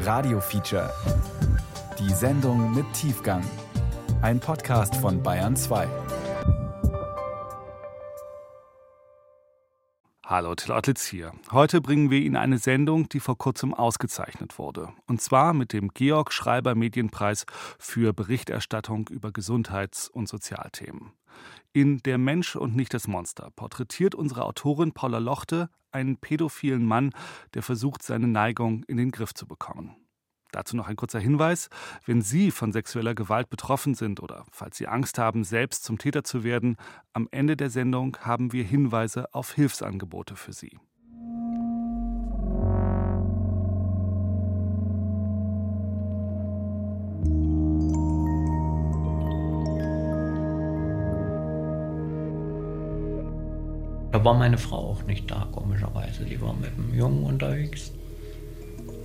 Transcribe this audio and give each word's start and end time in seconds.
Radio 0.00 0.40
Feature. 0.40 0.90
Die 1.98 2.12
Sendung 2.12 2.74
mit 2.74 2.84
Tiefgang. 2.92 3.42
Ein 4.22 4.38
Podcast 4.40 4.94
von 4.96 5.22
Bayern 5.22 5.56
2. 5.56 5.86
Hallo, 10.30 10.54
Till 10.54 10.72
Ottlitz 10.72 11.06
hier. 11.06 11.32
Heute 11.52 11.80
bringen 11.80 12.10
wir 12.10 12.18
Ihnen 12.18 12.36
eine 12.36 12.58
Sendung, 12.58 13.08
die 13.08 13.18
vor 13.18 13.38
kurzem 13.38 13.72
ausgezeichnet 13.72 14.58
wurde. 14.58 14.92
Und 15.06 15.22
zwar 15.22 15.54
mit 15.54 15.72
dem 15.72 15.88
Georg 15.94 16.34
Schreiber 16.34 16.74
Medienpreis 16.74 17.46
für 17.78 18.12
Berichterstattung 18.12 19.08
über 19.08 19.32
Gesundheits- 19.32 20.06
und 20.06 20.28
Sozialthemen. 20.28 21.14
In 21.72 22.02
Der 22.02 22.18
Mensch 22.18 22.56
und 22.56 22.76
nicht 22.76 22.92
das 22.92 23.08
Monster 23.08 23.50
porträtiert 23.56 24.14
unsere 24.14 24.44
Autorin 24.44 24.92
Paula 24.92 25.16
Lochte 25.16 25.70
einen 25.92 26.18
pädophilen 26.18 26.84
Mann, 26.84 27.14
der 27.54 27.62
versucht, 27.62 28.02
seine 28.02 28.28
Neigung 28.28 28.84
in 28.84 28.98
den 28.98 29.12
Griff 29.12 29.32
zu 29.32 29.46
bekommen. 29.46 29.96
Dazu 30.52 30.76
noch 30.76 30.88
ein 30.88 30.96
kurzer 30.96 31.20
Hinweis. 31.20 31.68
Wenn 32.06 32.22
Sie 32.22 32.50
von 32.50 32.72
sexueller 32.72 33.14
Gewalt 33.14 33.50
betroffen 33.50 33.94
sind 33.94 34.20
oder 34.20 34.44
falls 34.50 34.76
Sie 34.76 34.88
Angst 34.88 35.18
haben, 35.18 35.44
selbst 35.44 35.84
zum 35.84 35.98
Täter 35.98 36.24
zu 36.24 36.42
werden, 36.44 36.76
am 37.12 37.28
Ende 37.30 37.56
der 37.56 37.70
Sendung 37.70 38.16
haben 38.20 38.52
wir 38.52 38.64
Hinweise 38.64 39.34
auf 39.34 39.52
Hilfsangebote 39.52 40.36
für 40.36 40.52
Sie. 40.52 40.78
Da 54.10 54.24
war 54.24 54.34
meine 54.34 54.56
Frau 54.56 54.92
auch 54.92 55.02
nicht 55.04 55.30
da, 55.30 55.46
komischerweise. 55.52 56.24
Die 56.24 56.40
war 56.40 56.54
mit 56.54 56.76
dem 56.76 56.94
Jungen 56.94 57.24
unterwegs 57.24 57.92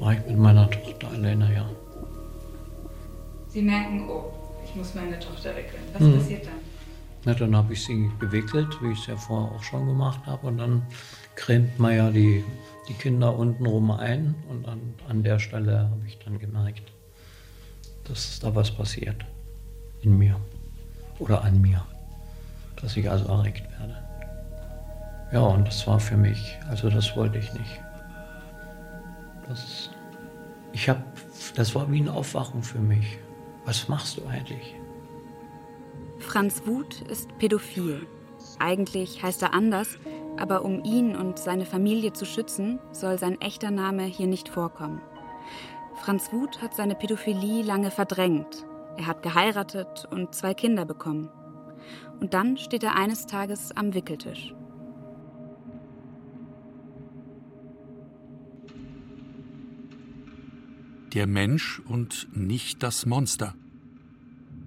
war 0.03 0.13
ich 0.13 0.25
mit 0.25 0.37
meiner 0.37 0.69
Tochter 0.69 1.07
alleine, 1.11 1.53
ja. 1.53 1.65
Sie 3.47 3.61
merken, 3.61 4.09
oh, 4.09 4.33
ich 4.65 4.75
muss 4.75 4.93
meine 4.95 5.17
Tochter 5.17 5.55
wickeln. 5.55 5.83
Was 5.93 6.01
mhm. 6.01 6.17
passiert 6.17 6.45
dann? 6.45 6.53
Na, 7.25 7.33
dann 7.33 7.55
habe 7.55 7.71
ich 7.71 7.85
sie 7.85 8.11
gewickelt, 8.19 8.77
wie 8.81 8.91
ich 8.91 8.99
es 8.99 9.07
ja 9.07 9.15
vorher 9.15 9.55
auch 9.55 9.63
schon 9.63 9.87
gemacht 9.87 10.19
habe. 10.25 10.47
Und 10.47 10.57
dann 10.57 10.81
cremt 11.35 11.79
man 11.79 11.95
ja 11.95 12.09
die, 12.09 12.43
die 12.89 12.93
Kinder 12.95 13.37
untenrum 13.37 13.91
ein. 13.91 14.35
Und 14.49 14.67
an, 14.67 14.81
an 15.07 15.23
der 15.23 15.39
Stelle 15.39 15.89
habe 15.89 16.01
ich 16.05 16.19
dann 16.19 16.37
gemerkt, 16.37 16.91
dass 18.03 18.39
da 18.41 18.53
was 18.53 18.71
passiert. 18.71 19.23
In 20.01 20.17
mir. 20.17 20.35
Oder 21.19 21.43
an 21.43 21.61
mir. 21.61 21.85
Dass 22.81 22.97
ich 22.97 23.09
also 23.09 23.25
erregt 23.29 23.63
werde. 23.79 24.03
Ja, 25.31 25.39
und 25.39 25.65
das 25.65 25.87
war 25.87 25.99
für 25.99 26.17
mich, 26.17 26.59
also 26.69 26.89
das 26.89 27.15
wollte 27.15 27.39
ich 27.39 27.53
nicht. 27.53 27.79
Das, 29.47 29.89
ich 30.73 30.89
habe, 30.89 31.03
das 31.55 31.75
war 31.75 31.89
wie 31.91 32.01
ein 32.01 32.09
Aufwachen 32.09 32.63
für 32.63 32.79
mich. 32.79 33.17
Was 33.65 33.87
machst 33.87 34.17
du 34.17 34.25
eigentlich? 34.25 34.75
Franz 36.19 36.63
Wuth 36.65 37.01
ist 37.09 37.37
pädophil. 37.37 38.07
Eigentlich 38.59 39.23
heißt 39.23 39.41
er 39.41 39.53
anders, 39.53 39.97
aber 40.37 40.65
um 40.65 40.83
ihn 40.83 41.15
und 41.15 41.37
seine 41.39 41.65
Familie 41.65 42.13
zu 42.13 42.25
schützen, 42.25 42.79
soll 42.91 43.17
sein 43.19 43.39
echter 43.39 43.71
Name 43.71 44.03
hier 44.03 44.27
nicht 44.27 44.49
vorkommen. 44.49 45.01
Franz 45.95 46.33
Wuth 46.33 46.61
hat 46.61 46.75
seine 46.75 46.95
Pädophilie 46.95 47.63
lange 47.63 47.91
verdrängt. 47.91 48.65
Er 48.97 49.07
hat 49.07 49.23
geheiratet 49.23 50.07
und 50.11 50.35
zwei 50.35 50.53
Kinder 50.53 50.85
bekommen. 50.85 51.29
Und 52.19 52.33
dann 52.33 52.57
steht 52.57 52.83
er 52.83 52.95
eines 52.95 53.25
Tages 53.25 53.71
am 53.75 53.93
Wickeltisch. 53.93 54.53
Der 61.13 61.27
Mensch 61.27 61.79
und 61.85 62.27
nicht 62.35 62.81
das 62.81 63.05
Monster. 63.05 63.53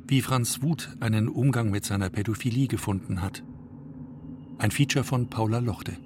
Wie 0.06 0.22
Franz 0.22 0.62
Wuth 0.62 0.90
einen 1.00 1.28
Umgang 1.28 1.70
mit 1.72 1.84
seiner 1.84 2.08
Pädophilie 2.08 2.68
gefunden 2.68 3.20
hat. 3.20 3.42
Ein 4.58 4.70
Feature 4.70 5.04
von 5.04 5.28
Paula 5.28 5.58
Lochte. 5.58 5.96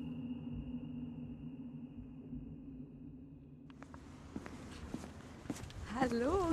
Hallo. 6.01 6.49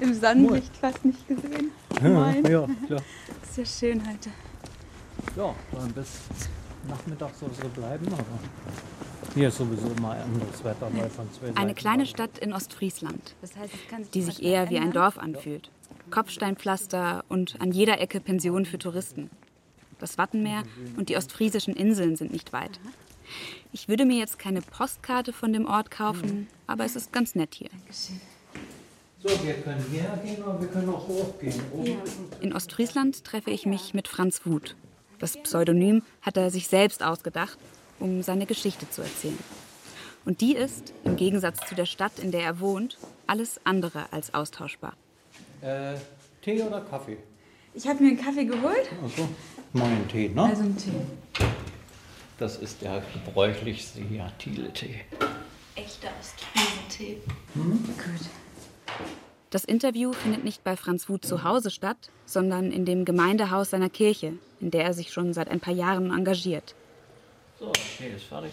Im 0.00 0.14
Sonnenlicht 0.14 0.76
fast 0.76 1.04
nicht 1.04 1.28
gesehen. 1.28 1.70
Ja, 2.02 2.32
ja, 2.32 2.68
klar. 2.88 3.02
Ist 3.44 3.56
ja 3.56 3.64
schön 3.64 4.00
heute. 4.08 4.30
Ja, 5.36 5.54
dann 5.70 5.92
bis 5.92 6.22
Nachmittag 6.88 7.32
soll 7.36 7.50
es 7.52 7.58
bleiben, 7.68 8.06
aber 8.12 8.24
hier 9.34 9.48
ist 9.48 9.58
sowieso 9.58 9.88
immer 9.96 10.12
anderes 10.12 10.64
Wetter, 10.64 10.90
von 11.10 11.28
zwei 11.32 11.60
Eine 11.60 11.74
kleine 11.74 12.06
Stadt 12.06 12.38
in 12.38 12.52
Ostfriesland, 12.52 13.34
die 14.14 14.22
sich 14.22 14.42
eher 14.42 14.70
wie 14.70 14.78
ein 14.78 14.92
Dorf 14.92 15.18
anfühlt. 15.18 15.70
Kopfsteinpflaster 16.10 17.24
und 17.28 17.60
an 17.60 17.72
jeder 17.72 18.00
Ecke 18.00 18.20
Pensionen 18.20 18.66
für 18.66 18.78
Touristen. 18.78 19.30
Das 19.98 20.18
Wattenmeer 20.18 20.62
und 20.96 21.08
die 21.08 21.16
ostfriesischen 21.16 21.74
Inseln 21.74 22.16
sind 22.16 22.32
nicht 22.32 22.52
weit. 22.52 22.80
Ich 23.72 23.88
würde 23.88 24.04
mir 24.04 24.18
jetzt 24.18 24.38
keine 24.38 24.62
Postkarte 24.62 25.32
von 25.32 25.52
dem 25.52 25.66
Ort 25.66 25.90
kaufen, 25.90 26.48
aber 26.66 26.84
es 26.84 26.96
ist 26.96 27.12
ganz 27.12 27.34
nett 27.34 27.54
hier. 27.54 27.70
So, 29.22 29.28
wir 29.44 29.54
können 29.54 29.84
hierher 29.90 30.16
gehen 30.16 30.42
oder 30.42 30.60
wir 30.60 30.68
können 30.68 30.88
auch 30.88 31.06
hochgehen. 31.06 31.60
In 32.40 32.52
Ostfriesland 32.54 33.22
treffe 33.22 33.50
ich 33.50 33.66
mich 33.66 33.94
mit 33.94 34.08
Franz 34.08 34.40
Wuth. 34.46 34.74
Das 35.18 35.36
Pseudonym 35.36 36.02
hat 36.22 36.38
er 36.38 36.50
sich 36.50 36.66
selbst 36.66 37.02
ausgedacht 37.02 37.58
um 38.00 38.22
seine 38.22 38.46
Geschichte 38.46 38.88
zu 38.90 39.02
erzählen. 39.02 39.38
Und 40.24 40.40
die 40.40 40.54
ist, 40.54 40.92
im 41.04 41.16
Gegensatz 41.16 41.66
zu 41.68 41.74
der 41.74 41.86
Stadt, 41.86 42.18
in 42.18 42.30
der 42.30 42.42
er 42.42 42.60
wohnt, 42.60 42.98
alles 43.26 43.60
andere 43.64 44.12
als 44.12 44.34
austauschbar. 44.34 44.94
Äh, 45.62 45.94
Tee 46.42 46.62
oder 46.62 46.80
Kaffee? 46.80 47.18
Ich 47.74 47.86
habe 47.86 48.02
mir 48.02 48.10
einen 48.10 48.20
Kaffee 48.20 48.44
geholt. 48.44 48.90
Also, 49.02 49.28
meinen 49.72 50.08
Tee, 50.08 50.28
ne? 50.28 50.42
Also 50.42 50.62
einen 50.62 50.76
Tee. 50.76 50.90
Das 52.38 52.56
ist 52.56 52.82
der 52.82 53.02
gebräuchlichste 53.12 54.00
Thiele-Tee. 54.38 55.00
Echter 55.76 56.08
Ostfriesen-Tee. 56.18 57.18
Hm? 57.54 57.84
Gut. 57.84 58.28
Das 59.50 59.64
Interview 59.64 60.12
findet 60.12 60.44
nicht 60.44 60.64
bei 60.64 60.76
Franz 60.76 61.08
Wuth 61.08 61.24
zu 61.24 61.44
Hause 61.44 61.70
statt, 61.70 62.10
sondern 62.24 62.70
in 62.70 62.84
dem 62.84 63.04
Gemeindehaus 63.04 63.70
seiner 63.70 63.90
Kirche, 63.90 64.34
in 64.60 64.70
der 64.70 64.84
er 64.84 64.94
sich 64.94 65.12
schon 65.12 65.32
seit 65.32 65.48
ein 65.48 65.60
paar 65.60 65.74
Jahren 65.74 66.12
engagiert. 66.12 66.74
So, 67.60 67.70
Tee 67.72 68.08
ist 68.16 68.24
fertig. 68.24 68.52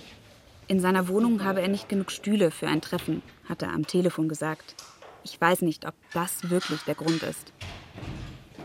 In 0.68 0.82
seiner 0.82 1.08
Wohnung 1.08 1.46
habe 1.46 1.62
er 1.62 1.70
nicht 1.70 1.88
genug 1.88 2.12
Stühle 2.12 2.52
für 2.52 2.68
ein 2.68 2.82
Treffen, 2.82 3.22
hat 3.48 3.62
er 3.62 3.72
am 3.72 3.88
Telefon 3.88 4.28
gesagt. 4.28 4.76
Ich 5.24 5.40
weiß 5.40 5.62
nicht, 5.62 5.88
ob 5.88 5.94
das 6.12 6.50
wirklich 6.50 6.82
der 6.82 6.96
Grund 6.96 7.24
ist. 7.24 7.54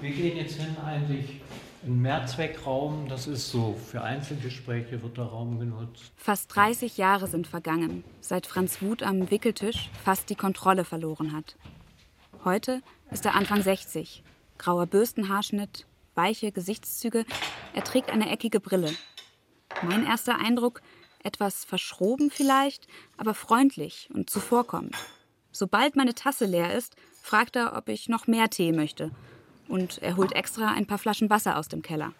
Wir 0.00 0.10
gehen 0.10 0.36
jetzt 0.36 0.56
hin 0.56 0.76
eigentlich 0.84 1.40
in 1.86 2.02
Mehrzweckraum. 2.02 3.06
Das 3.08 3.28
ist 3.28 3.52
so, 3.52 3.78
für 3.88 4.02
Einzelgespräche 4.02 5.00
wird 5.00 5.16
der 5.16 5.26
Raum 5.26 5.60
genutzt. 5.60 6.10
Fast 6.16 6.52
30 6.56 6.96
Jahre 6.96 7.28
sind 7.28 7.46
vergangen, 7.46 8.02
seit 8.20 8.48
Franz 8.48 8.82
Wuth 8.82 9.04
am 9.04 9.30
Wickeltisch 9.30 9.90
fast 10.04 10.28
die 10.28 10.34
Kontrolle 10.34 10.84
verloren 10.84 11.32
hat. 11.32 11.54
Heute 12.44 12.82
ist 13.12 13.24
er 13.24 13.36
Anfang 13.36 13.62
60. 13.62 14.24
Grauer 14.58 14.86
Bürstenhaarschnitt, 14.86 15.86
weiche 16.16 16.50
Gesichtszüge. 16.50 17.26
Er 17.74 17.84
trägt 17.84 18.10
eine 18.10 18.28
eckige 18.28 18.58
Brille 18.58 18.90
mein 19.82 20.06
erster 20.06 20.38
Eindruck, 20.38 20.82
etwas 21.22 21.64
verschroben 21.64 22.30
vielleicht, 22.30 22.86
aber 23.16 23.34
freundlich 23.34 24.08
und 24.12 24.28
zuvorkommend. 24.28 24.96
Sobald 25.52 25.96
meine 25.96 26.14
Tasse 26.14 26.46
leer 26.46 26.74
ist, 26.74 26.96
fragt 27.22 27.56
er, 27.56 27.76
ob 27.76 27.88
ich 27.88 28.08
noch 28.08 28.26
mehr 28.26 28.50
Tee 28.50 28.72
möchte. 28.72 29.10
Und 29.68 29.98
er 29.98 30.16
holt 30.16 30.32
extra 30.32 30.72
ein 30.72 30.86
paar 30.86 30.98
Flaschen 30.98 31.30
Wasser 31.30 31.56
aus 31.56 31.68
dem 31.68 31.82
Keller. 31.82 32.12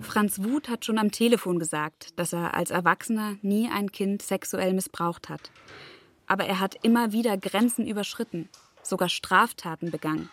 Franz 0.00 0.42
Wuth 0.42 0.68
hat 0.68 0.84
schon 0.84 0.98
am 0.98 1.10
Telefon 1.10 1.58
gesagt, 1.58 2.18
dass 2.18 2.32
er 2.32 2.54
als 2.54 2.70
Erwachsener 2.70 3.36
nie 3.42 3.68
ein 3.68 3.92
Kind 3.92 4.22
sexuell 4.22 4.72
missbraucht 4.72 5.28
hat. 5.28 5.50
Aber 6.26 6.44
er 6.44 6.60
hat 6.60 6.76
immer 6.82 7.12
wieder 7.12 7.36
Grenzen 7.36 7.86
überschritten, 7.86 8.48
sogar 8.82 9.08
Straftaten 9.08 9.90
begangen. 9.90 10.30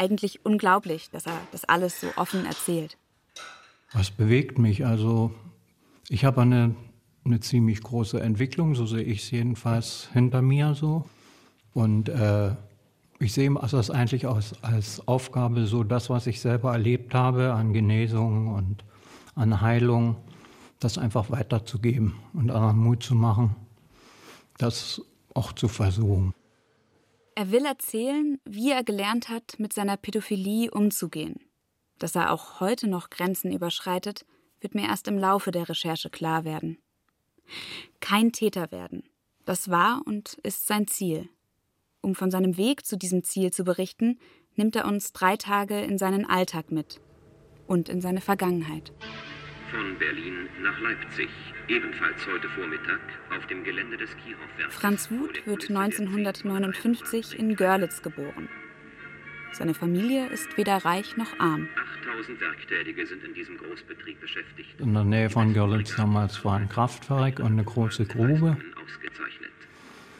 Eigentlich 0.00 0.46
unglaublich, 0.46 1.10
dass 1.10 1.26
er 1.26 1.38
das 1.52 1.66
alles 1.66 2.00
so 2.00 2.06
offen 2.16 2.46
erzählt. 2.46 2.96
Was 3.92 4.10
bewegt 4.10 4.58
mich? 4.58 4.86
Also 4.86 5.30
ich 6.08 6.24
habe 6.24 6.40
eine, 6.40 6.74
eine 7.26 7.40
ziemlich 7.40 7.82
große 7.82 8.18
Entwicklung, 8.18 8.74
so 8.74 8.86
sehe 8.86 9.02
ich 9.02 9.24
es 9.24 9.30
jedenfalls 9.30 10.08
hinter 10.14 10.40
mir 10.40 10.74
so. 10.74 11.04
Und 11.74 12.08
äh, 12.08 12.52
ich 13.18 13.34
sehe 13.34 13.52
das 13.52 13.90
eigentlich 13.90 14.24
auch 14.24 14.40
als 14.62 15.06
Aufgabe, 15.06 15.66
so 15.66 15.84
das, 15.84 16.08
was 16.08 16.26
ich 16.26 16.40
selber 16.40 16.72
erlebt 16.72 17.12
habe 17.12 17.52
an 17.52 17.74
Genesung 17.74 18.54
und 18.54 18.82
an 19.34 19.60
Heilung, 19.60 20.16
das 20.78 20.96
einfach 20.96 21.30
weiterzugeben 21.30 22.14
und 22.32 22.50
anderen 22.50 22.78
Mut 22.78 23.02
zu 23.02 23.14
machen, 23.14 23.54
das 24.56 25.02
auch 25.34 25.52
zu 25.52 25.68
versuchen. 25.68 26.32
Er 27.40 27.50
will 27.50 27.64
erzählen, 27.64 28.38
wie 28.44 28.70
er 28.70 28.84
gelernt 28.84 29.30
hat, 29.30 29.58
mit 29.58 29.72
seiner 29.72 29.96
Pädophilie 29.96 30.70
umzugehen 30.70 31.40
dass 32.00 32.16
er 32.16 32.32
auch 32.32 32.60
heute 32.60 32.88
noch 32.88 33.10
Grenzen 33.10 33.52
überschreitet, 33.52 34.26
wird 34.60 34.74
mir 34.74 34.88
erst 34.88 35.06
im 35.06 35.18
Laufe 35.18 35.52
der 35.52 35.68
Recherche 35.68 36.10
klar 36.10 36.44
werden. 36.44 36.78
Kein 38.00 38.32
Täter 38.32 38.72
werden. 38.72 39.04
Das 39.44 39.70
war 39.70 40.02
und 40.04 40.34
ist 40.42 40.66
sein 40.66 40.86
Ziel. 40.86 41.28
Um 42.00 42.14
von 42.14 42.30
seinem 42.30 42.56
Weg 42.56 42.86
zu 42.86 42.96
diesem 42.96 43.22
Ziel 43.22 43.52
zu 43.52 43.64
berichten, 43.64 44.18
nimmt 44.56 44.76
er 44.76 44.86
uns 44.86 45.12
drei 45.12 45.36
Tage 45.36 45.80
in 45.80 45.98
seinen 45.98 46.24
Alltag 46.24 46.72
mit 46.72 47.00
und 47.66 47.88
in 47.88 48.00
seine 48.00 48.20
Vergangenheit. 48.20 48.92
Von 49.70 49.96
Berlin 49.98 50.48
nach 50.62 50.80
Leipzig, 50.80 51.28
ebenfalls 51.68 52.26
heute 52.26 52.48
Vormittag, 52.48 52.98
auf 53.36 53.46
dem 53.46 53.62
Gelände 53.62 53.96
des 53.96 54.10
Kirchhoff-Werkes. 54.16 54.74
Franz 54.74 55.10
Wuth 55.12 55.46
wird 55.46 55.70
1959 55.70 57.38
in 57.38 57.54
Görlitz 57.54 58.02
geboren. 58.02 58.48
Seine 59.52 59.74
Familie 59.74 60.26
ist 60.28 60.56
weder 60.56 60.84
reich 60.84 61.16
noch 61.16 61.38
arm. 61.38 61.68
8000 62.02 62.40
Werktätige 62.40 63.06
sind 63.06 63.22
in 63.22 63.32
diesem 63.34 63.58
Großbetrieb 63.58 64.20
beschäftigt. 64.20 64.80
In 64.80 64.92
der 64.92 65.04
Nähe 65.04 65.30
von 65.30 65.54
Görlitz 65.54 65.94
damals 65.94 66.44
war 66.44 66.56
ein 66.56 66.68
Kraftwerk 66.68 67.38
und 67.38 67.52
eine 67.52 67.64
große 67.64 68.06
Grube. 68.06 68.56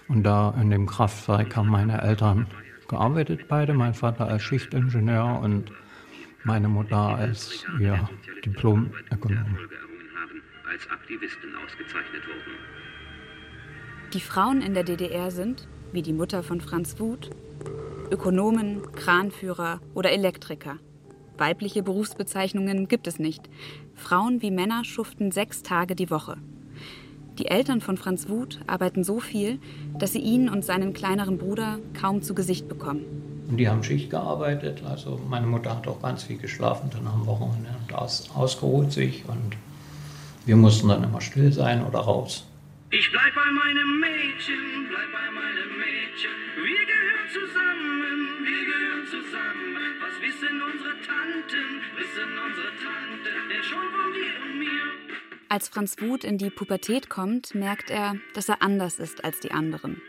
Und 0.06 0.23
da 0.23 0.55
in 0.61 0.70
dem 0.70 0.87
Kraftwerk 0.87 1.56
haben 1.56 1.70
meine 1.70 2.00
Eltern 2.02 2.47
gearbeitet, 2.88 3.49
beide. 3.49 3.75
Mein 3.75 3.94
Vater 3.94 4.29
als 4.29 4.43
Schichtingenieur 4.43 5.41
und 5.41 5.73
meine 6.45 6.69
Mutter 6.69 6.97
als 6.97 7.65
ja, 7.79 8.09
Diplom-Ökonom. 8.45 9.57
Ausgezeichnet 11.65 12.23
wurden. 12.27 12.57
Die 14.13 14.21
Frauen 14.21 14.61
in 14.61 14.75
der 14.75 14.85
DDR 14.85 15.31
sind, 15.31 15.69
wie 15.93 16.03
die 16.03 16.13
Mutter 16.13 16.43
von 16.43 16.61
Franz 16.61 16.99
Wuth, 16.99 17.31
Ökonomen, 18.11 18.83
Kranführer 18.93 19.81
oder 19.95 20.11
Elektriker. 20.11 20.79
Weibliche 21.39 21.83
Berufsbezeichnungen 21.83 22.89
gibt 22.89 23.07
es 23.07 23.19
nicht. 23.19 23.49
Frauen 23.95 24.43
wie 24.43 24.51
Männer 24.51 24.85
schuften 24.85 25.31
sechs 25.31 25.63
Tage 25.63 25.95
die 25.95 26.11
Woche. 26.11 26.37
Die 27.39 27.47
Eltern 27.47 27.81
von 27.81 27.97
Franz 27.97 28.29
Wuth 28.29 28.61
arbeiten 28.67 29.05
so 29.05 29.21
viel, 29.21 29.61
dass 29.99 30.13
sie 30.13 30.19
ihn 30.19 30.49
und 30.49 30.65
seinen 30.65 30.93
kleineren 30.93 31.39
Bruder 31.39 31.79
kaum 31.99 32.21
zu 32.21 32.35
Gesicht 32.35 32.69
bekommen. 32.69 33.30
Und 33.50 33.56
die 33.56 33.69
haben 33.69 33.82
Schicht 33.82 34.11
gearbeitet. 34.11 34.82
Also 34.85 35.20
meine 35.29 35.47
Mutter 35.47 35.76
hat 35.76 35.88
auch 35.88 36.00
ganz 36.00 36.23
viel 36.23 36.38
geschlafen, 36.38 36.88
dann 36.93 37.06
am 37.08 37.26
Wochenende 37.26 37.70
und 37.82 37.93
aus, 37.93 38.31
ausgeruht 38.32 38.93
sich. 38.93 39.25
Und 39.26 39.56
wir 40.47 40.55
mussten 40.55 40.88
dann 40.88 41.02
immer 41.02 41.20
still 41.20 41.52
sein 41.52 41.85
oder 41.85 41.99
raus. 41.99 42.47
Ich 42.93 43.11
bleib 43.11 43.35
bei 43.35 43.50
meinem 43.50 44.00
Mädchen, 44.00 44.87
bleib 44.88 45.11
bei 45.12 45.31
meinem 45.32 45.79
Mädchen. 45.79 46.31
Wir 46.62 46.87
gehören 46.87 47.29
zusammen, 47.32 48.44
wir 48.44 48.64
gehören 48.67 49.06
zusammen. 49.06 49.76
Was 50.00 50.23
wissen 50.23 50.62
unsere 50.62 50.94
Tanten, 51.02 51.82
wissen 51.99 52.31
unsere 52.47 52.70
Tanten, 52.79 53.49
denn 53.50 53.62
schon 53.64 53.87
von 53.91 54.12
dir 54.12 54.43
und 54.44 54.58
mir. 54.61 54.82
Als 55.49 55.69
Franz 55.69 55.97
Wuth 56.00 56.23
in 56.23 56.38
die 56.38 56.50
Pubertät 56.50 57.11
kommt, 57.11 57.56
merkt 57.56 57.91
er, 57.91 58.14
dass 58.35 58.49
er 58.49 58.62
anders 58.62 59.00
ist 59.00 59.25
als 59.25 59.41
die 59.41 59.50
anderen. 59.50 60.00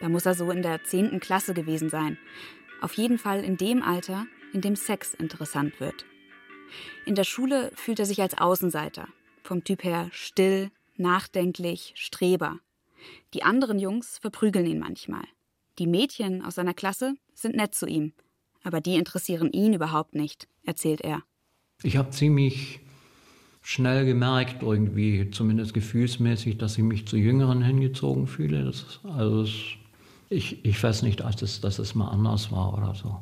Da 0.00 0.10
muss 0.10 0.26
er 0.26 0.34
so 0.34 0.50
in 0.50 0.60
der 0.60 0.84
10. 0.84 1.18
Klasse 1.20 1.54
gewesen 1.54 1.88
sein. 1.88 2.18
Auf 2.84 2.98
jeden 2.98 3.16
Fall 3.16 3.42
in 3.42 3.56
dem 3.56 3.82
Alter, 3.82 4.26
in 4.52 4.60
dem 4.60 4.76
Sex 4.76 5.14
interessant 5.14 5.80
wird. 5.80 6.04
In 7.06 7.14
der 7.14 7.24
Schule 7.24 7.70
fühlt 7.74 7.98
er 7.98 8.04
sich 8.04 8.20
als 8.20 8.36
Außenseiter. 8.36 9.08
Vom 9.42 9.64
Typ 9.64 9.84
her 9.84 10.10
still, 10.12 10.70
nachdenklich, 10.98 11.94
Streber. 11.96 12.58
Die 13.32 13.42
anderen 13.42 13.78
Jungs 13.78 14.18
verprügeln 14.18 14.66
ihn 14.66 14.80
manchmal. 14.80 15.24
Die 15.78 15.86
Mädchen 15.86 16.44
aus 16.44 16.56
seiner 16.56 16.74
Klasse 16.74 17.14
sind 17.32 17.56
nett 17.56 17.74
zu 17.74 17.86
ihm. 17.86 18.12
Aber 18.62 18.82
die 18.82 18.96
interessieren 18.96 19.50
ihn 19.50 19.72
überhaupt 19.72 20.14
nicht, 20.14 20.46
erzählt 20.66 21.00
er. 21.00 21.22
Ich 21.82 21.96
habe 21.96 22.10
ziemlich 22.10 22.80
schnell 23.62 24.04
gemerkt, 24.04 24.62
irgendwie, 24.62 25.30
zumindest 25.30 25.72
gefühlsmäßig, 25.72 26.58
dass 26.58 26.76
ich 26.76 26.84
mich 26.84 27.06
zu 27.06 27.16
Jüngeren 27.16 27.62
hingezogen 27.62 28.26
fühle. 28.26 28.62
Das, 28.62 29.00
also 29.04 29.40
es, 29.40 29.54
ich, 30.34 30.64
ich 30.64 30.82
weiß 30.82 31.02
nicht, 31.02 31.20
dass 31.20 31.42
es, 31.42 31.60
dass 31.60 31.78
es 31.78 31.94
mal 31.94 32.08
anders 32.08 32.50
war 32.50 32.76
oder 32.76 32.94
so. 32.94 33.20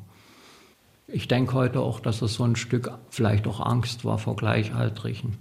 Ich 1.07 1.29
denke 1.29 1.53
heute 1.53 1.81
auch, 1.81 2.01
dass 2.01 2.23
es 2.23 2.35
so 2.35 2.45
ein 2.45 2.57
Stück 2.57 2.91
vielleicht 3.11 3.47
auch 3.47 3.61
Angst 3.61 4.05
war 4.05 4.19
vor 4.19 4.35
Gleichaltrigen. 4.37 5.37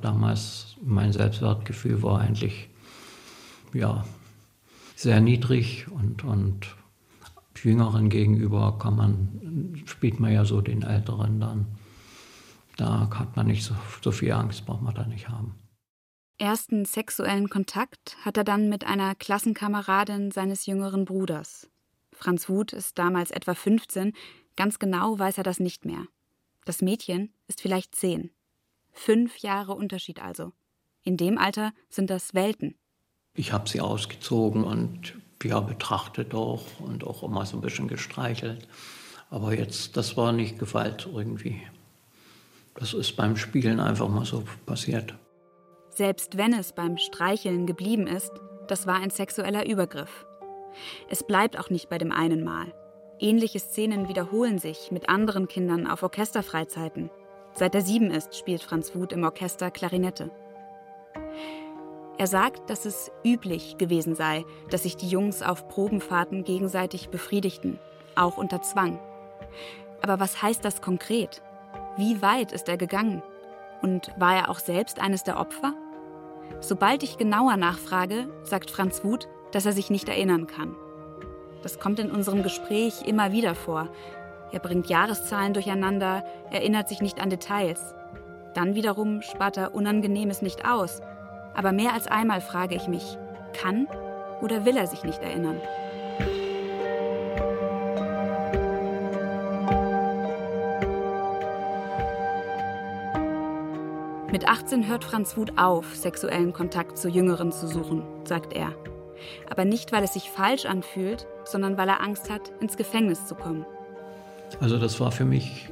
Damals 0.00 0.76
mein 0.82 1.12
Selbstwertgefühl 1.12 2.02
war 2.02 2.20
eigentlich 2.20 2.68
ja, 3.72 4.04
sehr 4.94 5.20
niedrig 5.20 5.86
und, 5.90 6.22
und 6.24 6.76
Jüngeren 7.64 8.10
gegenüber 8.10 8.78
kann 8.78 8.96
man, 8.96 9.82
spielt 9.86 10.20
man 10.20 10.32
ja 10.32 10.44
so 10.44 10.60
den 10.60 10.82
Älteren 10.82 11.40
dann. 11.40 11.66
Da 12.76 13.08
hat 13.10 13.36
man 13.36 13.46
nicht 13.46 13.64
so, 13.64 13.74
so 14.02 14.12
viel 14.12 14.32
Angst, 14.32 14.66
braucht 14.66 14.82
man 14.82 14.94
da 14.94 15.06
nicht 15.06 15.28
haben. 15.30 15.54
Ersten 16.38 16.84
sexuellen 16.84 17.48
Kontakt 17.48 18.16
hat 18.24 18.36
er 18.36 18.44
dann 18.44 18.68
mit 18.68 18.84
einer 18.84 19.14
Klassenkameradin 19.14 20.32
seines 20.32 20.66
jüngeren 20.66 21.04
Bruders. 21.04 21.70
Franz 22.12 22.48
Wuth 22.48 22.72
ist 22.72 22.98
damals 22.98 23.30
etwa 23.30 23.54
15, 23.54 24.12
ganz 24.56 24.80
genau 24.80 25.16
weiß 25.18 25.38
er 25.38 25.44
das 25.44 25.60
nicht 25.60 25.84
mehr. 25.84 26.06
Das 26.64 26.82
Mädchen 26.82 27.32
ist 27.46 27.60
vielleicht 27.60 27.94
10. 27.94 28.30
Fünf 28.92 29.38
Jahre 29.38 29.74
Unterschied 29.74 30.20
also. 30.20 30.52
In 31.04 31.16
dem 31.16 31.38
Alter 31.38 31.72
sind 31.88 32.10
das 32.10 32.34
Welten. 32.34 32.74
Ich 33.34 33.52
habe 33.52 33.68
sie 33.68 33.80
ausgezogen 33.80 34.64
und 34.64 35.14
ja, 35.42 35.60
betrachtet 35.60 36.34
auch 36.34 36.80
und 36.80 37.04
auch 37.04 37.22
immer 37.22 37.46
so 37.46 37.58
ein 37.58 37.60
bisschen 37.60 37.86
gestreichelt. 37.86 38.66
Aber 39.30 39.54
jetzt, 39.54 39.96
das 39.96 40.16
war 40.16 40.32
nicht 40.32 40.58
Gewalt 40.58 41.08
irgendwie. 41.12 41.62
Das 42.74 42.92
ist 42.92 43.14
beim 43.14 43.36
Spielen 43.36 43.78
einfach 43.78 44.08
mal 44.08 44.24
so 44.24 44.42
passiert. 44.66 45.14
Selbst 45.94 46.36
wenn 46.36 46.52
es 46.52 46.72
beim 46.72 46.98
Streicheln 46.98 47.66
geblieben 47.66 48.08
ist, 48.08 48.32
das 48.66 48.86
war 48.86 48.96
ein 48.96 49.10
sexueller 49.10 49.64
Übergriff. 49.64 50.26
Es 51.08 51.22
bleibt 51.22 51.56
auch 51.58 51.70
nicht 51.70 51.88
bei 51.88 51.98
dem 51.98 52.10
einen 52.10 52.42
Mal. 52.42 52.74
Ähnliche 53.20 53.60
Szenen 53.60 54.08
wiederholen 54.08 54.58
sich 54.58 54.90
mit 54.90 55.08
anderen 55.08 55.46
Kindern 55.46 55.86
auf 55.86 56.02
Orchesterfreizeiten. 56.02 57.10
Seit 57.52 57.76
er 57.76 57.82
sieben 57.82 58.10
ist, 58.10 58.36
spielt 58.36 58.64
Franz 58.64 58.92
Wuth 58.96 59.12
im 59.12 59.22
Orchester 59.22 59.70
Klarinette. 59.70 60.32
Er 62.18 62.26
sagt, 62.26 62.70
dass 62.70 62.86
es 62.86 63.12
üblich 63.24 63.78
gewesen 63.78 64.16
sei, 64.16 64.44
dass 64.70 64.82
sich 64.82 64.96
die 64.96 65.08
Jungs 65.08 65.42
auf 65.42 65.68
Probenfahrten 65.68 66.42
gegenseitig 66.42 67.08
befriedigten, 67.10 67.78
auch 68.16 68.36
unter 68.36 68.62
Zwang. 68.62 68.98
Aber 70.02 70.18
was 70.18 70.42
heißt 70.42 70.64
das 70.64 70.82
konkret? 70.82 71.40
Wie 71.96 72.20
weit 72.20 72.50
ist 72.50 72.68
er 72.68 72.76
gegangen? 72.76 73.22
Und 73.80 74.10
war 74.18 74.34
er 74.34 74.48
auch 74.48 74.58
selbst 74.58 75.00
eines 75.00 75.22
der 75.22 75.38
Opfer? 75.38 75.74
Sobald 76.60 77.02
ich 77.02 77.18
genauer 77.18 77.56
nachfrage, 77.56 78.28
sagt 78.42 78.70
Franz 78.70 79.04
Wuth, 79.04 79.28
dass 79.52 79.66
er 79.66 79.72
sich 79.72 79.90
nicht 79.90 80.08
erinnern 80.08 80.46
kann. 80.46 80.74
Das 81.62 81.78
kommt 81.78 81.98
in 81.98 82.10
unserem 82.10 82.42
Gespräch 82.42 83.02
immer 83.06 83.32
wieder 83.32 83.54
vor. 83.54 83.88
Er 84.52 84.60
bringt 84.60 84.88
Jahreszahlen 84.88 85.54
durcheinander, 85.54 86.24
erinnert 86.50 86.88
sich 86.88 87.00
nicht 87.00 87.20
an 87.20 87.30
Details. 87.30 87.94
Dann 88.54 88.74
wiederum 88.74 89.22
spart 89.22 89.56
er 89.56 89.74
Unangenehmes 89.74 90.42
nicht 90.42 90.68
aus. 90.68 91.00
Aber 91.54 91.72
mehr 91.72 91.92
als 91.92 92.06
einmal 92.06 92.40
frage 92.40 92.74
ich 92.74 92.88
mich, 92.88 93.18
kann 93.52 93.88
oder 94.42 94.64
will 94.64 94.76
er 94.76 94.86
sich 94.86 95.04
nicht 95.04 95.22
erinnern? 95.22 95.60
Mit 104.34 104.48
18 104.48 104.88
hört 104.88 105.04
Franz 105.04 105.36
Wuth 105.36 105.56
auf, 105.58 105.94
sexuellen 105.94 106.52
Kontakt 106.52 106.98
zu 106.98 107.08
Jüngeren 107.08 107.52
zu 107.52 107.68
suchen, 107.68 108.02
sagt 108.24 108.52
er. 108.52 108.74
Aber 109.48 109.64
nicht, 109.64 109.92
weil 109.92 110.02
es 110.02 110.14
sich 110.14 110.28
falsch 110.28 110.66
anfühlt, 110.66 111.28
sondern 111.44 111.78
weil 111.78 111.88
er 111.88 112.00
Angst 112.00 112.28
hat, 112.30 112.50
ins 112.60 112.76
Gefängnis 112.76 113.26
zu 113.26 113.36
kommen. 113.36 113.64
Also 114.58 114.76
das 114.76 114.98
war 114.98 115.12
für 115.12 115.24
mich 115.24 115.68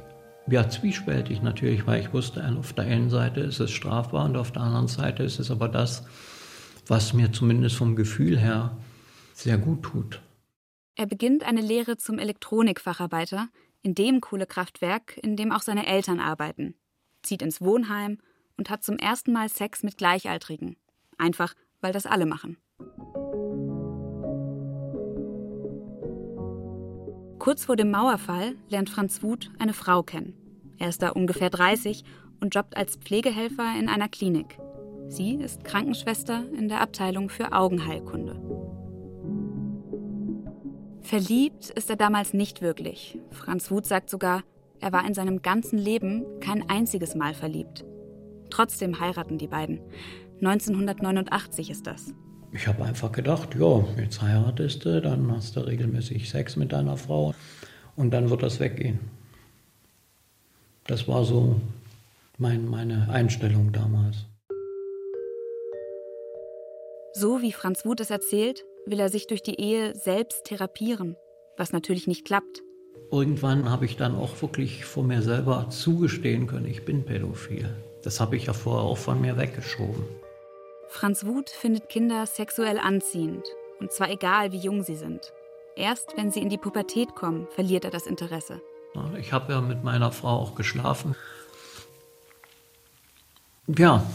ja 0.47 0.69
zwiespältig 0.69 1.41
natürlich, 1.41 1.85
weil 1.87 1.99
ich 1.99 2.13
wusste, 2.13 2.41
auf 2.57 2.71
der 2.71 2.85
einen 2.85 3.09
Seite 3.09 3.41
ist 3.41 3.59
es 3.59 3.69
strafbar 3.69 4.23
und 4.23 4.37
auf 4.37 4.53
der 4.53 4.61
anderen 4.61 4.87
Seite 4.87 5.23
ist 5.23 5.39
es 5.39 5.51
aber 5.51 5.67
das, 5.67 6.05
was 6.87 7.11
mir 7.11 7.33
zumindest 7.33 7.75
vom 7.75 7.97
Gefühl 7.97 8.39
her 8.39 8.77
sehr 9.33 9.57
gut 9.57 9.83
tut. 9.83 10.21
Er 10.95 11.07
beginnt 11.07 11.43
eine 11.43 11.59
Lehre 11.59 11.97
zum 11.97 12.17
Elektronikfacharbeiter 12.17 13.49
in 13.81 13.93
dem 13.93 14.21
Kohlekraftwerk, 14.21 15.19
in 15.21 15.35
dem 15.35 15.51
auch 15.51 15.63
seine 15.63 15.85
Eltern 15.85 16.21
arbeiten, 16.21 16.75
zieht 17.23 17.41
ins 17.41 17.59
Wohnheim 17.59 18.19
und 18.57 18.69
hat 18.69 18.83
zum 18.83 18.97
ersten 18.97 19.33
Mal 19.33 19.49
Sex 19.49 19.83
mit 19.83 19.97
Gleichaltrigen. 19.97 20.77
Einfach, 21.17 21.53
weil 21.81 21.93
das 21.93 22.05
alle 22.05 22.25
machen. 22.25 22.57
Kurz 27.39 27.65
vor 27.65 27.75
dem 27.75 27.91
Mauerfall 27.91 28.55
lernt 28.69 28.89
Franz 28.89 29.21
Wuth 29.21 29.51
eine 29.59 29.73
Frau 29.73 30.01
kennen. 30.01 30.33
Er 30.77 30.89
ist 30.89 31.01
da 31.01 31.09
ungefähr 31.09 31.49
30 31.49 32.03
und 32.39 32.55
jobbt 32.55 32.77
als 32.77 32.95
Pflegehelfer 32.95 33.77
in 33.77 33.89
einer 33.89 34.07
Klinik. 34.07 34.57
Sie 35.09 35.35
ist 35.35 35.63
Krankenschwester 35.63 36.45
in 36.57 36.69
der 36.69 36.81
Abteilung 36.81 37.29
für 37.29 37.51
Augenheilkunde. 37.51 38.39
Verliebt 41.01 41.69
ist 41.69 41.89
er 41.89 41.97
damals 41.97 42.33
nicht 42.33 42.61
wirklich. 42.61 43.19
Franz 43.31 43.69
Wuth 43.69 43.85
sagt 43.85 44.09
sogar, 44.09 44.43
er 44.79 44.93
war 44.93 45.05
in 45.05 45.13
seinem 45.13 45.41
ganzen 45.41 45.77
Leben 45.77 46.25
kein 46.39 46.69
einziges 46.69 47.13
Mal 47.13 47.33
verliebt. 47.33 47.85
Trotzdem 48.53 48.99
heiraten 48.99 49.39
die 49.39 49.47
beiden. 49.47 49.79
1989 50.41 51.71
ist 51.71 51.87
das. 51.87 52.13
Ich 52.51 52.67
habe 52.67 52.85
einfach 52.85 53.11
gedacht, 53.11 53.55
ja, 53.55 53.83
jetzt 53.97 54.21
heiratest 54.21 54.85
du, 54.85 55.01
dann 55.01 55.31
hast 55.31 55.55
du 55.55 55.61
regelmäßig 55.61 56.29
Sex 56.29 56.55
mit 56.55 56.71
deiner 56.71 56.95
Frau 56.95 57.33
und 57.95 58.11
dann 58.11 58.29
wird 58.29 58.43
das 58.43 58.59
weggehen. 58.59 58.99
Das 60.85 61.07
war 61.07 61.25
so 61.25 61.59
mein, 62.37 62.69
meine 62.69 63.09
Einstellung 63.09 63.71
damals. 63.71 64.27
So 67.13 67.41
wie 67.41 67.53
Franz 67.53 67.85
Wuth 67.85 68.01
es 68.01 68.11
erzählt, 68.11 68.65
will 68.85 68.99
er 68.99 69.09
sich 69.09 69.25
durch 69.25 69.41
die 69.41 69.59
Ehe 69.59 69.95
selbst 69.95 70.45
therapieren, 70.45 71.15
was 71.57 71.73
natürlich 71.73 72.05
nicht 72.05 72.23
klappt. 72.23 72.61
Irgendwann 73.11 73.67
habe 73.71 73.85
ich 73.85 73.97
dann 73.97 74.13
auch 74.13 74.39
wirklich 74.43 74.85
vor 74.85 75.03
mir 75.03 75.23
selber 75.23 75.69
zugestehen 75.71 76.45
können, 76.45 76.67
ich 76.67 76.85
bin 76.85 77.03
pädophil. 77.03 77.67
Das 78.03 78.19
habe 78.19 78.35
ich 78.35 78.45
ja 78.45 78.53
vorher 78.53 78.83
auch 78.83 78.97
von 78.97 79.19
mir 79.21 79.37
weggeschoben. 79.37 80.05
Franz 80.89 81.25
Wuth 81.25 81.49
findet 81.49 81.89
Kinder 81.89 82.25
sexuell 82.25 82.77
anziehend, 82.77 83.45
und 83.79 83.91
zwar 83.91 84.09
egal, 84.09 84.51
wie 84.51 84.59
jung 84.59 84.83
sie 84.83 84.95
sind. 84.95 85.33
Erst 85.75 86.15
wenn 86.15 86.29
sie 86.29 86.41
in 86.41 86.49
die 86.49 86.57
Pubertät 86.57 87.15
kommen, 87.15 87.47
verliert 87.55 87.85
er 87.85 87.91
das 87.91 88.05
Interesse. 88.05 88.61
Ich 89.19 89.33
habe 89.33 89.53
ja 89.53 89.61
mit 89.61 89.83
meiner 89.83 90.11
Frau 90.11 90.37
auch 90.37 90.53
geschlafen. 90.53 91.15
Ja, 93.67 94.05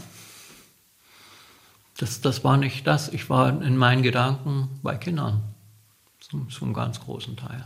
das, 1.96 2.20
das 2.20 2.44
war 2.44 2.56
nicht 2.56 2.86
das. 2.86 3.08
Ich 3.08 3.28
war 3.28 3.60
in 3.60 3.76
meinen 3.76 4.02
Gedanken 4.02 4.78
bei 4.82 4.96
Kindern, 4.96 5.42
zum, 6.20 6.48
zum 6.48 6.72
ganz 6.74 7.00
großen 7.00 7.36
Teil. 7.36 7.64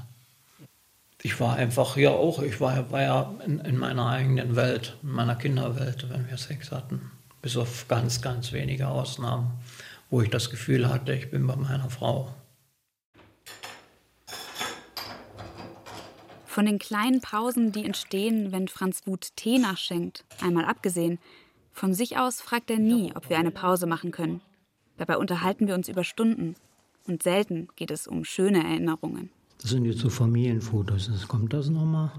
Ich 1.25 1.39
war 1.41 1.55
einfach 1.55 1.97
ja 1.97 2.11
auch, 2.11 2.43
ich 2.43 2.61
war, 2.61 2.91
war 2.91 3.03
ja 3.03 3.35
in, 3.47 3.61
in 3.61 3.79
meiner 3.79 4.07
eigenen 4.07 4.57
Welt, 4.57 4.99
in 5.03 5.11
meiner 5.11 5.37
Kinderwelt, 5.37 6.11
wenn 6.11 6.29
wir 6.29 6.37
Sex 6.37 6.73
hatten 6.73 7.13
bis 7.43 7.57
auf 7.57 7.89
ganz, 7.89 8.23
ganz 8.23 8.53
wenige 8.53 8.89
Ausnahmen, 8.89 9.51
wo 10.09 10.23
ich 10.23 10.31
das 10.31 10.49
Gefühl 10.49 10.89
hatte, 10.89 11.13
ich 11.13 11.31
bin 11.31 11.47
bei 11.47 11.57
meiner 11.57 11.91
Frau. 11.91 12.33
Von 16.47 16.67
den 16.67 16.79
kleinen 16.79 17.21
Pausen, 17.21 17.73
die 17.73 17.85
entstehen, 17.85 18.53
wenn 18.53 18.69
Franz 18.69 19.03
Wuth 19.07 19.35
Tee 19.37 19.59
nachschenkt, 19.59 20.25
einmal 20.41 20.67
abgesehen, 20.67 21.19
von 21.73 21.95
sich 21.95 22.19
aus 22.19 22.41
fragt 22.41 22.71
er 22.71 22.79
nie, 22.79 23.13
ob 23.17 23.31
wir 23.31 23.39
eine 23.39 23.51
Pause 23.51 23.87
machen 23.87 24.13
können. 24.13 24.43
Dabei 24.99 25.17
unterhalten 25.17 25.67
wir 25.67 25.75
uns 25.75 25.89
über 25.89 26.05
Stunden. 26.05 26.55
Und 27.09 27.23
selten 27.23 27.69
geht 27.75 27.91
es 27.91 28.07
um 28.07 28.25
schöne 28.25 28.63
Erinnerungen. 28.63 29.31
Das 29.63 29.71
sind 29.71 29.85
jetzt 29.85 30.01
so 30.01 30.11
Familienfotos. 30.11 31.09
Das 31.09 31.29
kommt 31.29 31.53
das 31.53 31.69
nochmal? 31.71 32.11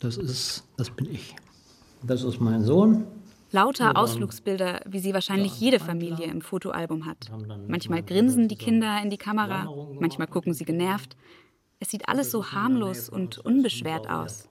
Das 0.00 0.16
ist, 0.16 0.64
das 0.76 0.90
bin 0.90 1.10
ich. 1.10 1.36
Das 2.02 2.22
ist 2.22 2.40
mein 2.40 2.64
Sohn. 2.64 3.06
Lauter 3.52 3.96
Ausflugsbilder, 3.96 4.80
wie 4.86 4.98
sie 4.98 5.14
wahrscheinlich 5.14 5.60
jede 5.60 5.78
Familie 5.78 6.26
im 6.26 6.40
Fotoalbum 6.40 7.06
hat. 7.06 7.30
Manchmal 7.68 8.02
grinsen 8.02 8.48
die 8.48 8.56
Kinder 8.56 9.00
in 9.02 9.10
die 9.10 9.18
Kamera, 9.18 9.68
manchmal 10.00 10.26
gucken 10.26 10.52
sie 10.52 10.64
genervt. 10.64 11.16
Es 11.78 11.90
sieht 11.90 12.08
alles 12.08 12.30
so 12.30 12.52
harmlos 12.52 13.08
und 13.08 13.38
unbeschwert 13.38 14.10
aus. 14.10 14.48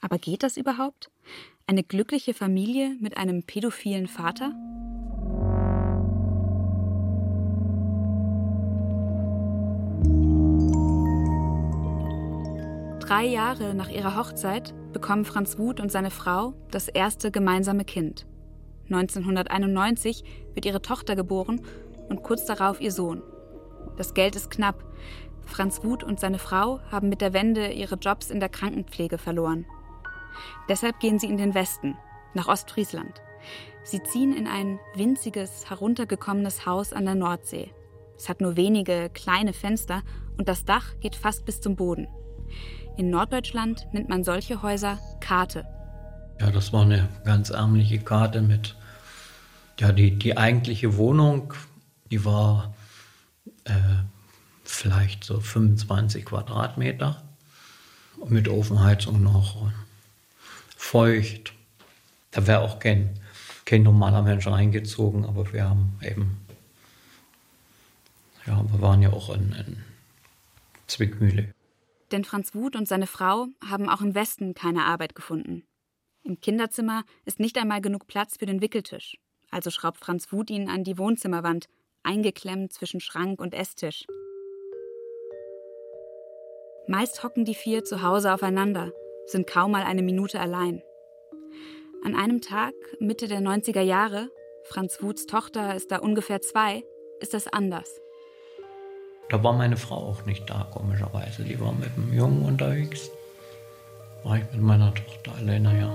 Aber 0.00 0.18
geht 0.18 0.42
das 0.42 0.56
überhaupt? 0.56 1.10
Eine 1.66 1.84
glückliche 1.84 2.34
Familie 2.34 2.96
mit 3.00 3.16
einem 3.16 3.42
pädophilen 3.42 4.06
Vater? 4.08 4.52
Drei 13.12 13.26
Jahre 13.26 13.74
nach 13.74 13.90
ihrer 13.90 14.16
Hochzeit 14.16 14.72
bekommen 14.94 15.26
Franz 15.26 15.58
Wuth 15.58 15.80
und 15.80 15.92
seine 15.92 16.10
Frau 16.10 16.54
das 16.70 16.88
erste 16.88 17.30
gemeinsame 17.30 17.84
Kind. 17.84 18.24
1991 18.86 20.24
wird 20.54 20.64
ihre 20.64 20.80
Tochter 20.80 21.14
geboren 21.14 21.60
und 22.08 22.22
kurz 22.22 22.46
darauf 22.46 22.80
ihr 22.80 22.90
Sohn. 22.90 23.22
Das 23.98 24.14
Geld 24.14 24.34
ist 24.34 24.50
knapp. 24.50 24.82
Franz 25.44 25.84
Wuth 25.84 26.02
und 26.02 26.20
seine 26.20 26.38
Frau 26.38 26.80
haben 26.90 27.10
mit 27.10 27.20
der 27.20 27.34
Wende 27.34 27.70
ihre 27.72 27.96
Jobs 27.96 28.30
in 28.30 28.40
der 28.40 28.48
Krankenpflege 28.48 29.18
verloren. 29.18 29.66
Deshalb 30.70 30.98
gehen 30.98 31.18
sie 31.18 31.28
in 31.28 31.36
den 31.36 31.54
Westen, 31.54 31.98
nach 32.32 32.48
Ostfriesland. 32.48 33.20
Sie 33.84 34.02
ziehen 34.02 34.34
in 34.34 34.46
ein 34.46 34.80
winziges, 34.94 35.68
heruntergekommenes 35.68 36.64
Haus 36.64 36.94
an 36.94 37.04
der 37.04 37.16
Nordsee. 37.16 37.74
Es 38.16 38.30
hat 38.30 38.40
nur 38.40 38.56
wenige 38.56 39.10
kleine 39.12 39.52
Fenster 39.52 40.00
und 40.38 40.48
das 40.48 40.64
Dach 40.64 40.98
geht 41.00 41.14
fast 41.14 41.44
bis 41.44 41.60
zum 41.60 41.76
Boden. 41.76 42.08
In 42.96 43.08
Norddeutschland 43.08 43.86
nennt 43.92 44.08
man 44.08 44.22
solche 44.22 44.60
Häuser 44.62 44.98
Karte. 45.20 45.64
Ja, 46.38 46.50
das 46.50 46.72
war 46.72 46.82
eine 46.82 47.08
ganz 47.24 47.50
ärmliche 47.50 47.98
Karte 47.98 48.42
mit, 48.42 48.76
ja, 49.78 49.92
die, 49.92 50.18
die 50.18 50.36
eigentliche 50.36 50.96
Wohnung, 50.96 51.54
die 52.10 52.24
war 52.24 52.74
äh, 53.64 53.72
vielleicht 54.64 55.24
so 55.24 55.40
25 55.40 56.26
Quadratmeter 56.26 57.22
mit 58.26 58.48
Ofenheizung 58.48 59.22
noch 59.22 59.70
feucht. 60.76 61.52
Da 62.30 62.46
wäre 62.46 62.60
auch 62.60 62.78
kein, 62.78 63.18
kein 63.64 63.82
normaler 63.82 64.22
Mensch 64.22 64.46
reingezogen, 64.46 65.24
aber 65.24 65.50
wir 65.52 65.68
haben 65.68 65.98
eben, 66.02 66.38
ja, 68.46 68.62
wir 68.70 68.80
waren 68.82 69.00
ja 69.00 69.12
auch 69.12 69.34
in, 69.34 69.52
in 69.52 69.82
Zwickmühle. 70.86 71.54
Denn 72.12 72.24
Franz 72.24 72.54
Wuth 72.54 72.76
und 72.76 72.86
seine 72.86 73.06
Frau 73.06 73.46
haben 73.66 73.88
auch 73.88 74.02
im 74.02 74.14
Westen 74.14 74.52
keine 74.52 74.84
Arbeit 74.84 75.14
gefunden. 75.14 75.64
Im 76.22 76.40
Kinderzimmer 76.40 77.04
ist 77.24 77.40
nicht 77.40 77.56
einmal 77.56 77.80
genug 77.80 78.06
Platz 78.06 78.36
für 78.36 78.44
den 78.44 78.60
Wickeltisch. 78.60 79.16
Also 79.50 79.70
schraubt 79.70 79.98
Franz 79.98 80.30
Wuth 80.30 80.50
ihn 80.50 80.68
an 80.68 80.84
die 80.84 80.98
Wohnzimmerwand, 80.98 81.68
eingeklemmt 82.02 82.72
zwischen 82.72 83.00
Schrank 83.00 83.40
und 83.40 83.54
Esstisch. 83.54 84.04
Meist 86.86 87.22
hocken 87.24 87.46
die 87.46 87.54
vier 87.54 87.82
zu 87.82 88.02
Hause 88.02 88.34
aufeinander, 88.34 88.92
sind 89.26 89.46
kaum 89.46 89.70
mal 89.70 89.84
eine 89.84 90.02
Minute 90.02 90.38
allein. 90.38 90.82
An 92.04 92.14
einem 92.14 92.40
Tag, 92.42 92.74
Mitte 92.98 93.26
der 93.26 93.40
90er 93.40 93.80
Jahre, 93.80 94.28
Franz 94.64 95.00
Wuths 95.00 95.26
Tochter 95.26 95.74
ist 95.76 95.90
da 95.90 95.98
ungefähr 95.98 96.42
zwei, 96.42 96.84
ist 97.20 97.32
das 97.32 97.46
anders. 97.46 98.01
Da 99.32 99.42
war 99.42 99.54
meine 99.54 99.78
Frau 99.78 99.96
auch 99.96 100.26
nicht 100.26 100.50
da, 100.50 100.66
komischerweise. 100.70 101.42
Die 101.42 101.58
war 101.58 101.72
mit 101.72 101.96
dem 101.96 102.12
Jungen 102.12 102.44
unterwegs. 102.44 103.10
War 104.24 104.36
ich 104.36 104.44
mit 104.52 104.60
meiner 104.60 104.92
Tochter 104.92 105.34
alleine, 105.38 105.80
ja. 105.80 105.90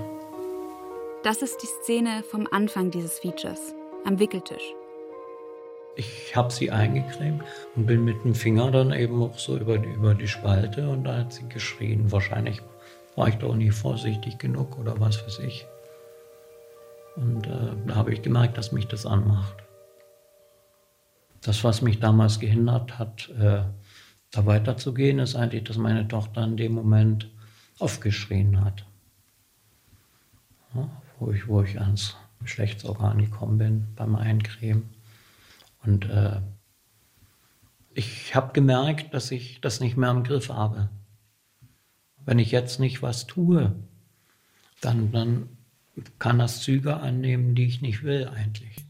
Das 1.21 1.43
ist 1.43 1.61
die 1.61 1.67
Szene 1.67 2.23
vom 2.31 2.47
Anfang 2.49 2.89
dieses 2.89 3.19
Features, 3.19 3.75
am 4.05 4.17
Wickeltisch. 4.17 4.73
Ich 5.95 6.35
habe 6.35 6.51
sie 6.51 6.71
eingecremt 6.71 7.43
und 7.75 7.85
bin 7.85 8.03
mit 8.03 8.23
dem 8.23 8.33
Finger 8.33 8.71
dann 8.71 8.91
eben 8.91 9.21
auch 9.21 9.37
so 9.37 9.55
über 9.55 9.77
die, 9.77 9.89
über 9.89 10.15
die 10.15 10.27
Spalte 10.27 10.89
und 10.89 11.03
da 11.03 11.17
hat 11.17 11.33
sie 11.33 11.47
geschrien. 11.47 12.11
Wahrscheinlich 12.11 12.63
war 13.15 13.27
ich 13.27 13.35
doch 13.35 13.53
nie 13.53 13.69
vorsichtig 13.69 14.39
genug 14.39 14.79
oder 14.79 14.99
was 14.99 15.23
weiß 15.23 15.39
ich. 15.45 15.67
Und 17.15 17.45
äh, 17.45 17.75
da 17.85 17.93
habe 17.93 18.13
ich 18.13 18.23
gemerkt, 18.23 18.57
dass 18.57 18.71
mich 18.71 18.87
das 18.87 19.05
anmacht. 19.05 19.66
Das, 21.47 21.63
was 21.63 21.81
mich 21.81 22.01
damals 22.01 22.41
gehindert 22.41 22.99
hat, 22.99 23.29
äh, 23.29 23.63
da 24.31 24.45
weiterzugehen, 24.45 25.19
ist 25.19 25.37
eigentlich, 25.37 25.63
dass 25.63 25.77
meine 25.77 26.05
Tochter 26.05 26.43
in 26.43 26.57
dem 26.57 26.73
Moment 26.73 27.31
aufgeschrien 27.79 28.65
hat. 28.65 28.85
Ja, 30.75 30.89
wo, 31.19 31.31
ich, 31.31 31.47
wo 31.47 31.61
ich 31.61 31.79
ans 31.79 32.17
Geschlechtsorgan 32.41 33.19
gekommen 33.19 33.57
bin 33.57 33.87
beim 33.95 34.17
Eincremen. 34.17 34.89
Und 35.85 36.09
äh, 36.09 36.41
ich 37.93 38.35
habe 38.35 38.51
gemerkt, 38.51 39.13
dass 39.13 39.31
ich 39.31 39.61
das 39.61 39.79
nicht 39.79 39.95
mehr 39.95 40.11
im 40.11 40.25
Griff 40.25 40.49
habe. 40.49 40.89
Wenn 42.25 42.39
ich 42.39 42.51
jetzt 42.51 42.81
nicht 42.81 43.01
was 43.01 43.25
tue, 43.25 43.73
dann, 44.81 45.13
dann 45.13 45.47
kann 46.19 46.39
das 46.39 46.61
Züge 46.61 46.97
annehmen, 46.97 47.55
die 47.55 47.67
ich 47.67 47.81
nicht 47.81 48.03
will 48.03 48.27
eigentlich. 48.27 48.86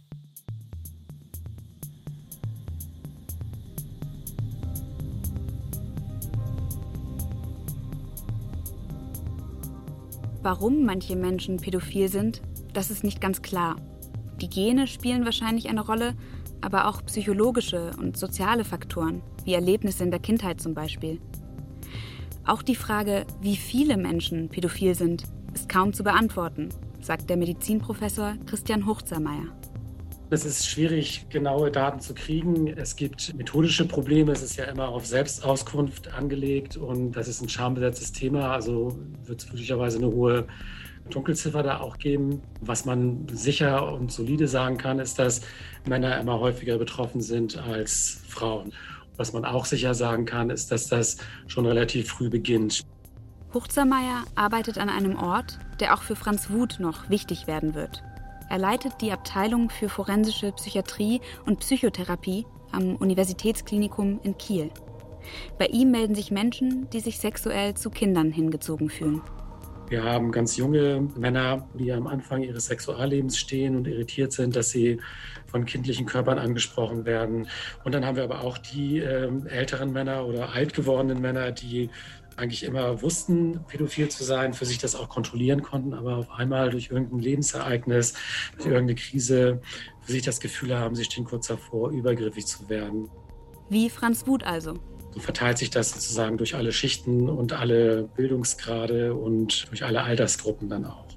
Warum 10.48 10.86
manche 10.86 11.18
Menschen 11.18 11.58
pädophil 11.58 12.08
sind, 12.08 12.42
das 12.72 12.90
ist 12.90 13.04
nicht 13.04 13.20
ganz 13.20 13.42
klar. 13.42 13.76
Die 14.40 14.50
Gene 14.50 14.88
spielen 14.88 15.26
wahrscheinlich 15.26 15.68
eine 15.68 15.86
Rolle, 15.86 16.16
aber 16.62 16.88
auch 16.88 17.04
psychologische 17.04 17.92
und 18.00 18.16
soziale 18.16 18.64
Faktoren, 18.64 19.22
wie 19.44 19.56
Erlebnisse 19.56 20.06
in 20.06 20.10
der 20.10 20.22
Kindheit 20.22 20.62
zum 20.62 20.74
Beispiel. 20.74 21.20
Auch 22.46 22.62
die 22.62 22.78
Frage, 22.78 23.26
wie 23.42 23.58
viele 23.58 23.98
Menschen 23.98 24.48
pädophil 24.48 24.96
sind, 24.96 25.26
ist 25.54 25.68
kaum 25.68 25.92
zu 25.92 26.06
beantworten, 26.06 26.70
sagt 27.02 27.30
der 27.30 27.36
Medizinprofessor 27.36 28.36
Christian 28.46 28.86
Hochzermeier. 28.86 29.54
Es 30.30 30.44
ist 30.44 30.68
schwierig, 30.68 31.28
genaue 31.30 31.72
Daten 31.72 32.02
zu 32.02 32.14
kriegen. 32.14 32.68
Es 32.68 32.98
gibt 32.98 33.34
methodische 33.36 33.88
Probleme. 33.88 34.34
Es 34.34 34.42
ist 34.42 34.58
ja 34.58 34.66
immer 34.66 34.90
auf 34.90 35.06
Selbstauskunft 35.06 36.14
angelegt 36.14 36.76
und 36.76 37.14
das 37.14 37.30
ist 37.30 37.42
ein 37.42 37.48
schambesetztes 37.48 38.12
Thema. 38.12 38.52
Also 38.52 39.00
wird 39.24 39.40
es 39.40 39.48
möglicherweise 39.48 40.00
eine 40.00 40.08
hohe 40.08 40.46
Dunkelziffer 41.10 41.64
da 41.64 41.80
auch 41.80 41.98
geben. 41.98 42.42
Was 42.60 42.84
man 42.84 43.26
sicher 43.30 43.94
und 43.94 44.12
solide 44.12 44.50
sagen 44.50 44.78
kann, 44.78 45.00
ist, 45.00 45.18
dass 45.18 45.40
Männer 45.88 46.20
immer 46.20 46.42
häufiger 46.42 46.78
betroffen 46.78 47.22
sind 47.22 47.58
als 47.58 48.20
Frauen. 48.28 48.74
Was 49.16 49.32
man 49.32 49.46
auch 49.46 49.64
sicher 49.64 49.94
sagen 49.94 50.26
kann, 50.26 50.50
ist, 50.50 50.74
dass 50.74 50.88
das 50.88 51.18
schon 51.48 51.66
relativ 51.66 52.10
früh 52.10 52.30
beginnt. 52.30 52.82
Huchzermeier 53.54 54.26
arbeitet 54.36 54.78
an 54.78 54.90
einem 54.90 55.16
Ort, 55.16 55.58
der 55.80 55.94
auch 55.94 56.02
für 56.02 56.18
Franz 56.18 56.50
Wuth 56.50 56.82
noch 56.82 57.10
wichtig 57.10 57.48
werden 57.48 57.76
wird. 57.76 58.04
Er 58.50 58.58
leitet 58.58 59.02
die 59.02 59.12
Abteilung 59.12 59.70
für 59.70 59.90
forensische 59.90 60.52
Psychiatrie 60.54 61.22
und 61.46 61.60
Psychotherapie 61.60 62.46
am 62.72 62.96
Universitätsklinikum 62.96 64.20
in 64.24 64.38
Kiel. 64.38 64.72
Bei 65.58 65.66
ihm 65.68 65.92
melden 65.92 66.16
sich 66.16 66.32
Menschen, 66.32 66.90
die 66.92 67.02
sich 67.02 67.20
sexuell 67.20 67.74
zu 67.74 67.90
Kindern 67.90 68.32
hingezogen 68.32 68.90
fühlen. 68.90 69.22
Wir 69.90 70.04
haben 70.04 70.34
ganz 70.34 70.58
junge 70.58 71.08
Männer, 71.16 71.66
die 71.74 71.94
am 71.94 72.08
Anfang 72.08 72.44
ihres 72.44 72.66
Sexuallebens 72.66 73.38
stehen 73.38 73.78
und 73.78 73.88
irritiert 73.88 74.34
sind, 74.34 74.58
dass 74.58 74.70
sie 74.70 75.00
von 75.46 75.64
kindlichen 75.66 76.06
Körpern 76.06 76.40
angesprochen 76.40 77.06
werden. 77.06 77.48
Und 77.86 77.96
dann 77.96 78.06
haben 78.06 78.18
wir 78.18 78.26
aber 78.26 78.42
auch 78.44 78.58
die 78.58 79.00
äh, 79.00 79.30
älteren 79.48 79.94
Männer 79.94 80.26
oder 80.26 80.52
alt 80.52 80.74
gewordenen 80.74 81.22
Männer, 81.22 81.52
die 81.52 81.90
eigentlich 82.38 82.64
immer 82.64 83.02
wussten, 83.02 83.60
pädophil 83.68 84.10
zu 84.10 84.24
sein, 84.24 84.54
für 84.54 84.66
sich 84.66 84.78
das 84.78 84.96
auch 84.96 85.10
kontrollieren 85.10 85.64
konnten, 85.64 85.94
aber 85.94 86.18
auf 86.18 86.32
einmal 86.32 86.70
durch 86.70 86.90
irgendein 86.92 87.20
Lebensereignis, 87.20 88.14
durch 88.56 88.68
irgendeine 88.68 88.96
Krise 88.96 89.62
für 90.02 90.12
sich 90.12 90.22
das 90.22 90.40
Gefühl 90.40 90.78
haben, 90.78 90.96
sie 90.96 91.04
stehen 91.04 91.26
kurz 91.26 91.48
davor, 91.48 91.90
übergriffig 91.90 92.46
zu 92.46 92.70
werden. 92.70 93.10
Wie 93.70 93.90
Franz 93.90 94.28
Wuth 94.28 94.44
also. 94.44 94.76
So 95.14 95.20
verteilt 95.20 95.58
sich 95.58 95.72
das 95.72 95.92
sozusagen 95.92 96.38
durch 96.38 96.56
alle 96.56 96.72
Schichten 96.72 97.28
und 97.28 97.54
alle 97.54 98.04
Bildungsgrade 98.16 99.16
und 99.16 99.68
durch 99.70 99.84
alle 99.84 100.04
Altersgruppen 100.04 100.70
dann 100.70 100.86
auch. 100.86 101.08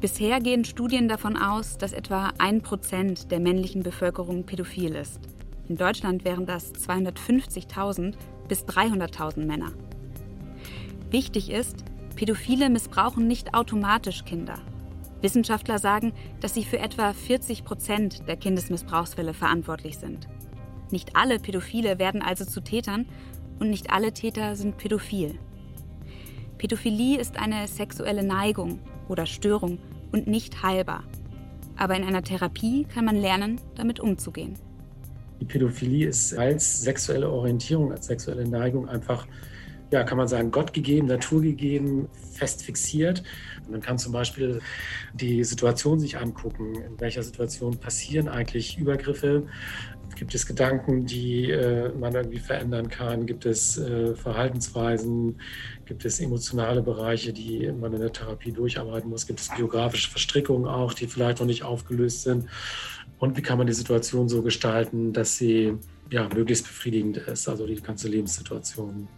Bisher 0.00 0.38
gehen 0.38 0.64
Studien 0.64 1.08
davon 1.08 1.36
aus, 1.36 1.76
dass 1.78 1.92
etwa 1.92 2.32
ein 2.38 2.62
Prozent 2.62 3.32
der 3.32 3.40
männlichen 3.40 3.82
Bevölkerung 3.82 4.44
pädophil 4.44 4.94
ist. 4.94 5.20
In 5.68 5.76
Deutschland 5.76 6.24
wären 6.24 6.46
das 6.46 6.72
250.000 6.72 8.14
bis 8.48 8.64
300.000 8.64 9.44
Männer. 9.44 9.72
Wichtig 11.10 11.50
ist, 11.50 11.84
Pädophile 12.16 12.68
missbrauchen 12.70 13.28
nicht 13.28 13.54
automatisch 13.54 14.24
Kinder. 14.24 14.58
Wissenschaftler 15.20 15.78
sagen, 15.78 16.12
dass 16.40 16.54
sie 16.54 16.64
für 16.64 16.78
etwa 16.78 17.12
40 17.12 17.64
Prozent 17.64 18.28
der 18.28 18.36
Kindesmissbrauchsfälle 18.36 19.34
verantwortlich 19.34 19.98
sind. 19.98 20.28
Nicht 20.90 21.16
alle 21.16 21.38
Pädophile 21.38 21.98
werden 21.98 22.22
also 22.22 22.44
zu 22.44 22.60
Tätern 22.60 23.06
und 23.58 23.70
nicht 23.70 23.90
alle 23.90 24.12
Täter 24.12 24.56
sind 24.56 24.78
pädophil. 24.78 25.38
Pädophilie 26.56 27.18
ist 27.18 27.38
eine 27.38 27.68
sexuelle 27.68 28.24
Neigung 28.24 28.80
oder 29.08 29.26
Störung 29.26 29.78
und 30.12 30.26
nicht 30.26 30.62
heilbar. 30.62 31.04
Aber 31.76 31.94
in 31.94 32.04
einer 32.04 32.22
Therapie 32.22 32.84
kann 32.84 33.04
man 33.04 33.16
lernen, 33.16 33.60
damit 33.76 34.00
umzugehen. 34.00 34.58
Die 35.40 35.44
Pädophilie 35.44 36.08
ist 36.08 36.36
als 36.36 36.82
sexuelle 36.82 37.30
Orientierung, 37.30 37.92
als 37.92 38.06
sexuelle 38.06 38.48
Neigung 38.48 38.88
einfach, 38.88 39.26
ja, 39.90 40.02
kann 40.02 40.18
man 40.18 40.28
sagen, 40.28 40.50
Gott 40.50 40.72
gegeben, 40.72 41.06
Natur 41.06 41.40
gegeben, 41.40 42.08
fest 42.32 42.62
fixiert. 42.62 43.22
Und 43.64 43.70
man 43.70 43.80
kann 43.80 43.98
zum 43.98 44.12
Beispiel 44.12 44.60
die 45.14 45.44
Situation 45.44 46.00
sich 46.00 46.18
angucken, 46.18 46.74
in 46.74 47.00
welcher 47.00 47.22
Situation 47.22 47.78
passieren 47.78 48.28
eigentlich 48.28 48.78
Übergriffe. 48.78 49.46
Gibt 50.16 50.34
es 50.34 50.46
Gedanken, 50.46 51.06
die 51.06 51.50
äh, 51.50 51.92
man 51.96 52.14
irgendwie 52.14 52.38
verändern 52.38 52.88
kann? 52.88 53.26
Gibt 53.26 53.46
es 53.46 53.78
äh, 53.78 54.14
Verhaltensweisen? 54.14 55.40
Gibt 55.84 56.04
es 56.04 56.18
emotionale 56.18 56.82
Bereiche, 56.82 57.32
die 57.32 57.70
man 57.72 57.92
in 57.92 58.00
der 58.00 58.12
Therapie 58.12 58.52
durcharbeiten 58.52 59.10
muss? 59.10 59.26
Gibt 59.26 59.40
es 59.40 59.48
biografische 59.54 60.10
Verstrickungen 60.10 60.66
auch, 60.66 60.94
die 60.94 61.06
vielleicht 61.06 61.38
noch 61.38 61.46
nicht 61.46 61.62
aufgelöst 61.62 62.22
sind? 62.22 62.46
Und 63.18 63.36
wie 63.36 63.42
kann 63.42 63.58
man 63.58 63.66
die 63.66 63.72
Situation 63.72 64.28
so 64.28 64.42
gestalten, 64.42 65.12
dass 65.12 65.36
sie 65.36 65.76
ja, 66.10 66.28
möglichst 66.28 66.66
befriedigend 66.66 67.16
ist, 67.16 67.48
also 67.48 67.66
die 67.66 67.74
ganze 67.76 68.08
Lebenssituation. 68.08 69.08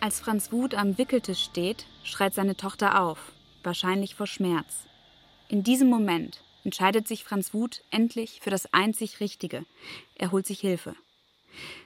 Als 0.00 0.18
Franz 0.18 0.50
Wuth 0.50 0.74
am 0.74 0.98
Wickeltisch 0.98 1.44
steht, 1.44 1.86
schreit 2.02 2.34
seine 2.34 2.56
Tochter 2.56 3.00
auf, 3.00 3.32
wahrscheinlich 3.62 4.16
vor 4.16 4.26
Schmerz. 4.26 4.88
In 5.48 5.62
diesem 5.62 5.88
Moment 5.88 6.42
entscheidet 6.64 7.06
sich 7.06 7.22
Franz 7.22 7.54
Wuth 7.54 7.84
endlich 7.92 8.40
für 8.42 8.50
das 8.50 8.72
einzig 8.72 9.20
Richtige. 9.20 9.64
Er 10.16 10.32
holt 10.32 10.46
sich 10.46 10.58
Hilfe. 10.58 10.96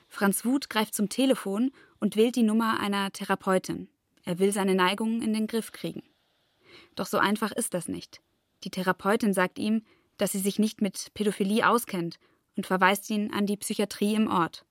Franz 0.09 0.47
Wuth 0.47 0.71
greift 0.71 0.95
zum 0.95 1.11
Telefon 1.11 1.73
und 2.01 2.17
wählt 2.17 2.37
die 2.37 2.43
Nummer 2.43 2.81
einer 2.81 3.13
Therapeutin. 3.13 3.89
Er 4.27 4.39
will 4.39 4.53
seine 4.53 4.75
Neigungen 4.75 5.23
in 5.23 5.33
den 5.33 5.47
Griff 5.47 5.73
kriegen. 5.73 6.03
Doch 6.97 7.07
so 7.07 7.17
einfach 7.17 7.53
ist 7.53 7.73
das 7.73 7.89
nicht. 7.89 8.21
Die 8.65 8.71
Therapeutin 8.71 9.33
sagt 9.33 9.59
ihm, 9.59 9.83
dass 10.19 10.33
sie 10.33 10.41
sich 10.41 10.59
nicht 10.59 10.83
mit 10.83 11.15
Pädophilie 11.15 11.67
auskennt 11.67 12.19
und 12.57 12.67
verweist 12.67 13.09
ihn 13.09 13.33
an 13.33 13.47
die 13.47 13.57
Psychiatrie 13.57 14.15
im 14.15 14.29
Ort. 14.29 14.67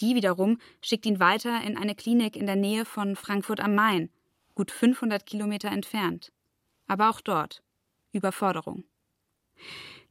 Die 0.00 0.14
wiederum 0.14 0.58
schickt 0.80 1.06
ihn 1.06 1.20
weiter 1.20 1.62
in 1.62 1.76
eine 1.76 1.94
Klinik 1.94 2.36
in 2.36 2.46
der 2.46 2.56
Nähe 2.56 2.84
von 2.84 3.16
Frankfurt 3.16 3.60
am 3.60 3.74
Main, 3.74 4.10
gut 4.54 4.70
500 4.70 5.26
Kilometer 5.26 5.70
entfernt. 5.70 6.32
Aber 6.86 7.10
auch 7.10 7.20
dort 7.20 7.62
Überforderung. 8.12 8.84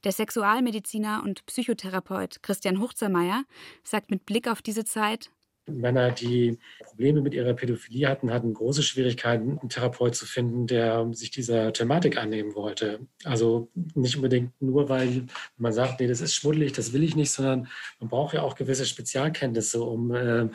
Der 0.04 0.12
Sexualmediziner 0.12 1.22
und 1.24 1.46
Psychotherapeut 1.46 2.43
Christian 2.43 2.82
Huchzermeier 2.82 3.46
sagt 3.84 4.12
mit 4.12 4.26
Blick 4.26 4.50
auf 4.50 4.62
diese 4.62 4.84
Zeit, 4.84 5.32
Männer, 5.67 6.12
die 6.12 6.58
Probleme 6.84 7.21
mit 7.21 7.34
ihrer 7.34 7.54
Pädophilie 7.54 8.08
hatten, 8.10 8.32
hatten 8.32 8.54
große 8.54 8.84
Schwierigkeiten, 8.84 9.60
einen 9.60 9.69
Therapeut 9.69 10.15
zu 10.15 10.26
finden, 10.26 10.67
der 10.67 11.08
sich 11.13 11.32
dieser 11.32 11.71
Thematik 11.73 12.17
annehmen 12.17 12.56
wollte. 12.56 12.99
Also 13.23 13.69
nicht 13.95 14.15
unbedingt 14.15 14.52
nur, 14.62 14.89
weil 14.89 15.26
man 15.58 15.73
sagt, 15.73 15.99
nee, 15.99 16.08
das 16.08 16.21
ist 16.21 16.36
schmuddelig, 16.36 16.73
das 16.73 16.93
will 16.93 17.04
ich 17.04 17.15
nicht, 17.15 17.32
sondern 17.32 17.67
man 17.99 18.10
braucht 18.10 18.34
ja 18.34 18.41
auch 18.41 18.56
gewisse 18.56 18.86
Spezialkenntnisse, 18.86 19.82
um 19.82 20.13
äh, 20.13 20.49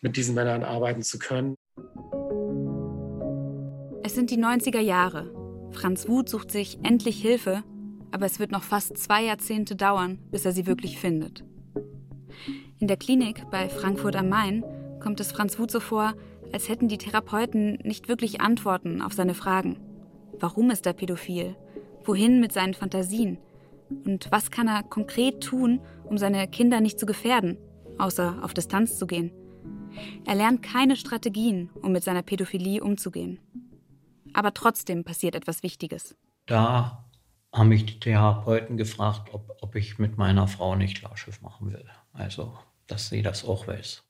mit 0.00 0.16
diesen 0.16 0.34
Männern 0.34 0.62
arbeiten 0.62 1.02
zu 1.02 1.18
können. 1.18 1.56
Es 4.02 4.14
sind 4.14 4.30
die 4.30 4.38
90er 4.38 4.80
Jahre. 4.80 5.32
Franz 5.72 6.08
Wuth 6.08 6.28
sucht 6.28 6.52
sich 6.52 6.78
endlich 6.84 7.20
Hilfe, 7.20 7.64
aber 8.12 8.26
es 8.26 8.38
wird 8.38 8.52
noch 8.52 8.62
fast 8.62 8.96
zwei 8.96 9.24
Jahrzehnte 9.24 9.74
dauern, 9.74 10.18
bis 10.30 10.44
er 10.44 10.52
sie 10.52 10.66
wirklich 10.66 11.00
findet. 11.00 11.42
In 12.80 12.88
der 12.88 12.96
Klinik 12.96 13.50
bei 13.50 13.68
Frankfurt 13.68 14.16
am 14.16 14.28
Main 14.28 14.64
kommt 15.00 15.20
es 15.20 15.32
Franz 15.32 15.58
Wuth 15.58 15.70
so 15.70 15.80
vor, 15.80 16.14
als 16.52 16.68
hätten 16.68 16.88
die 16.88 16.98
Therapeuten 16.98 17.78
nicht 17.82 18.08
wirklich 18.08 18.40
Antworten 18.40 19.00
auf 19.00 19.12
seine 19.12 19.34
Fragen. 19.34 19.78
Warum 20.40 20.70
ist 20.70 20.86
er 20.86 20.92
pädophil? 20.92 21.56
Wohin 22.04 22.40
mit 22.40 22.52
seinen 22.52 22.74
Fantasien? 22.74 23.38
Und 24.04 24.30
was 24.30 24.50
kann 24.50 24.68
er 24.68 24.82
konkret 24.82 25.42
tun, 25.42 25.80
um 26.04 26.18
seine 26.18 26.46
Kinder 26.48 26.80
nicht 26.80 26.98
zu 26.98 27.06
gefährden, 27.06 27.58
außer 27.98 28.38
auf 28.42 28.54
Distanz 28.54 28.98
zu 28.98 29.06
gehen? 29.06 29.30
Er 30.24 30.34
lernt 30.34 30.62
keine 30.62 30.96
Strategien, 30.96 31.70
um 31.80 31.92
mit 31.92 32.02
seiner 32.02 32.22
Pädophilie 32.22 32.82
umzugehen. 32.82 33.38
Aber 34.32 34.52
trotzdem 34.52 35.04
passiert 35.04 35.36
etwas 35.36 35.62
Wichtiges. 35.62 36.16
Da 36.46 37.04
haben 37.52 37.68
mich 37.68 37.86
die 37.86 38.00
Therapeuten 38.00 38.76
gefragt, 38.76 39.32
ob, 39.32 39.56
ob 39.60 39.76
ich 39.76 39.98
mit 39.98 40.18
meiner 40.18 40.48
Frau 40.48 40.74
nicht 40.74 40.98
Klarschrift 40.98 41.40
machen 41.40 41.72
will. 41.72 41.84
Also 42.14 42.56
dass 42.86 43.08
sie 43.08 43.22
das 43.22 43.44
auch 43.44 43.66
weiß. 43.66 44.02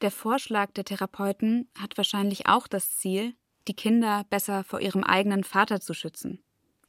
Der 0.00 0.10
Vorschlag 0.10 0.72
der 0.72 0.84
Therapeuten 0.84 1.68
hat 1.78 1.96
wahrscheinlich 1.96 2.46
auch 2.46 2.66
das 2.66 2.96
Ziel, 2.96 3.34
die 3.68 3.74
Kinder 3.74 4.24
besser 4.28 4.64
vor 4.64 4.80
ihrem 4.80 5.04
eigenen 5.04 5.44
Vater 5.44 5.80
zu 5.80 5.94
schützen. 5.94 6.42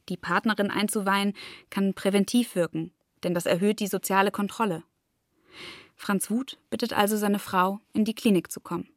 Die 0.08 0.16
Partnerin 0.16 0.70
einzuweihen 0.70 1.32
kann 1.70 1.94
präventiv 1.94 2.54
wirken, 2.54 2.92
denn 3.22 3.34
das 3.34 3.46
erhöht 3.46 3.80
die 3.80 3.86
soziale 3.86 4.30
Kontrolle. 4.30 4.82
Franz 5.94 6.30
Wuth 6.30 6.58
bittet 6.68 6.92
also 6.92 7.16
seine 7.16 7.38
Frau, 7.38 7.80
in 7.94 8.04
die 8.04 8.14
Klinik 8.14 8.52
zu 8.52 8.60
kommen. 8.60 8.88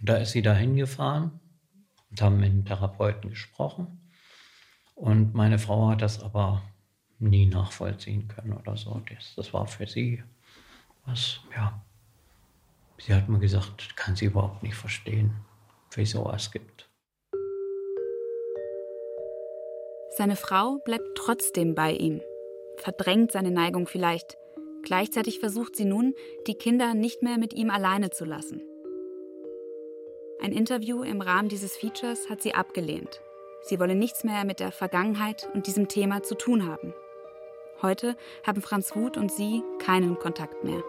Da 0.00 0.16
ist 0.16 0.32
sie 0.32 0.42
dahin 0.42 0.76
gefahren 0.76 1.38
und 2.10 2.20
haben 2.20 2.40
mit 2.40 2.50
dem 2.50 2.64
Therapeuten 2.64 3.30
gesprochen. 3.30 4.10
Und 4.94 5.34
meine 5.34 5.60
Frau 5.60 5.88
hat 5.90 6.02
das 6.02 6.20
aber 6.20 6.62
nie 7.20 7.46
nachvollziehen 7.46 8.26
können 8.26 8.52
oder 8.52 8.76
so. 8.76 9.00
Das, 9.08 9.34
das 9.36 9.54
war 9.54 9.66
für 9.68 9.86
sie 9.86 10.22
was, 11.08 11.40
ja, 11.54 11.80
sie 12.98 13.14
hat 13.14 13.28
mir 13.28 13.38
gesagt, 13.38 13.96
kann 13.96 14.16
sie 14.16 14.26
überhaupt 14.26 14.62
nicht 14.62 14.74
verstehen, 14.74 15.32
wieso 15.94 16.30
es 16.30 16.50
gibt. 16.50 16.88
Seine 20.16 20.36
Frau 20.36 20.78
bleibt 20.84 21.06
trotzdem 21.14 21.74
bei 21.74 21.92
ihm, 21.92 22.20
verdrängt 22.76 23.32
seine 23.32 23.50
Neigung 23.50 23.86
vielleicht. 23.86 24.36
Gleichzeitig 24.82 25.38
versucht 25.38 25.76
sie 25.76 25.84
nun, 25.84 26.14
die 26.46 26.54
Kinder 26.54 26.94
nicht 26.94 27.22
mehr 27.22 27.38
mit 27.38 27.52
ihm 27.52 27.70
alleine 27.70 28.10
zu 28.10 28.24
lassen. 28.24 28.62
Ein 30.40 30.52
Interview 30.52 31.02
im 31.02 31.20
Rahmen 31.20 31.48
dieses 31.48 31.76
Features 31.76 32.30
hat 32.30 32.42
sie 32.42 32.54
abgelehnt. 32.54 33.20
Sie 33.62 33.80
wolle 33.80 33.96
nichts 33.96 34.22
mehr 34.22 34.44
mit 34.44 34.60
der 34.60 34.70
Vergangenheit 34.70 35.48
und 35.52 35.66
diesem 35.66 35.88
Thema 35.88 36.22
zu 36.22 36.36
tun 36.36 36.66
haben. 36.66 36.94
Heute 37.82 38.16
haben 38.46 38.62
Franz 38.62 38.94
Wuth 38.94 39.16
und 39.16 39.30
sie 39.30 39.62
keinen 39.78 40.18
Kontakt 40.18 40.64
mehr. 40.64 40.82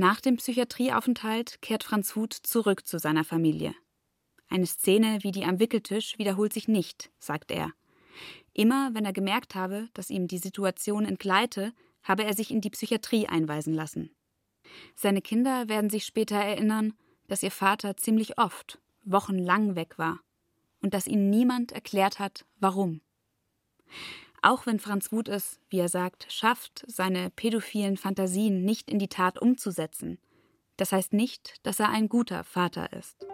Nach 0.00 0.20
dem 0.20 0.36
Psychiatrieaufenthalt 0.36 1.60
kehrt 1.60 1.82
Franz 1.82 2.14
Huth 2.14 2.32
zurück 2.32 2.86
zu 2.86 3.00
seiner 3.00 3.24
Familie. 3.24 3.74
Eine 4.48 4.64
Szene 4.64 5.18
wie 5.22 5.32
die 5.32 5.44
am 5.44 5.58
Wickeltisch 5.58 6.16
wiederholt 6.18 6.52
sich 6.52 6.68
nicht, 6.68 7.10
sagt 7.18 7.50
er. 7.50 7.72
Immer 8.52 8.94
wenn 8.94 9.04
er 9.04 9.12
gemerkt 9.12 9.56
habe, 9.56 9.88
dass 9.94 10.10
ihm 10.10 10.28
die 10.28 10.38
Situation 10.38 11.04
entgleite, 11.04 11.72
habe 12.04 12.22
er 12.22 12.34
sich 12.34 12.52
in 12.52 12.60
die 12.60 12.70
Psychiatrie 12.70 13.26
einweisen 13.26 13.74
lassen. 13.74 14.14
Seine 14.94 15.20
Kinder 15.20 15.68
werden 15.68 15.90
sich 15.90 16.04
später 16.04 16.36
erinnern, 16.36 16.94
dass 17.26 17.42
ihr 17.42 17.50
Vater 17.50 17.96
ziemlich 17.96 18.38
oft, 18.38 18.80
wochenlang 19.02 19.74
weg 19.74 19.98
war 19.98 20.20
und 20.80 20.94
dass 20.94 21.08
ihnen 21.08 21.28
niemand 21.28 21.72
erklärt 21.72 22.20
hat, 22.20 22.46
warum. 22.60 23.00
Auch 24.48 24.64
wenn 24.64 24.80
Franz 24.80 25.12
Wuth 25.12 25.28
es, 25.28 25.60
wie 25.68 25.78
er 25.78 25.90
sagt, 25.90 26.24
schafft, 26.32 26.82
seine 26.86 27.28
pädophilen 27.28 27.98
Fantasien 27.98 28.64
nicht 28.64 28.90
in 28.90 28.98
die 28.98 29.08
Tat 29.08 29.38
umzusetzen, 29.38 30.16
das 30.78 30.90
heißt 30.90 31.12
nicht, 31.12 31.56
dass 31.66 31.80
er 31.80 31.90
ein 31.90 32.08
guter 32.08 32.44
Vater 32.44 32.90
ist. 32.94 33.26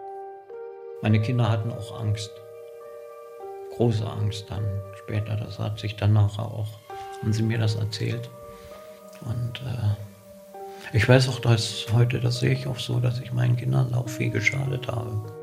Meine 1.01 1.21
Kinder 1.21 1.49
hatten 1.49 1.71
auch 1.71 2.01
Angst. 2.01 2.31
Große 3.77 4.05
Angst 4.05 4.47
dann 4.49 4.65
später. 4.97 5.37
Das 5.37 5.57
hat 5.57 5.79
sich 5.79 5.95
dann 5.95 6.11
nachher 6.11 6.51
auch, 6.51 6.81
haben 7.21 7.31
sie 7.31 7.43
mir 7.43 7.59
das 7.59 7.75
erzählt. 7.75 8.29
Und 9.21 9.61
äh, 9.61 10.97
ich 10.97 11.07
weiß 11.07 11.29
auch, 11.29 11.39
dass 11.39 11.85
heute, 11.93 12.19
das 12.19 12.41
sehe 12.41 12.51
ich 12.51 12.67
auch 12.67 12.79
so, 12.79 12.99
dass 12.99 13.21
ich 13.21 13.31
meinen 13.31 13.55
Kindern 13.55 13.93
auch 13.93 14.09
viel 14.09 14.31
geschadet 14.31 14.89
habe. 14.89 15.33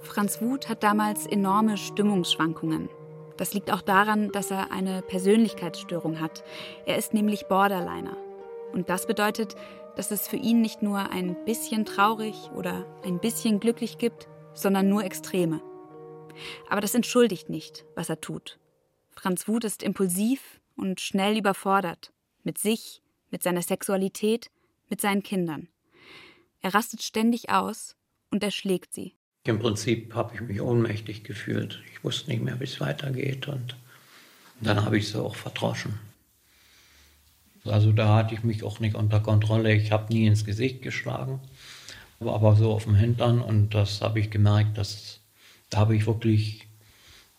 Franz 0.00 0.42
Wuth 0.42 0.68
hat 0.68 0.82
damals 0.82 1.28
enorme 1.28 1.76
Stimmungsschwankungen. 1.76 2.88
Das 3.36 3.54
liegt 3.54 3.70
auch 3.70 3.82
daran, 3.82 4.30
dass 4.30 4.50
er 4.50 4.72
eine 4.72 5.02
Persönlichkeitsstörung 5.02 6.20
hat. 6.20 6.44
Er 6.86 6.96
ist 6.96 7.14
nämlich 7.14 7.46
Borderliner. 7.46 8.16
Und 8.72 8.88
das 8.88 9.06
bedeutet, 9.06 9.54
dass 9.96 10.10
es 10.10 10.28
für 10.28 10.36
ihn 10.36 10.60
nicht 10.60 10.82
nur 10.82 11.10
ein 11.10 11.44
bisschen 11.44 11.84
traurig 11.84 12.50
oder 12.54 12.86
ein 13.04 13.20
bisschen 13.20 13.60
glücklich 13.60 13.98
gibt, 13.98 14.28
sondern 14.54 14.88
nur 14.88 15.04
Extreme. 15.04 15.60
Aber 16.68 16.80
das 16.80 16.94
entschuldigt 16.94 17.48
nicht, 17.48 17.84
was 17.94 18.08
er 18.08 18.20
tut. 18.20 18.58
Franz 19.10 19.46
Wuth 19.48 19.64
ist 19.64 19.82
impulsiv 19.82 20.60
und 20.76 21.00
schnell 21.00 21.36
überfordert. 21.36 22.12
Mit 22.42 22.58
sich, 22.58 23.02
mit 23.30 23.42
seiner 23.42 23.62
Sexualität, 23.62 24.50
mit 24.88 25.00
seinen 25.00 25.22
Kindern. 25.22 25.68
Er 26.60 26.74
rastet 26.74 27.02
ständig 27.02 27.50
aus 27.50 27.96
und 28.30 28.42
erschlägt 28.42 28.94
sie. 28.94 29.14
Im 29.44 29.58
Prinzip 29.58 30.14
habe 30.14 30.34
ich 30.34 30.40
mich 30.40 30.60
ohnmächtig 30.60 31.24
gefühlt. 31.24 31.82
Ich 31.92 32.04
wusste 32.04 32.30
nicht 32.30 32.42
mehr, 32.42 32.60
wie 32.60 32.64
es 32.64 32.80
weitergeht 32.80 33.48
und 33.48 33.76
dann 34.60 34.84
habe 34.84 34.98
ich 34.98 35.08
sie 35.08 35.20
auch 35.20 35.34
verdroschen. 35.34 35.98
Also 37.64 37.92
da 37.92 38.16
hatte 38.16 38.34
ich 38.34 38.44
mich 38.44 38.62
auch 38.64 38.80
nicht 38.80 38.94
unter 38.94 39.20
Kontrolle. 39.20 39.74
Ich 39.74 39.92
habe 39.92 40.12
nie 40.12 40.26
ins 40.26 40.44
Gesicht 40.44 40.82
geschlagen, 40.82 41.40
aber 42.20 42.56
so 42.56 42.72
auf 42.72 42.84
dem 42.84 42.94
Hintern 42.94 43.40
und 43.40 43.70
das 43.70 44.00
habe 44.00 44.20
ich 44.20 44.30
gemerkt, 44.30 44.78
dass 44.78 45.20
da 45.70 45.78
habe 45.78 45.96
ich 45.96 46.06
wirklich 46.06 46.68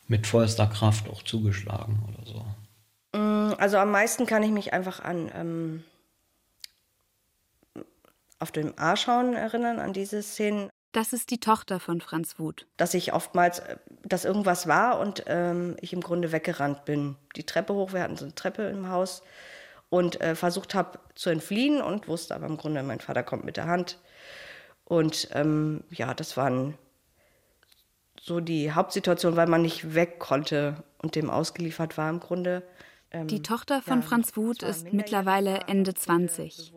mit 0.07 0.27
vollster 0.27 0.67
Kraft 0.67 1.09
auch 1.09 1.23
zugeschlagen 1.23 1.99
oder 2.09 2.25
so. 2.25 3.17
Mm, 3.17 3.53
also 3.57 3.77
am 3.77 3.91
meisten 3.91 4.25
kann 4.25 4.43
ich 4.43 4.51
mich 4.51 4.73
einfach 4.73 4.99
an 4.99 5.31
ähm, 5.33 5.83
auf 8.39 8.51
dem 8.51 8.73
A-Schauen 8.77 9.35
erinnern, 9.35 9.79
an 9.79 9.93
diese 9.93 10.21
Szenen. 10.21 10.69
Das 10.93 11.11
ist 11.11 11.31
die 11.31 11.39
Tochter 11.39 11.79
von 11.79 12.01
Franz 12.01 12.39
Wuth. 12.39 12.67
Dass 12.77 12.93
ich 12.93 13.13
oftmals, 13.13 13.59
äh, 13.59 13.77
dass 14.03 14.25
irgendwas 14.25 14.67
war 14.67 14.99
und 14.99 15.23
ähm, 15.27 15.75
ich 15.81 15.91
im 15.91 16.01
Grunde 16.01 16.31
weggerannt 16.31 16.85
bin. 16.85 17.17
Die 17.35 17.45
Treppe 17.45 17.73
hoch, 17.73 17.93
wir 17.93 18.01
hatten 18.01 18.15
so 18.15 18.25
eine 18.25 18.35
Treppe 18.35 18.63
im 18.69 18.89
Haus 18.89 19.23
und 19.89 20.21
äh, 20.21 20.35
versucht 20.35 20.75
habe 20.75 20.99
zu 21.15 21.29
entfliehen 21.29 21.81
und 21.81 22.07
wusste 22.07 22.35
aber 22.35 22.45
im 22.45 22.57
Grunde, 22.57 22.81
mein 22.83 22.99
Vater 22.99 23.23
kommt 23.23 23.43
mit 23.43 23.57
der 23.57 23.65
Hand. 23.65 23.99
Und 24.85 25.29
ähm, 25.33 25.83
ja, 25.89 26.13
das 26.13 26.37
waren 26.37 26.77
so 28.19 28.39
die 28.39 28.71
Hauptsituation, 28.71 29.35
weil 29.35 29.47
man 29.47 29.63
nicht 29.63 29.95
weg 29.95 30.19
konnte 30.19 30.83
und 30.99 31.15
dem 31.15 31.29
ausgeliefert 31.29 31.97
war 31.97 32.09
im 32.09 32.19
Grunde. 32.19 32.63
Ähm, 33.13 33.27
die 33.27 33.41
Tochter 33.41 33.81
von 33.81 34.01
Franz 34.01 34.35
Wuth 34.35 34.63
ist 34.63 34.91
mittlerweile 34.91 35.61
Ende 35.67 35.93
20. 35.93 36.73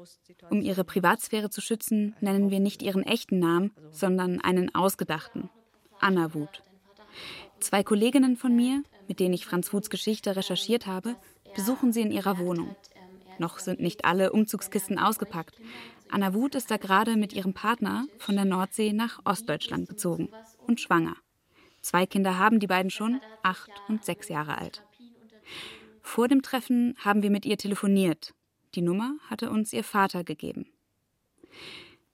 Um 0.51 0.61
ihre 0.61 0.85
Privatsphäre 0.85 1.51
zu 1.51 1.61
schützen, 1.61 2.14
nennen 2.20 2.51
wir 2.51 2.61
nicht 2.61 2.83
ihren 2.83 3.03
echten 3.03 3.38
Namen, 3.38 3.72
sondern 3.90 4.40
einen 4.40 4.75
ausgedachten. 4.75 5.49
Anna 5.99 6.35
Wuth. 6.35 6.62
Zwei 7.59 7.83
Kolleginnen 7.83 8.37
von 8.37 8.55
mir, 8.55 8.83
mit 9.09 9.18
denen 9.18 9.35
ich 9.35 9.46
Franz 9.46 9.72
Wuths 9.72 9.88
Geschichte 9.88 10.37
recherchiert 10.37 10.87
habe, 10.87 11.16
besuchen 11.55 11.92
sie 11.92 12.03
in 12.03 12.12
ihrer 12.12 12.38
Wohnung. 12.38 12.77
Noch 13.38 13.59
sind 13.59 13.81
nicht 13.81 14.05
alle 14.05 14.33
Umzugskisten 14.33 14.99
ausgepackt. 14.99 15.59
Anna 16.11 16.35
Wuth 16.35 16.55
ist 16.55 16.70
da 16.70 16.77
gerade 16.77 17.16
mit 17.16 17.33
ihrem 17.33 17.55
Partner 17.55 18.07
von 18.18 18.37
der 18.37 18.44
Nordsee 18.44 18.92
nach 18.92 19.20
Ostdeutschland 19.25 19.88
gezogen 19.88 20.29
und 20.66 20.81
schwanger. 20.81 21.16
Zwei 21.81 22.05
Kinder 22.05 22.38
haben 22.38 22.61
die 22.61 22.66
beiden 22.66 22.90
schon, 22.90 23.20
acht 23.42 23.70
und 23.88 24.05
sechs 24.05 24.29
Jahre 24.29 24.59
alt. 24.59 24.83
Vor 26.07 26.29
dem 26.29 26.40
Treffen 26.40 26.95
haben 27.05 27.25
wir 27.25 27.31
mit 27.31 27.45
ihr 27.45 27.59
telefoniert. 27.59 28.33
Die 28.77 28.81
Nummer 28.81 29.16
hatte 29.29 29.51
uns 29.51 29.73
ihr 29.73 29.83
Vater 29.83 30.23
gegeben. 30.23 30.66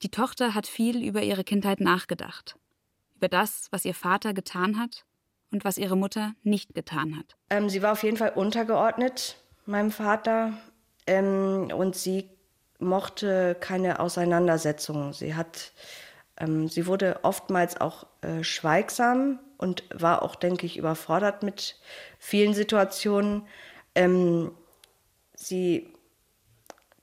Die 0.01 0.09
Tochter 0.09 0.55
hat 0.55 0.67
viel 0.67 1.07
über 1.07 1.23
ihre 1.23 1.45
Kindheit 1.45 1.79
nachgedacht. 1.79 2.57
Über 3.17 3.29
das, 3.29 3.69
was 3.71 3.85
ihr 3.85 3.95
Vater 3.95 4.33
getan 4.33 4.81
hat 4.81 5.05
und 5.53 5.67
was 5.67 5.77
ihre 5.77 5.95
Mutter 5.95 6.33
nicht 6.43 6.75
getan 6.75 7.19
hat. 7.19 7.37
Ähm, 7.51 7.69
sie 7.69 7.83
war 7.83 7.93
auf 7.93 8.03
jeden 8.03 8.17
Fall 8.17 8.31
untergeordnet 8.31 9.37
meinem 9.67 9.91
Vater 9.91 10.55
ähm, 11.07 11.69
und 11.77 11.95
sie 11.95 12.31
mochte 12.79 13.55
keine 13.61 14.01
Auseinandersetzungen. 14.01 15.13
Sie 15.13 15.35
hat, 15.35 15.71
ähm, 16.39 16.67
sie 16.67 16.87
wurde 16.87 17.21
oftmals 17.25 17.79
auch 17.79 18.07
äh, 18.23 18.43
schweigsam 18.43 19.39
und 19.59 19.85
war 19.93 20.23
auch, 20.23 20.35
denke 20.35 20.65
ich, 20.65 20.79
überfordert 20.79 21.43
mit 21.43 21.79
vielen 22.19 22.55
Situationen. 22.55 23.47
Ähm, 23.95 24.53
sie 25.35 25.93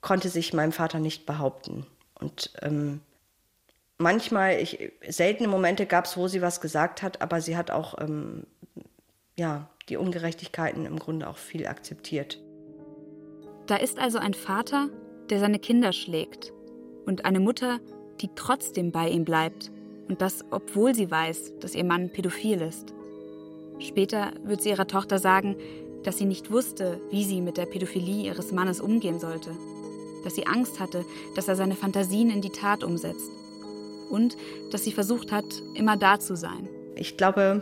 konnte 0.02 0.30
sich 0.30 0.54
meinem 0.54 0.72
Vater 0.72 1.00
nicht 1.00 1.26
behaupten. 1.26 1.86
Und 2.20 2.52
ähm, 2.62 3.02
manchmal, 3.98 4.60
ich, 4.60 4.92
seltene 5.08 5.48
Momente 5.48 5.86
gab 5.86 6.06
es, 6.06 6.18
wo 6.18 6.28
sie 6.28 6.42
was 6.42 6.62
gesagt 6.62 7.02
hat, 7.02 7.22
aber 7.22 7.42
sie 7.42 7.58
hat 7.58 7.72
auch 7.72 8.00
ähm, 8.00 8.46
ja, 9.38 9.70
die 9.90 9.98
Ungerechtigkeiten 9.98 10.86
im 10.86 11.00
Grunde 11.00 11.28
auch 11.28 11.38
viel 11.38 11.68
akzeptiert. 11.68 12.40
Da 13.68 13.76
ist 13.76 14.00
also 14.00 14.18
ein 14.18 14.34
Vater, 14.34 14.90
der 15.30 15.40
seine 15.40 15.60
Kinder 15.60 15.94
schlägt 15.94 16.52
und 17.06 17.26
eine 17.26 17.40
Mutter, 17.40 17.80
die 18.22 18.30
trotzdem 18.36 18.92
bei 18.92 19.08
ihm 19.10 19.26
bleibt 19.26 19.72
und 20.08 20.22
das, 20.22 20.44
obwohl 20.50 20.96
sie 20.96 21.10
weiß, 21.10 21.60
dass 21.60 21.76
ihr 21.76 21.84
Mann 21.84 22.12
pädophil 22.12 22.62
ist. 22.62 22.94
Später 23.80 24.34
wird 24.44 24.62
sie 24.62 24.70
ihrer 24.70 24.88
Tochter 24.88 25.20
sagen, 25.20 25.56
dass 26.04 26.18
sie 26.18 26.26
nicht 26.26 26.52
wusste, 26.52 27.00
wie 27.12 27.24
sie 27.24 27.42
mit 27.42 27.58
der 27.58 27.66
Pädophilie 27.66 28.26
ihres 28.26 28.52
Mannes 28.52 28.80
umgehen 28.80 29.20
sollte, 29.20 29.52
dass 30.24 30.36
sie 30.36 30.48
Angst 30.48 30.80
hatte, 30.80 31.06
dass 31.36 31.48
er 31.48 31.56
seine 31.56 31.76
Fantasien 31.76 32.30
in 32.30 32.42
die 32.42 32.52
Tat 32.52 32.84
umsetzt 32.84 33.32
und 34.10 34.36
dass 34.72 34.84
sie 34.84 34.92
versucht 34.92 35.32
hat, 35.32 35.46
immer 35.76 35.98
da 35.98 36.20
zu 36.20 36.36
sein. 36.36 36.68
Ich 36.96 37.18
glaube, 37.18 37.62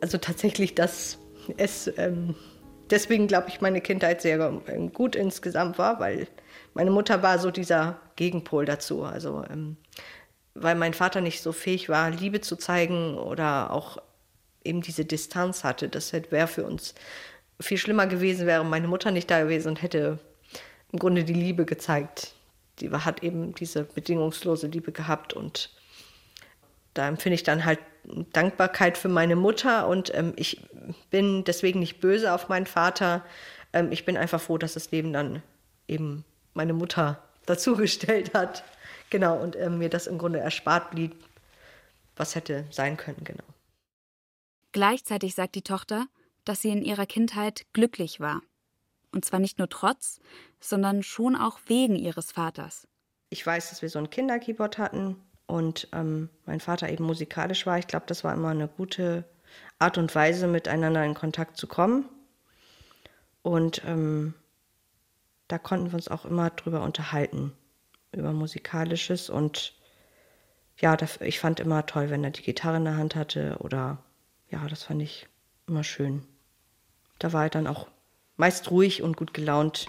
also 0.00 0.18
tatsächlich, 0.18 0.74
dass 0.74 1.18
es 1.56 1.90
ähm, 1.96 2.34
deswegen, 2.90 3.26
glaube 3.26 3.48
ich, 3.48 3.60
meine 3.60 3.80
Kindheit 3.80 4.22
sehr 4.22 4.60
ähm, 4.66 4.92
gut 4.92 5.16
insgesamt 5.16 5.78
war, 5.78 6.00
weil 6.00 6.28
meine 6.74 6.90
Mutter 6.90 7.22
war 7.22 7.38
so 7.38 7.50
dieser 7.50 8.00
Gegenpol 8.16 8.64
dazu. 8.64 9.02
Also 9.02 9.44
ähm, 9.50 9.76
weil 10.54 10.74
mein 10.74 10.94
Vater 10.94 11.20
nicht 11.20 11.42
so 11.42 11.52
fähig 11.52 11.88
war, 11.88 12.10
Liebe 12.10 12.40
zu 12.40 12.56
zeigen 12.56 13.16
oder 13.16 13.72
auch 13.72 13.98
eben 14.68 14.82
diese 14.82 15.04
Distanz 15.04 15.64
hatte. 15.64 15.88
Das 15.88 16.12
wäre 16.12 16.46
für 16.46 16.64
uns 16.64 16.94
viel 17.60 17.78
schlimmer 17.78 18.06
gewesen, 18.06 18.46
wäre 18.46 18.64
meine 18.64 18.88
Mutter 18.88 19.10
nicht 19.10 19.30
da 19.30 19.42
gewesen 19.42 19.68
und 19.68 19.82
hätte 19.82 20.18
im 20.92 20.98
Grunde 20.98 21.24
die 21.24 21.34
Liebe 21.34 21.64
gezeigt. 21.64 22.32
Die 22.80 22.90
hat 22.90 23.22
eben 23.22 23.54
diese 23.54 23.84
bedingungslose 23.84 24.68
Liebe 24.68 24.92
gehabt 24.92 25.32
und 25.32 25.70
da 26.94 27.08
empfinde 27.08 27.34
ich 27.34 27.42
dann 27.42 27.64
halt 27.64 27.80
Dankbarkeit 28.32 28.96
für 28.96 29.08
meine 29.08 29.36
Mutter 29.36 29.86
und 29.88 30.14
ähm, 30.14 30.32
ich 30.36 30.62
bin 31.10 31.44
deswegen 31.44 31.80
nicht 31.80 32.00
böse 32.00 32.32
auf 32.32 32.48
meinen 32.48 32.66
Vater. 32.66 33.24
Ähm, 33.72 33.92
ich 33.92 34.04
bin 34.04 34.16
einfach 34.16 34.40
froh, 34.40 34.58
dass 34.58 34.74
das 34.74 34.90
Leben 34.90 35.12
dann 35.12 35.42
eben 35.86 36.24
meine 36.54 36.72
Mutter 36.72 37.22
dazugestellt 37.46 38.34
hat. 38.34 38.64
Genau, 39.10 39.36
und 39.36 39.56
ähm, 39.56 39.78
mir 39.78 39.88
das 39.88 40.06
im 40.06 40.18
Grunde 40.18 40.38
erspart 40.38 40.90
blieb, 40.90 41.14
was 42.16 42.34
hätte 42.34 42.64
sein 42.70 42.96
können, 42.96 43.22
genau. 43.24 43.44
Gleichzeitig 44.72 45.34
sagt 45.34 45.54
die 45.54 45.62
Tochter, 45.62 46.06
dass 46.44 46.62
sie 46.62 46.70
in 46.70 46.82
ihrer 46.82 47.06
Kindheit 47.06 47.66
glücklich 47.72 48.20
war. 48.20 48.42
Und 49.12 49.24
zwar 49.24 49.40
nicht 49.40 49.58
nur 49.58 49.68
trotz, 49.68 50.20
sondern 50.60 51.02
schon 51.02 51.36
auch 51.36 51.58
wegen 51.66 51.96
ihres 51.96 52.32
Vaters. 52.32 52.86
Ich 53.30 53.44
weiß, 53.44 53.70
dass 53.70 53.82
wir 53.82 53.88
so 53.88 53.98
ein 53.98 54.10
Kinderkeyboard 54.10 54.78
hatten 54.78 55.16
und 55.46 55.88
ähm, 55.92 56.28
mein 56.44 56.60
Vater 56.60 56.88
eben 56.88 57.04
musikalisch 57.04 57.66
war. 57.66 57.78
Ich 57.78 57.86
glaube, 57.86 58.06
das 58.06 58.24
war 58.24 58.34
immer 58.34 58.50
eine 58.50 58.68
gute 58.68 59.24
Art 59.78 59.98
und 59.98 60.14
Weise, 60.14 60.46
miteinander 60.46 61.04
in 61.04 61.14
Kontakt 61.14 61.56
zu 61.56 61.66
kommen. 61.66 62.08
Und 63.42 63.82
ähm, 63.86 64.34
da 65.48 65.58
konnten 65.58 65.90
wir 65.90 65.94
uns 65.94 66.08
auch 66.08 66.24
immer 66.24 66.50
drüber 66.50 66.82
unterhalten, 66.82 67.52
über 68.12 68.32
Musikalisches. 68.32 69.30
Und 69.30 69.74
ja, 70.78 70.96
ich 71.20 71.40
fand 71.40 71.60
immer 71.60 71.86
toll, 71.86 72.10
wenn 72.10 72.24
er 72.24 72.30
die 72.30 72.42
Gitarre 72.42 72.76
in 72.76 72.84
der 72.84 72.96
Hand 72.96 73.16
hatte. 73.16 73.56
Oder 73.60 74.04
ja, 74.50 74.66
das 74.68 74.84
fand 74.84 75.02
ich 75.02 75.26
immer 75.66 75.84
schön. 75.84 76.24
Da 77.18 77.32
war 77.32 77.44
er 77.44 77.50
dann 77.50 77.66
auch 77.66 77.88
meist 78.36 78.70
ruhig 78.70 79.02
und 79.02 79.16
gut 79.16 79.34
gelaunt. 79.34 79.88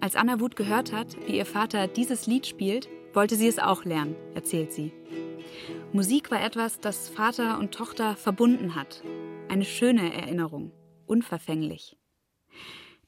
Als 0.00 0.16
Anna 0.16 0.40
Wut 0.40 0.56
gehört 0.56 0.92
hat, 0.92 1.16
wie 1.26 1.36
ihr 1.36 1.46
Vater 1.46 1.88
dieses 1.88 2.26
Lied 2.26 2.46
spielt, 2.46 2.88
wollte 3.12 3.36
sie 3.36 3.48
es 3.48 3.58
auch 3.58 3.84
lernen, 3.84 4.14
erzählt 4.34 4.72
sie. 4.72 4.92
Musik 5.92 6.30
war 6.30 6.42
etwas, 6.42 6.80
das 6.80 7.08
Vater 7.08 7.58
und 7.58 7.72
Tochter 7.72 8.14
verbunden 8.14 8.74
hat. 8.74 9.02
Eine 9.48 9.64
schöne 9.64 10.12
Erinnerung, 10.12 10.72
unverfänglich. 11.06 11.96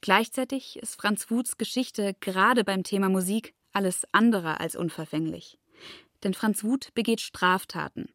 Gleichzeitig 0.00 0.78
ist 0.78 1.00
Franz 1.00 1.30
Wuts 1.30 1.58
Geschichte 1.58 2.14
gerade 2.20 2.64
beim 2.64 2.82
Thema 2.82 3.10
Musik 3.10 3.54
alles 3.72 4.06
andere 4.12 4.58
als 4.58 4.74
unverfänglich. 4.74 5.59
Denn 6.22 6.34
Franz 6.34 6.62
Wut 6.64 6.92
begeht 6.94 7.20
Straftaten. 7.20 8.10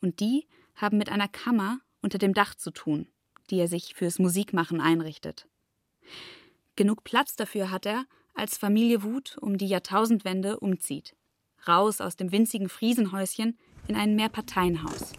Und 0.00 0.20
die 0.20 0.46
haben 0.74 0.98
mit 0.98 1.10
einer 1.10 1.28
Kammer 1.28 1.80
unter 2.00 2.18
dem 2.18 2.34
Dach 2.34 2.54
zu 2.54 2.70
tun, 2.70 3.08
die 3.50 3.58
er 3.58 3.68
sich 3.68 3.94
fürs 3.94 4.18
Musikmachen 4.18 4.80
einrichtet. 4.80 5.46
Genug 6.76 7.04
Platz 7.04 7.36
dafür 7.36 7.70
hat 7.70 7.86
er, 7.86 8.06
als 8.34 8.56
Familie 8.56 9.02
Wut 9.02 9.36
um 9.40 9.58
die 9.58 9.66
Jahrtausendwende 9.66 10.60
umzieht. 10.60 11.14
Raus 11.68 12.00
aus 12.00 12.16
dem 12.16 12.32
winzigen 12.32 12.68
Friesenhäuschen 12.68 13.58
in 13.86 13.96
ein 13.96 14.16
Mehrparteienhaus. 14.16 15.12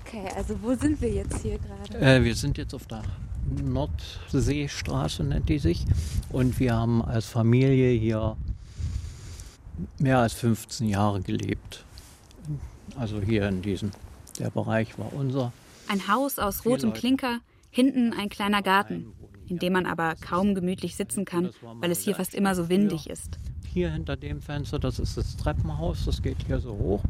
Okay, 0.00 0.28
also 0.34 0.60
wo 0.62 0.74
sind 0.74 1.00
wir 1.00 1.12
jetzt 1.12 1.42
hier 1.42 1.58
gerade? 1.58 1.98
Äh, 1.98 2.24
wir 2.24 2.34
sind 2.34 2.56
jetzt 2.56 2.74
auf 2.74 2.86
der 2.86 3.02
Nordseestraße, 3.50 5.24
nennt 5.24 5.48
die 5.48 5.58
sich. 5.58 5.84
Und 6.30 6.58
wir 6.60 6.74
haben 6.74 7.02
als 7.02 7.26
Familie 7.26 7.90
hier 7.92 8.36
mehr 9.98 10.18
als 10.18 10.34
15 10.34 10.88
Jahre 10.88 11.20
gelebt. 11.20 11.84
Also 12.96 13.20
hier 13.20 13.48
in 13.48 13.62
diesem, 13.62 13.90
der 14.38 14.50
Bereich 14.50 14.98
war 14.98 15.12
unser. 15.12 15.52
Ein 15.88 16.08
Haus 16.08 16.38
aus 16.38 16.64
rotem 16.64 16.92
Klinker, 16.92 17.40
hinten 17.70 18.12
ein 18.12 18.28
kleiner 18.28 18.62
Garten, 18.62 19.12
in 19.48 19.58
dem 19.58 19.72
man 19.72 19.86
aber 19.86 20.14
kaum 20.20 20.54
gemütlich 20.54 20.96
sitzen 20.96 21.24
kann, 21.24 21.50
weil 21.80 21.90
es 21.90 22.00
hier 22.00 22.14
fast 22.14 22.34
immer 22.34 22.54
so 22.54 22.68
windig 22.68 23.08
ist. 23.08 23.38
Hier 23.72 23.92
hinter 23.92 24.16
dem 24.16 24.40
Fenster, 24.40 24.80
das 24.80 24.98
ist 24.98 25.16
das 25.16 25.36
Treppenhaus, 25.36 26.04
das 26.04 26.22
geht 26.22 26.38
hier 26.46 26.58
so 26.58 26.72
hoch. 26.72 27.02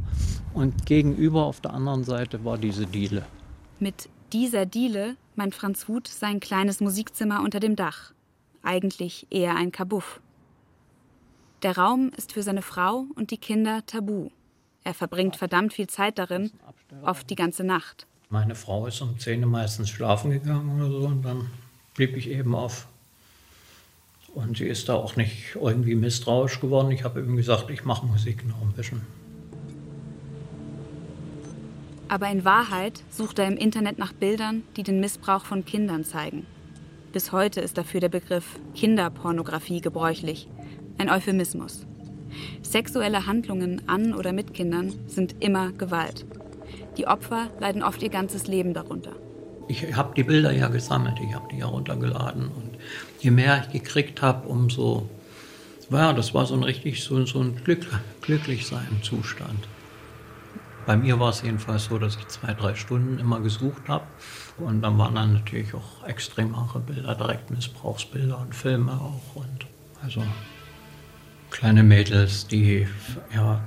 Und 0.52 0.84
gegenüber 0.84 1.44
auf 1.44 1.60
der 1.60 1.72
anderen 1.72 2.04
Seite 2.04 2.44
war 2.44 2.58
diese 2.58 2.86
Diele. 2.86 3.24
Mit 3.78 4.10
dieser 4.32 4.66
Diele 4.66 5.16
meint 5.34 5.54
Franz 5.54 5.88
Huth 5.88 6.08
sein 6.08 6.40
kleines 6.40 6.80
Musikzimmer 6.80 7.42
unter 7.42 7.60
dem 7.60 7.76
Dach. 7.76 8.12
Eigentlich 8.62 9.26
eher 9.30 9.56
ein 9.56 9.72
Kabuff. 9.72 10.20
Der 11.62 11.76
Raum 11.76 12.10
ist 12.16 12.32
für 12.32 12.42
seine 12.42 12.62
Frau 12.62 13.06
und 13.14 13.30
die 13.30 13.38
Kinder 13.38 13.84
tabu. 13.86 14.30
Er 14.84 14.94
verbringt 14.94 15.36
verdammt 15.36 15.74
viel 15.74 15.88
Zeit 15.88 16.18
darin, 16.18 16.50
oft 17.02 17.28
die 17.28 17.36
ganze 17.36 17.64
Nacht. 17.64 18.06
Meine 18.30 18.54
Frau 18.54 18.86
ist 18.86 19.00
um 19.02 19.18
10 19.18 19.44
Uhr 19.44 19.50
meistens 19.50 19.90
schlafen 19.90 20.30
gegangen 20.30 20.80
oder 20.80 20.90
so 20.90 21.06
und 21.06 21.22
dann 21.22 21.50
blieb 21.94 22.16
ich 22.16 22.28
eben 22.28 22.54
auf. 22.54 22.86
Und 24.34 24.58
sie 24.58 24.66
ist 24.66 24.88
da 24.88 24.94
auch 24.94 25.16
nicht 25.16 25.56
irgendwie 25.56 25.96
misstrauisch 25.96 26.60
geworden. 26.60 26.92
Ich 26.92 27.02
habe 27.02 27.20
eben 27.20 27.36
gesagt, 27.36 27.68
ich 27.70 27.84
mache 27.84 28.06
Musik 28.06 28.46
noch 28.46 28.62
ein 28.62 28.72
bisschen. 28.72 29.02
Aber 32.10 32.28
in 32.28 32.44
Wahrheit 32.44 33.04
sucht 33.08 33.38
er 33.38 33.46
im 33.46 33.56
Internet 33.56 33.98
nach 33.98 34.12
Bildern, 34.12 34.64
die 34.76 34.82
den 34.82 34.98
Missbrauch 34.98 35.44
von 35.44 35.64
Kindern 35.64 36.02
zeigen. 36.02 36.44
Bis 37.12 37.30
heute 37.30 37.60
ist 37.60 37.78
dafür 37.78 38.00
der 38.00 38.08
Begriff 38.08 38.58
Kinderpornografie 38.74 39.80
gebräuchlich, 39.80 40.48
ein 40.98 41.08
Euphemismus. 41.08 41.86
Sexuelle 42.62 43.28
Handlungen 43.28 43.88
an 43.88 44.12
oder 44.12 44.32
mit 44.32 44.54
Kindern 44.54 44.92
sind 45.06 45.36
immer 45.38 45.70
Gewalt. 45.70 46.26
Die 46.96 47.06
Opfer 47.06 47.48
leiden 47.60 47.84
oft 47.84 48.02
ihr 48.02 48.08
ganzes 48.08 48.48
Leben 48.48 48.74
darunter. 48.74 49.12
Ich 49.68 49.94
habe 49.94 50.12
die 50.16 50.24
Bilder 50.24 50.50
ja 50.50 50.66
gesammelt, 50.66 51.18
ich 51.24 51.32
habe 51.32 51.46
die 51.52 51.58
ja 51.58 51.66
runtergeladen. 51.66 52.48
Und 52.48 52.76
je 53.20 53.30
mehr 53.30 53.62
ich 53.62 53.70
gekriegt 53.70 54.20
habe, 54.20 54.48
umso, 54.48 55.08
ja, 55.90 56.12
das 56.12 56.34
war 56.34 56.44
so 56.44 56.54
ein 56.54 56.64
richtig 56.64 57.04
so, 57.04 57.24
so 57.24 57.40
ein 57.40 57.54
Glück, 57.62 57.86
Glücklichsein-Zustand. 58.22 59.68
Bei 60.90 60.96
mir 60.96 61.20
war 61.20 61.30
es 61.30 61.42
jedenfalls 61.42 61.84
so, 61.84 61.98
dass 61.98 62.16
ich 62.16 62.26
zwei, 62.26 62.52
drei 62.52 62.74
Stunden 62.74 63.20
immer 63.20 63.38
gesucht 63.38 63.88
habe. 63.88 64.04
Und 64.58 64.82
dann 64.82 64.98
waren 64.98 65.14
dann 65.14 65.34
natürlich 65.34 65.72
auch 65.72 66.02
extremere 66.04 66.80
Bilder, 66.80 67.14
direkt 67.14 67.48
Missbrauchsbilder 67.48 68.36
und 68.40 68.56
Filme 68.56 68.90
auch. 68.94 69.36
Und 69.36 69.66
also 70.02 70.24
kleine 71.50 71.84
Mädels, 71.84 72.48
die 72.48 72.88
ja, 73.32 73.62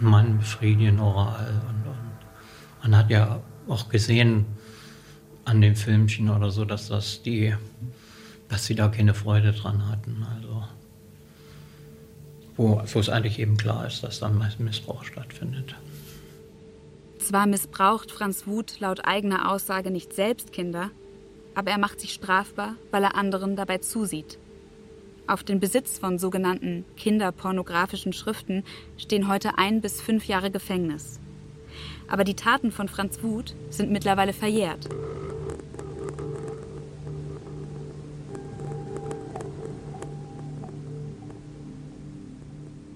Mann 0.00 0.36
befriedigen 0.36 1.00
oral. 1.00 1.62
Und, 1.66 1.90
und 1.90 1.96
man 2.82 2.94
hat 2.94 3.08
ja 3.08 3.40
auch 3.68 3.88
gesehen 3.88 4.44
an 5.46 5.62
den 5.62 5.76
Filmchen 5.76 6.28
oder 6.28 6.50
so, 6.50 6.66
dass 6.66 6.88
das 6.88 7.22
die, 7.22 7.54
dass 8.50 8.66
sie 8.66 8.74
da 8.74 8.88
keine 8.88 9.14
Freude 9.14 9.54
dran 9.54 9.88
hatten. 9.88 10.26
Also 10.36 10.62
wo, 12.54 12.82
wo 12.84 12.98
es 12.98 13.08
eigentlich 13.08 13.38
eben 13.38 13.56
klar 13.56 13.86
ist, 13.86 14.02
dass 14.02 14.18
dann 14.18 14.46
Missbrauch 14.58 15.04
stattfindet. 15.04 15.74
Zwar 17.26 17.48
missbraucht 17.48 18.12
Franz 18.12 18.46
Wuth 18.46 18.78
laut 18.78 19.04
eigener 19.04 19.50
Aussage 19.50 19.90
nicht 19.90 20.12
selbst 20.12 20.52
Kinder, 20.52 20.92
aber 21.56 21.72
er 21.72 21.78
macht 21.78 22.00
sich 22.00 22.12
strafbar, 22.12 22.76
weil 22.92 23.02
er 23.02 23.16
anderen 23.16 23.56
dabei 23.56 23.78
zusieht. 23.78 24.38
Auf 25.26 25.42
den 25.42 25.58
Besitz 25.58 25.98
von 25.98 26.20
sogenannten 26.20 26.84
kinderpornografischen 26.96 28.12
Schriften 28.12 28.62
stehen 28.96 29.26
heute 29.26 29.58
ein 29.58 29.80
bis 29.80 30.00
fünf 30.00 30.26
Jahre 30.26 30.52
Gefängnis. 30.52 31.18
Aber 32.06 32.22
die 32.22 32.36
Taten 32.36 32.70
von 32.70 32.86
Franz 32.86 33.20
Wuth 33.24 33.56
sind 33.70 33.90
mittlerweile 33.90 34.32
verjährt. 34.32 34.88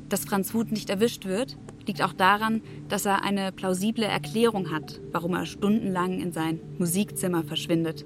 Dass 0.09 0.25
Franz 0.25 0.55
Wuth 0.55 0.71
nicht 0.71 0.89
erwischt 0.89 1.25
wird, 1.25 1.57
liegt 1.87 2.03
auch 2.03 2.13
daran, 2.13 2.63
dass 2.89 3.07
er 3.07 3.23
eine 3.23 3.53
plausible 3.53 4.05
Erklärung 4.05 4.71
hat, 4.71 5.01
warum 5.13 5.35
er 5.35 5.47
stundenlang 5.47 6.21
in 6.21 6.33
sein 6.33 6.61
Musikzimmer 6.79 7.43
verschwindet. 7.43 8.05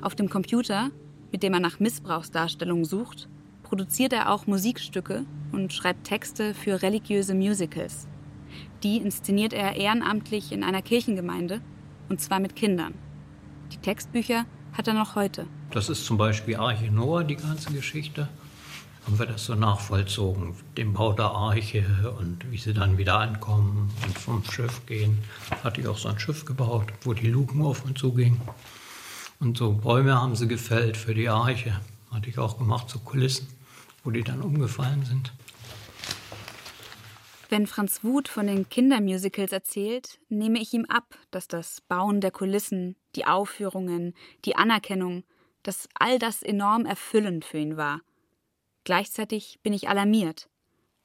Auf 0.00 0.14
dem 0.14 0.28
Computer, 0.28 0.90
mit 1.30 1.42
dem 1.42 1.54
er 1.54 1.60
nach 1.60 1.80
Missbrauchsdarstellungen 1.80 2.84
sucht, 2.84 3.28
produziert 3.62 4.12
er 4.12 4.30
auch 4.30 4.46
Musikstücke 4.46 5.24
und 5.52 5.72
schreibt 5.72 6.04
Texte 6.04 6.54
für 6.54 6.82
religiöse 6.82 7.34
Musicals. 7.34 8.06
Die 8.82 8.98
inszeniert 8.98 9.52
er 9.52 9.76
ehrenamtlich 9.76 10.52
in 10.52 10.62
einer 10.62 10.82
Kirchengemeinde, 10.82 11.60
und 12.08 12.20
zwar 12.20 12.40
mit 12.40 12.56
Kindern. 12.56 12.94
Die 13.72 13.78
Textbücher 13.78 14.44
hat 14.72 14.88
er 14.88 14.94
noch 14.94 15.14
heute. 15.14 15.46
Das 15.70 15.88
ist 15.88 16.04
zum 16.04 16.18
Beispiel 16.18 16.56
Arche 16.56 16.90
Noah, 16.90 17.24
die 17.24 17.36
ganze 17.36 17.72
Geschichte 17.72 18.28
haben 19.04 19.18
wir 19.18 19.26
das 19.26 19.46
so 19.46 19.54
nachvollzogen, 19.54 20.54
den 20.76 20.92
Bau 20.92 21.12
der 21.12 21.26
Arche 21.26 21.84
und 22.18 22.50
wie 22.50 22.56
sie 22.56 22.72
dann 22.72 22.98
wieder 22.98 23.18
ankommen 23.18 23.90
und 24.04 24.18
vom 24.18 24.44
Schiff 24.44 24.86
gehen. 24.86 25.18
Hatte 25.64 25.80
ich 25.80 25.88
auch 25.88 25.98
so 25.98 26.08
ein 26.08 26.18
Schiff 26.18 26.44
gebaut, 26.44 26.92
wo 27.02 27.12
die 27.12 27.28
Luken 27.28 27.62
auf 27.62 27.84
und 27.84 27.98
zu 27.98 28.12
gingen. 28.12 28.40
Und 29.40 29.58
so 29.58 29.72
Bäume 29.72 30.20
haben 30.20 30.36
sie 30.36 30.46
gefällt 30.46 30.96
für 30.96 31.14
die 31.14 31.28
Arche. 31.28 31.80
Hatte 32.12 32.28
ich 32.28 32.38
auch 32.38 32.58
gemacht, 32.58 32.88
so 32.90 33.00
Kulissen, 33.00 33.48
wo 34.04 34.10
die 34.10 34.22
dann 34.22 34.40
umgefallen 34.40 35.04
sind. 35.04 35.32
Wenn 37.48 37.66
Franz 37.66 38.02
Wuth 38.04 38.28
von 38.28 38.46
den 38.46 38.68
Kindermusicals 38.68 39.52
erzählt, 39.52 40.20
nehme 40.28 40.60
ich 40.60 40.72
ihm 40.72 40.86
ab, 40.88 41.18
dass 41.32 41.48
das 41.48 41.82
Bauen 41.82 42.20
der 42.20 42.30
Kulissen, 42.30 42.96
die 43.16 43.26
Aufführungen, 43.26 44.14
die 44.44 44.56
Anerkennung, 44.56 45.24
dass 45.64 45.88
all 45.94 46.18
das 46.18 46.42
enorm 46.42 46.86
erfüllend 46.86 47.44
für 47.44 47.58
ihn 47.58 47.76
war– 47.76 48.00
Gleichzeitig 48.84 49.60
bin 49.62 49.72
ich 49.72 49.88
alarmiert. 49.88 50.48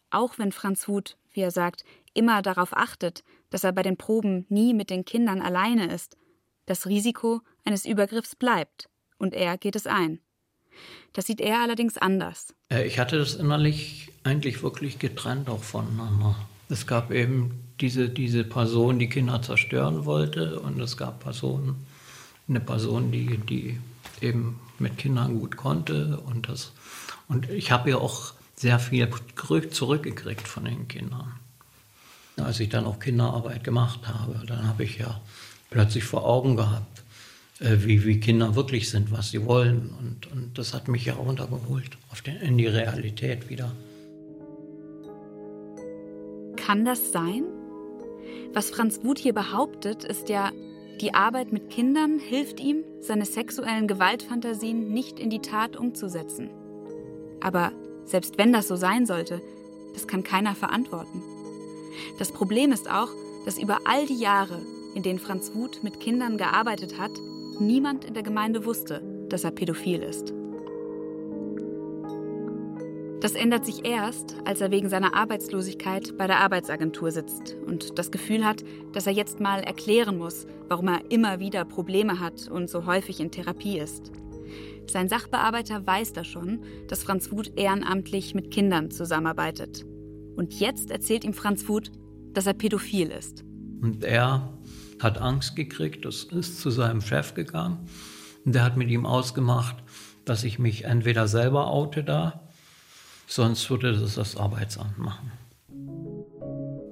Auch 0.09 0.37
wenn 0.37 0.51
Franz 0.51 0.87
Huth, 0.87 1.17
wie 1.31 1.41
er 1.41 1.51
sagt, 1.51 1.83
immer 2.13 2.41
darauf 2.41 2.75
achtet, 2.75 3.23
dass 3.49 3.63
er 3.63 3.71
bei 3.71 3.83
den 3.83 3.97
Proben 3.97 4.45
nie 4.49 4.73
mit 4.73 4.89
den 4.89 5.05
Kindern 5.05 5.41
alleine 5.41 5.93
ist, 5.93 6.17
das 6.65 6.87
Risiko 6.87 7.41
eines 7.63 7.85
Übergriffs 7.85 8.35
bleibt 8.35 8.89
und 9.17 9.33
er 9.33 9.57
geht 9.57 9.75
es 9.75 9.87
ein. 9.87 10.19
Das 11.13 11.25
sieht 11.25 11.41
er 11.41 11.61
allerdings 11.61 11.97
anders. 11.97 12.53
Äh, 12.69 12.85
ich 12.85 12.99
hatte 12.99 13.17
das 13.17 13.35
innerlich 13.35 14.11
eigentlich 14.23 14.61
wirklich 14.61 14.99
getrennt 14.99 15.49
auch 15.49 15.63
voneinander. 15.63 16.35
Es 16.69 16.85
gab 16.85 17.11
eben 17.11 17.63
diese, 17.79 18.09
diese 18.09 18.43
Person 18.43 18.99
die 18.99 19.09
Kinder 19.09 19.41
zerstören 19.41 20.05
wollte 20.05 20.59
und 20.59 20.79
es 20.79 20.97
gab 20.97 21.21
Personen, 21.21 21.75
eine 22.49 22.59
Person, 22.59 23.11
die, 23.11 23.37
die 23.37 23.79
eben 24.21 24.59
mit 24.79 24.97
Kindern 24.97 25.39
gut 25.39 25.57
konnte 25.57 26.19
und 26.19 26.49
das 26.49 26.73
und 27.27 27.49
ich 27.49 27.71
habe 27.71 27.89
ja 27.89 27.97
auch 27.97 28.33
sehr 28.55 28.79
viel 28.79 29.09
zurückgekriegt 29.69 30.47
von 30.47 30.65
den 30.65 30.87
Kindern. 30.87 31.33
Als 32.37 32.59
ich 32.59 32.69
dann 32.69 32.85
auch 32.85 32.99
Kinderarbeit 32.99 33.63
gemacht 33.63 34.07
habe, 34.07 34.45
dann 34.45 34.67
habe 34.67 34.83
ich 34.83 34.97
ja 34.97 35.21
plötzlich 35.69 36.03
vor 36.03 36.25
Augen 36.25 36.55
gehabt, 36.55 37.03
äh, 37.59 37.77
wie, 37.79 38.05
wie 38.05 38.19
Kinder 38.19 38.55
wirklich 38.55 38.89
sind, 38.89 39.11
was 39.11 39.31
sie 39.31 39.45
wollen. 39.45 39.89
Und, 39.99 40.31
und 40.31 40.57
das 40.57 40.73
hat 40.73 40.87
mich 40.87 41.05
ja 41.05 41.15
runtergeholt 41.15 41.97
auf 42.11 42.21
den, 42.21 42.37
in 42.37 42.57
die 42.57 42.67
Realität 42.67 43.49
wieder. 43.49 43.71
Kann 46.55 46.85
das 46.85 47.11
sein? 47.11 47.43
Was 48.53 48.69
Franz 48.69 49.03
Wuth 49.03 49.19
hier 49.19 49.33
behauptet, 49.33 50.03
ist 50.03 50.29
ja, 50.29 50.51
die 51.01 51.13
Arbeit 51.13 51.51
mit 51.51 51.69
Kindern 51.69 52.19
hilft 52.19 52.59
ihm, 52.59 52.83
seine 53.01 53.25
sexuellen 53.25 53.87
Gewaltfantasien 53.87 54.91
nicht 54.91 55.19
in 55.19 55.29
die 55.29 55.41
Tat 55.41 55.75
umzusetzen. 55.75 56.49
Aber 57.41 57.71
selbst 58.05 58.37
wenn 58.37 58.53
das 58.53 58.67
so 58.67 58.75
sein 58.75 59.05
sollte, 59.05 59.41
das 59.93 60.07
kann 60.07 60.23
keiner 60.23 60.55
verantworten. 60.55 61.23
Das 62.19 62.31
Problem 62.31 62.71
ist 62.71 62.89
auch, 62.89 63.09
dass 63.45 63.57
über 63.57 63.79
all 63.85 64.05
die 64.05 64.19
Jahre, 64.19 64.61
in 64.93 65.03
denen 65.03 65.19
Franz 65.19 65.53
Wuth 65.53 65.83
mit 65.83 65.99
Kindern 65.99 66.37
gearbeitet 66.37 66.99
hat, 66.99 67.11
niemand 67.59 68.05
in 68.05 68.13
der 68.13 68.23
Gemeinde 68.23 68.65
wusste, 68.65 69.01
dass 69.29 69.43
er 69.43 69.51
pädophil 69.51 70.01
ist. 70.01 70.33
Das 73.19 73.33
ändert 73.33 73.65
sich 73.65 73.83
erst, 73.83 74.35
als 74.45 74.61
er 74.61 74.69
wegen 74.69 74.89
seiner 74.89 75.15
Arbeitslosigkeit 75.15 76.15
bei 76.19 76.27
der 76.27 76.39
Arbeitsagentur 76.39 77.11
sitzt 77.11 77.55
und 77.65 77.97
das 77.97 78.11
Gefühl 78.11 78.45
hat, 78.45 78.63
dass 78.93 79.07
er 79.07 79.13
jetzt 79.13 79.39
mal 79.39 79.63
erklären 79.63 80.19
muss, 80.19 80.45
warum 80.67 80.87
er 80.87 81.01
immer 81.09 81.39
wieder 81.39 81.65
Probleme 81.65 82.19
hat 82.19 82.47
und 82.47 82.69
so 82.69 82.85
häufig 82.85 83.19
in 83.19 83.31
Therapie 83.31 83.79
ist. 83.79 84.11
Sein 84.89 85.09
Sachbearbeiter 85.09 85.85
weiß 85.85 86.13
da 86.13 86.23
schon, 86.23 86.63
dass 86.87 87.03
Franz 87.03 87.31
Wuth 87.31 87.51
ehrenamtlich 87.57 88.33
mit 88.33 88.51
Kindern 88.51 88.89
zusammenarbeitet. 88.91 89.85
Und 90.35 90.59
jetzt 90.59 90.91
erzählt 90.91 91.23
ihm 91.23 91.33
Franz 91.33 91.67
Wuth, 91.67 91.91
dass 92.33 92.47
er 92.47 92.53
pädophil 92.53 93.09
ist. 93.09 93.43
Und 93.81 94.03
er 94.03 94.53
hat 94.99 95.17
Angst 95.17 95.55
gekriegt, 95.55 96.05
das 96.05 96.23
ist 96.23 96.59
zu 96.61 96.69
seinem 96.69 97.01
Chef 97.01 97.33
gegangen. 97.33 97.87
Und 98.45 98.55
der 98.55 98.63
hat 98.63 98.77
mit 98.77 98.89
ihm 98.89 99.05
ausgemacht, 99.05 99.75
dass 100.25 100.43
ich 100.43 100.59
mich 100.59 100.85
entweder 100.85 101.27
selber 101.27 101.71
oute 101.71 102.03
da, 102.03 102.47
sonst 103.27 103.69
würde 103.69 103.93
das 103.93 104.15
das 104.15 104.37
Arbeitsamt 104.37 104.97
machen. 104.97 105.31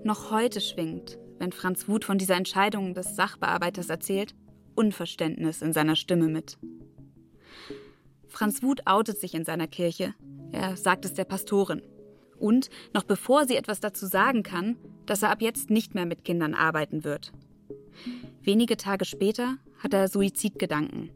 Noch 0.03 0.31
heute 0.31 0.61
schwingt, 0.61 1.17
wenn 1.39 1.51
Franz 1.51 1.87
Wuth 1.87 2.05
von 2.05 2.17
dieser 2.17 2.35
Entscheidung 2.35 2.93
des 2.93 3.15
Sachbearbeiters 3.15 3.89
erzählt, 3.89 4.35
Unverständnis 4.75 5.61
in 5.61 5.73
seiner 5.73 5.95
Stimme 5.95 6.27
mit. 6.27 6.57
Franz 8.35 8.61
Wuth 8.61 8.85
outet 8.85 9.17
sich 9.17 9.33
in 9.33 9.45
seiner 9.45 9.67
Kirche. 9.67 10.13
Er 10.51 10.75
sagt 10.75 11.05
es 11.05 11.13
der 11.13 11.23
Pastorin. 11.23 11.81
Und, 12.37 12.69
noch 12.93 13.03
bevor 13.03 13.45
sie 13.45 13.55
etwas 13.55 13.79
dazu 13.79 14.07
sagen 14.07 14.43
kann, 14.43 14.75
dass 15.05 15.23
er 15.23 15.31
ab 15.31 15.41
jetzt 15.41 15.69
nicht 15.69 15.95
mehr 15.95 16.05
mit 16.05 16.25
Kindern 16.25 16.53
arbeiten 16.53 17.05
wird. 17.05 17.31
Wenige 18.41 18.75
Tage 18.75 19.05
später 19.05 19.55
hat 19.79 19.93
er 19.93 20.09
Suizidgedanken. 20.09 21.11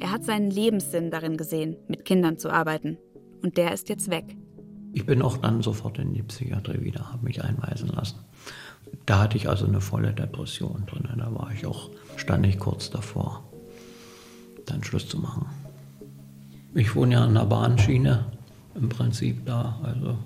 Er 0.00 0.10
hat 0.10 0.24
seinen 0.24 0.50
Lebenssinn 0.50 1.12
darin 1.12 1.36
gesehen, 1.36 1.76
mit 1.86 2.04
Kindern 2.04 2.36
zu 2.36 2.50
arbeiten. 2.50 2.98
Und 3.42 3.58
der 3.58 3.72
ist 3.72 3.88
jetzt 3.88 4.10
weg. 4.10 4.36
Ich 4.92 5.06
bin 5.06 5.22
auch 5.22 5.36
dann 5.36 5.62
sofort 5.62 6.00
in 6.00 6.14
die 6.14 6.22
Psychiatrie 6.24 6.82
wieder, 6.82 7.12
habe 7.12 7.24
mich 7.24 7.44
einweisen 7.44 7.90
lassen. 7.90 8.18
Da 9.04 9.20
hatte 9.20 9.36
ich 9.36 9.48
also 9.48 9.66
eine 9.66 9.80
volle 9.80 10.12
Depression 10.12 10.84
drin. 10.86 11.08
Da 11.16 11.32
war 11.32 11.52
ich 11.52 11.64
auch, 11.64 11.90
stand 12.16 12.44
ich 12.44 12.58
kurz 12.58 12.90
davor, 12.90 13.44
dann 14.64 14.82
Schluss 14.82 15.08
zu 15.08 15.18
machen. 15.18 15.46
Ich 16.76 16.94
wohne 16.94 17.14
ja 17.14 17.24
an 17.24 17.32
der 17.32 17.46
Bahnschiene, 17.46 18.26
im 18.74 18.90
Prinzip 18.90 19.46
da. 19.46 19.80
Also 19.82 20.18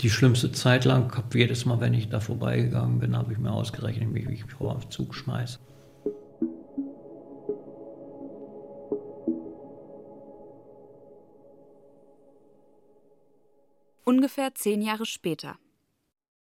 die 0.00 0.10
schlimmste 0.10 0.50
Zeit 0.50 0.84
lang, 0.84 1.12
jedes 1.32 1.64
Mal, 1.64 1.78
wenn 1.78 1.94
ich 1.94 2.08
da 2.08 2.18
vorbeigegangen 2.18 2.98
bin, 2.98 3.16
habe 3.16 3.32
ich 3.32 3.38
mir 3.38 3.52
ausgerechnet, 3.52 4.12
wie 4.12 4.32
ich 4.32 4.42
vor 4.46 4.74
auf 4.74 4.88
Zug 4.88 5.14
schmeiße. 5.14 5.60
Ungefähr 14.02 14.56
zehn 14.56 14.82
Jahre 14.82 15.06
später. 15.06 15.54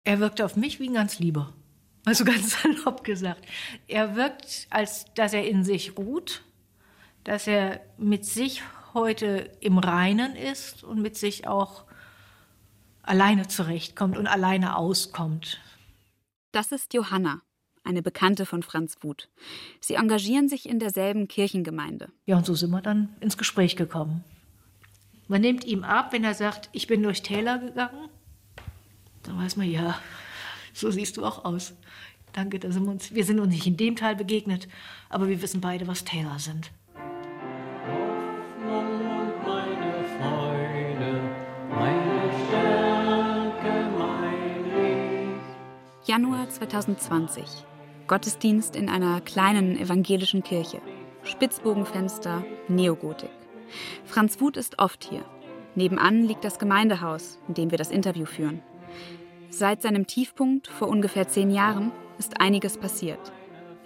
Er 0.03 0.19
wirkte 0.19 0.43
auf 0.43 0.57
mich 0.57 0.81
wie 0.81 0.89
ein 0.89 0.95
ganz 0.95 1.17
lieber. 1.17 1.53
Also 2.03 2.25
ganz 2.25 2.61
salopp 2.61 3.05
gesagt. 3.05 3.45
Er 3.87 4.17
wirkt, 4.17 4.67
als 4.69 5.05
dass 5.13 5.31
er 5.31 5.47
in 5.47 5.63
sich 5.63 5.97
ruht, 5.97 6.43
dass 7.23 7.47
er 7.47 7.79
mit 7.97 8.25
sich 8.25 8.61
heute 8.93 9.51
im 9.59 9.77
Reinen 9.77 10.35
ist 10.35 10.83
und 10.83 11.01
mit 11.01 11.17
sich 11.17 11.47
auch 11.47 11.85
alleine 13.03 13.47
zurechtkommt 13.47 14.17
und 14.17 14.27
alleine 14.27 14.75
auskommt. 14.77 15.59
Das 16.51 16.71
ist 16.71 16.93
Johanna, 16.93 17.41
eine 17.83 18.01
Bekannte 18.01 18.45
von 18.45 18.63
Franz 18.63 18.97
Wuth. 19.01 19.29
Sie 19.79 19.95
engagieren 19.95 20.49
sich 20.49 20.67
in 20.67 20.79
derselben 20.79 21.27
Kirchengemeinde. 21.27 22.09
Ja, 22.25 22.37
und 22.37 22.45
so 22.45 22.53
sind 22.53 22.71
wir 22.71 22.81
dann 22.81 23.15
ins 23.19 23.37
Gespräch 23.37 23.75
gekommen. 23.75 24.23
Man 25.27 25.41
nimmt 25.41 25.63
ihm 25.63 25.83
ab, 25.83 26.11
wenn 26.11 26.23
er 26.23 26.33
sagt, 26.33 26.69
ich 26.73 26.87
bin 26.87 27.01
durch 27.03 27.23
Täler 27.23 27.59
gegangen. 27.59 28.09
Dann 29.23 29.37
weiß 29.37 29.55
man, 29.55 29.69
ja, 29.69 29.97
so 30.73 30.91
siehst 30.91 31.17
du 31.17 31.25
auch 31.25 31.45
aus. 31.45 31.73
Danke, 32.33 32.59
da 32.59 32.71
sind 32.71 32.83
wir 32.83 32.91
uns, 32.91 33.13
wir 33.13 33.23
sind 33.25 33.39
uns 33.39 33.53
nicht 33.53 33.67
in 33.67 33.77
dem 33.77 33.95
Teil 33.95 34.15
begegnet, 34.15 34.67
aber 35.09 35.29
wir 35.29 35.41
wissen 35.41 35.61
beide, 35.61 35.87
was 35.87 36.05
Täler 36.05 36.39
sind. 36.39 36.71
Januar 46.11 46.49
2020. 46.49 47.45
Gottesdienst 48.07 48.75
in 48.75 48.89
einer 48.89 49.21
kleinen 49.21 49.79
evangelischen 49.79 50.43
Kirche. 50.43 50.81
Spitzbogenfenster, 51.23 52.43
Neogotik. 52.67 53.29
Franz 54.03 54.41
Wuth 54.41 54.57
ist 54.57 54.77
oft 54.77 55.05
hier. 55.05 55.23
Nebenan 55.75 56.25
liegt 56.25 56.43
das 56.43 56.59
Gemeindehaus, 56.59 57.39
in 57.47 57.53
dem 57.53 57.71
wir 57.71 57.77
das 57.77 57.91
Interview 57.91 58.25
führen. 58.25 58.61
Seit 59.51 59.81
seinem 59.81 60.05
Tiefpunkt 60.05 60.67
vor 60.67 60.89
ungefähr 60.89 61.29
zehn 61.29 61.49
Jahren 61.49 61.93
ist 62.19 62.41
einiges 62.41 62.77
passiert. 62.77 63.31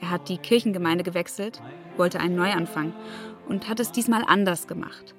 Er 0.02 0.10
hat 0.10 0.28
die 0.28 0.40
Kirchengemeinde 0.40 1.04
gewechselt, 1.04 1.62
wollte 1.96 2.20
einen 2.20 2.36
Neuanfang 2.36 2.94
und 3.48 3.70
hat 3.70 3.80
es 3.80 3.92
diesmal 3.92 4.24
anders 4.26 4.68
gemacht. 4.68 5.14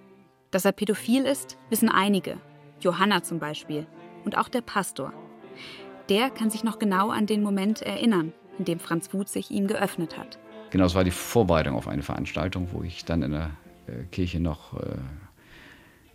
Dass 0.51 0.65
er 0.65 0.73
pädophil 0.73 1.25
ist, 1.25 1.57
wissen 1.71 1.89
einige. 1.89 2.39
Johanna 2.81 3.23
zum 3.23 3.39
Beispiel 3.39 3.87
und 4.25 4.37
auch 4.37 4.49
der 4.49 4.63
Pastor. 4.63 5.13
Der 6.09 6.31
kann 6.31 6.51
sich 6.51 6.63
noch 6.63 6.79
genau 6.79 7.11
an 7.11 7.27
den 7.27 7.43
Moment 7.43 7.83
erinnern, 7.83 8.33
in 8.59 8.65
dem 8.65 8.79
Franz 8.79 9.13
Wuth 9.13 9.29
sich 9.29 9.51
ihm 9.51 9.67
geöffnet 9.67 10.17
hat. 10.17 10.39
Genau, 10.71 10.85
es 10.85 10.95
war 10.95 11.05
die 11.05 11.11
Vorbereitung 11.11 11.75
auf 11.75 11.89
eine 11.89 12.03
Veranstaltung, 12.03 12.69
wo 12.73 12.83
ich 12.83 13.05
dann 13.05 13.23
in 13.23 13.33
der 13.33 13.51
äh, 13.87 14.05
Kirche 14.13 14.39
noch 14.39 14.75
äh, 14.75 14.99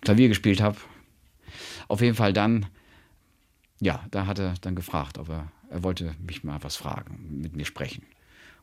Klavier 0.01 0.29
gespielt 0.29 0.61
habe. 0.61 0.77
Auf 1.89 2.01
jeden 2.01 2.15
Fall 2.15 2.31
dann, 2.31 2.67
ja, 3.81 4.05
da 4.11 4.27
hat 4.27 4.39
er 4.39 4.53
dann 4.61 4.75
gefragt, 4.75 5.17
ob 5.17 5.29
er, 5.29 5.51
er 5.69 5.83
wollte 5.83 6.15
mich 6.25 6.43
mal 6.43 6.63
was 6.63 6.77
fragen, 6.77 7.39
mit 7.41 7.55
mir 7.55 7.65
sprechen. 7.65 8.03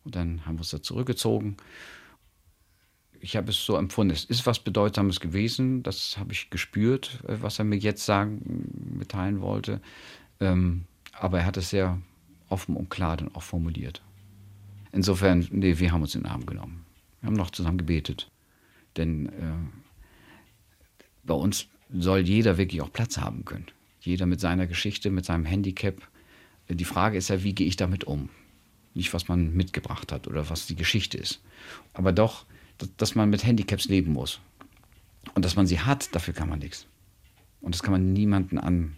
Und 0.05 0.17
dann 0.17 0.47
haben 0.47 0.55
wir 0.55 0.61
uns 0.61 0.71
da 0.71 0.83
zurückgezogen. 0.83 1.59
Ich 3.21 3.37
habe 3.37 3.51
es 3.51 3.65
so 3.65 3.77
empfunden, 3.77 4.15
es 4.15 4.25
ist 4.25 4.47
was 4.47 4.61
Bedeutsames 4.61 5.21
gewesen, 5.21 5.83
das 5.83 6.17
habe 6.17 6.33
ich 6.33 6.49
gespürt, 6.49 7.23
äh, 7.29 7.37
was 7.43 7.59
er 7.59 7.67
mir 7.67 7.77
jetzt 7.77 8.07
sagen, 8.07 8.97
mitteilen 8.99 9.43
wollte. 9.43 9.83
Ähm, 10.41 10.87
aber 11.21 11.41
er 11.41 11.47
hat 11.47 11.57
es 11.57 11.71
sehr 11.71 11.99
offen 12.49 12.77
und 12.77 12.91
klar 12.91 13.17
dann 13.17 13.35
auch 13.35 13.43
formuliert. 13.43 14.03
Insofern, 14.93 15.47
nee, 15.51 15.79
wir 15.79 15.93
haben 15.93 16.03
uns 16.03 16.15
in 16.15 16.23
den 16.23 16.31
Arm 16.31 16.47
genommen. 16.47 16.85
Wir 17.21 17.29
haben 17.29 17.37
noch 17.37 17.51
zusammen 17.51 17.79
gebetet. 17.79 18.31
Denn 18.97 19.27
äh, 19.27 19.33
bei 21.25 21.35
uns 21.35 21.67
soll 21.93 22.21
jeder 22.21 22.59
wirklich 22.59 22.83
auch 22.83 22.93
Platz 22.93 23.19
haben 23.19 23.45
können. 23.45 23.67
Jeder 24.01 24.27
mit 24.27 24.41
seiner 24.41 24.67
Geschichte, 24.67 25.11
mit 25.11 25.25
seinem 25.25 25.45
Handicap. 25.45 25.97
Die 26.69 26.85
Frage 26.85 27.19
ist 27.19 27.29
ja, 27.29 27.43
wie 27.43 27.55
gehe 27.55 27.67
ich 27.67 27.77
damit 27.77 28.05
um? 28.05 28.29
Nicht, 28.95 29.13
was 29.15 29.29
man 29.29 29.55
mitgebracht 29.55 30.13
hat 30.13 30.27
oder 30.27 30.49
was 30.51 30.67
die 30.67 30.77
Geschichte 30.77 31.19
ist. 31.19 31.43
Aber 31.93 32.13
doch, 32.13 32.47
dass 32.97 33.15
man 33.15 33.31
mit 33.31 33.45
Handicaps 33.45 33.87
leben 33.87 34.13
muss. 34.13 34.41
Und 35.35 35.45
dass 35.45 35.57
man 35.57 35.67
sie 35.67 35.81
hat, 35.81 36.15
dafür 36.15 36.35
kann 36.35 36.49
man 36.49 36.59
nichts. 36.59 36.87
Und 37.61 37.75
das 37.75 37.83
kann 37.83 37.93
man 37.93 38.13
niemanden 38.13 38.59
an, 38.59 38.98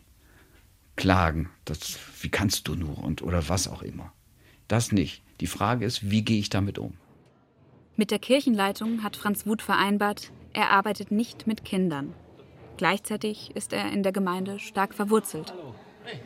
klagen. 0.97 1.51
Das, 1.64 1.99
wie 2.20 2.28
kannst 2.28 2.68
du 2.68 2.74
nur 2.74 2.99
und 2.99 3.22
oder 3.22 3.49
was 3.49 3.68
auch 3.68 3.82
immer. 3.82 4.12
Das 4.68 4.93
nicht. 4.93 5.22
Die 5.41 5.47
Frage 5.47 5.84
ist, 5.84 6.11
wie 6.11 6.22
gehe 6.22 6.38
ich 6.38 6.51
damit 6.51 6.78
um? 6.78 6.95
Mit 7.97 8.11
der 8.11 8.18
Kirchenleitung 8.18 9.03
hat 9.03 9.16
Franz 9.16 9.47
Wuth 9.47 9.62
vereinbart, 9.62 10.30
er 10.53 10.70
arbeitet 10.70 11.11
nicht 11.11 11.47
mit 11.47 11.64
Kindern. 11.64 12.14
Gleichzeitig 12.76 13.55
ist 13.55 13.72
er 13.72 13.93
in 13.93 14.03
der 14.03 14.12
Gemeinde 14.12 14.59
stark 14.59 14.95
verwurzelt. 14.95 15.53
Hallo. 15.53 15.74
Hey, 16.05 16.20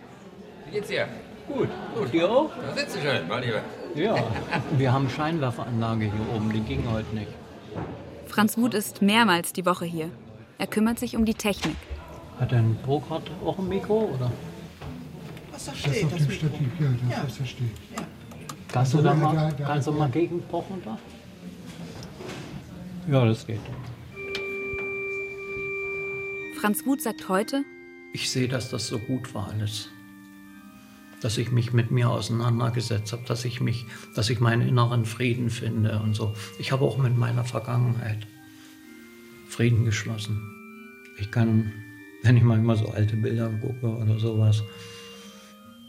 wie 0.67 0.73
geht's 0.73 0.89
dir? 0.89 1.09
Gut. 1.49 1.69
Und 1.95 2.12
dir 2.12 2.31
auch? 2.31 2.51
Da 2.57 2.75
sitze 2.77 2.99
ich 2.99 3.05
halt, 3.05 3.29
mein 3.29 3.43
Lieber. 3.43 3.62
Ja, 3.95 4.17
wir 4.77 4.93
haben 4.93 5.11
Scheinwerferanlage 5.11 6.05
hier 6.05 6.35
oben, 6.35 6.53
die 6.53 6.61
ging 6.61 6.89
heute 6.91 7.15
nicht. 7.15 7.31
Franz 8.27 8.57
Wuth 8.57 8.75
ist 8.75 9.03
mehrmals 9.03 9.53
die 9.53 9.67
Woche 9.67 9.85
hier. 9.85 10.11
Er 10.59 10.67
kümmert 10.67 10.99
sich 10.99 11.17
um 11.17 11.25
die 11.25 11.35
Technik. 11.35 11.77
Hat 12.39 12.53
dein 12.53 12.77
Burkhardt 12.87 13.31
auch 13.45 13.59
ein 13.59 13.69
Mikro, 13.69 14.11
oder? 14.15 14.31
Was 15.55 15.67
da 15.67 15.73
steht, 15.73 16.11
das, 16.11 16.23
Stativ, 16.35 16.69
ja, 16.81 16.89
das, 16.89 17.17
ja. 17.17 17.25
was 17.25 17.39
da 17.39 17.47
steht. 17.47 17.69
Ja. 17.97 18.03
Kannst 18.73 18.93
du 18.93 19.03
da 19.03 19.15
mal, 19.15 19.55
kannst 19.57 19.87
du 19.87 19.93
mal 19.93 20.11
gegenpochen 20.11 20.83
da? 20.85 20.99
Ja, 23.09 23.25
das 23.25 23.47
geht. 23.47 23.61
Franz 26.61 26.85
Wuth 26.85 27.03
sagt 27.03 27.29
heute, 27.29 27.63
ich 28.13 28.31
sehe, 28.31 28.49
dass 28.49 28.69
das 28.71 28.89
so 28.89 28.99
gut 28.99 29.33
war 29.33 29.51
alles. 29.51 29.91
Dass 31.21 31.39
ich 31.39 31.53
mich 31.53 31.73
mit 31.73 31.93
mir 31.93 32.11
auseinandergesetzt 32.11 33.13
habe, 33.13 33.23
dass 33.27 33.45
ich 33.45 33.61
mich, 33.61 33.87
dass 34.17 34.31
ich 34.31 34.41
meinen 34.41 34.67
inneren 34.67 35.05
Frieden 35.05 35.51
finde 35.51 36.01
und 36.01 36.15
so. 36.15 36.35
Ich 36.59 36.73
habe 36.73 36.85
auch 36.85 36.99
mit 36.99 37.17
meiner 37.17 37.45
Vergangenheit 37.45 38.27
Frieden 39.49 39.85
geschlossen. 39.85 40.43
Ich 41.21 41.31
kann, 41.31 41.73
wenn 42.25 42.37
ich 42.37 42.43
manchmal 42.43 42.77
so 42.77 42.89
alte 42.89 43.15
Bilder 43.15 43.51
gucke 43.61 43.87
oder 43.87 44.19
sowas, 44.19 44.65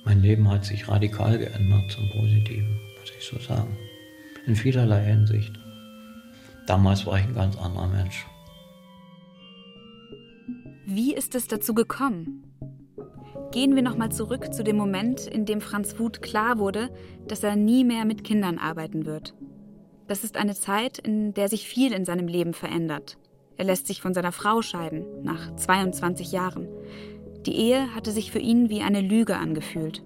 mein 0.05 0.21
Leben 0.21 0.49
hat 0.49 0.63
sich 0.63 0.87
radikal 0.87 1.37
geändert 1.37 1.91
zum 1.91 2.09
Positiven, 2.11 2.79
muss 2.99 3.11
ich 3.17 3.25
so 3.25 3.39
sagen. 3.39 3.75
In 4.45 4.55
vielerlei 4.55 5.03
Hinsicht. 5.03 5.53
Damals 6.67 7.05
war 7.05 7.19
ich 7.19 7.25
ein 7.25 7.33
ganz 7.33 7.57
anderer 7.57 7.87
Mensch. 7.87 8.25
Wie 10.85 11.13
ist 11.15 11.33
es 11.33 11.47
dazu 11.47 11.73
gekommen? 11.73 12.43
Gehen 13.51 13.75
wir 13.75 13.81
nochmal 13.81 14.11
zurück 14.11 14.53
zu 14.53 14.63
dem 14.63 14.77
Moment, 14.77 15.25
in 15.25 15.45
dem 15.45 15.61
Franz 15.61 15.97
Wuth 15.97 16.21
klar 16.21 16.59
wurde, 16.59 16.89
dass 17.27 17.43
er 17.43 17.55
nie 17.55 17.83
mehr 17.83 18.05
mit 18.05 18.23
Kindern 18.23 18.59
arbeiten 18.59 19.05
wird. 19.05 19.33
Das 20.07 20.23
ist 20.23 20.37
eine 20.37 20.53
Zeit, 20.53 20.99
in 20.99 21.33
der 21.33 21.49
sich 21.49 21.67
viel 21.67 21.91
in 21.91 22.05
seinem 22.05 22.27
Leben 22.27 22.53
verändert. 22.53 23.17
Er 23.57 23.65
lässt 23.65 23.87
sich 23.87 24.01
von 24.01 24.13
seiner 24.13 24.31
Frau 24.31 24.61
scheiden, 24.61 25.05
nach 25.23 25.55
22 25.55 26.31
Jahren. 26.31 26.67
Die 27.45 27.55
Ehe 27.55 27.93
hatte 27.93 28.11
sich 28.11 28.31
für 28.31 28.39
ihn 28.39 28.69
wie 28.69 28.81
eine 28.81 29.01
Lüge 29.01 29.37
angefühlt. 29.37 30.03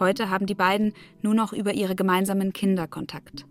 Heute 0.00 0.28
haben 0.28 0.46
die 0.46 0.56
beiden 0.56 0.92
nur 1.22 1.34
noch 1.34 1.52
über 1.52 1.72
ihre 1.72 1.94
gemeinsamen 1.94 2.52
Kinder 2.52 2.88
Kontakt. 2.88 3.46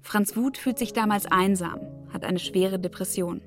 Franz 0.00 0.36
Wuth 0.36 0.56
fühlt 0.56 0.78
sich 0.78 0.92
damals 0.92 1.26
einsam, 1.26 1.80
hat 2.12 2.24
eine 2.24 2.38
schwere 2.38 2.78
Depression. 2.78 3.40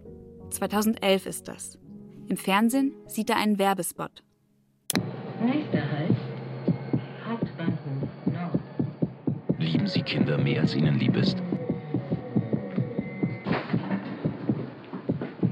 2011 0.49 1.25
ist 1.25 1.47
das. 1.47 1.79
Im 2.27 2.35
Fernsehen 2.35 2.93
sieht 3.07 3.29
er 3.29 3.37
einen 3.37 3.59
Werbespot. 3.59 4.23
Nächster 5.41 5.89
Halt, 5.91 6.15
Hauptbahnhof 7.25 7.79
Nord. 8.25 8.59
Lieben 9.57 9.87
Sie 9.87 10.01
Kinder 10.01 10.37
mehr, 10.37 10.61
als 10.61 10.75
Ihnen 10.75 10.99
lieb 10.99 11.15
ist? 11.15 11.37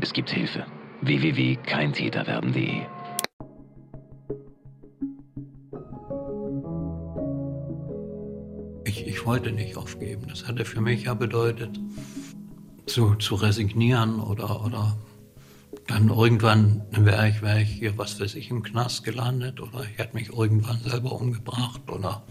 Es 0.02 0.12
gibt 0.12 0.30
Hilfe. 0.30 0.66
www.keintäterwerden.de 1.02 2.82
Ich, 8.86 9.08
ich 9.08 9.26
wollte 9.26 9.52
nicht 9.52 9.78
aufgeben. 9.78 10.28
Das 10.28 10.48
hätte 10.48 10.66
für 10.66 10.82
mich 10.82 11.04
ja 11.04 11.14
bedeutet, 11.14 11.80
zu, 12.86 13.16
zu 13.16 13.36
resignieren 13.36 14.20
oder, 14.20 14.66
oder 14.66 14.98
dann 15.88 16.10
irgendwann 16.10 16.84
wäre 16.92 17.30
ich, 17.30 17.42
wär 17.42 17.58
ich 17.62 17.70
hier, 17.70 17.98
was 17.98 18.20
weiß 18.20 18.36
ich, 18.36 18.50
im 18.50 18.64
Knast 18.64 19.04
gelandet 19.04 19.60
oder 19.60 19.84
ich 19.84 19.98
hätte 19.98 20.16
mich 20.16 20.30
irgendwann 20.30 20.80
selber 20.82 21.14
umgebracht 21.14 21.82
oder 21.90 22.24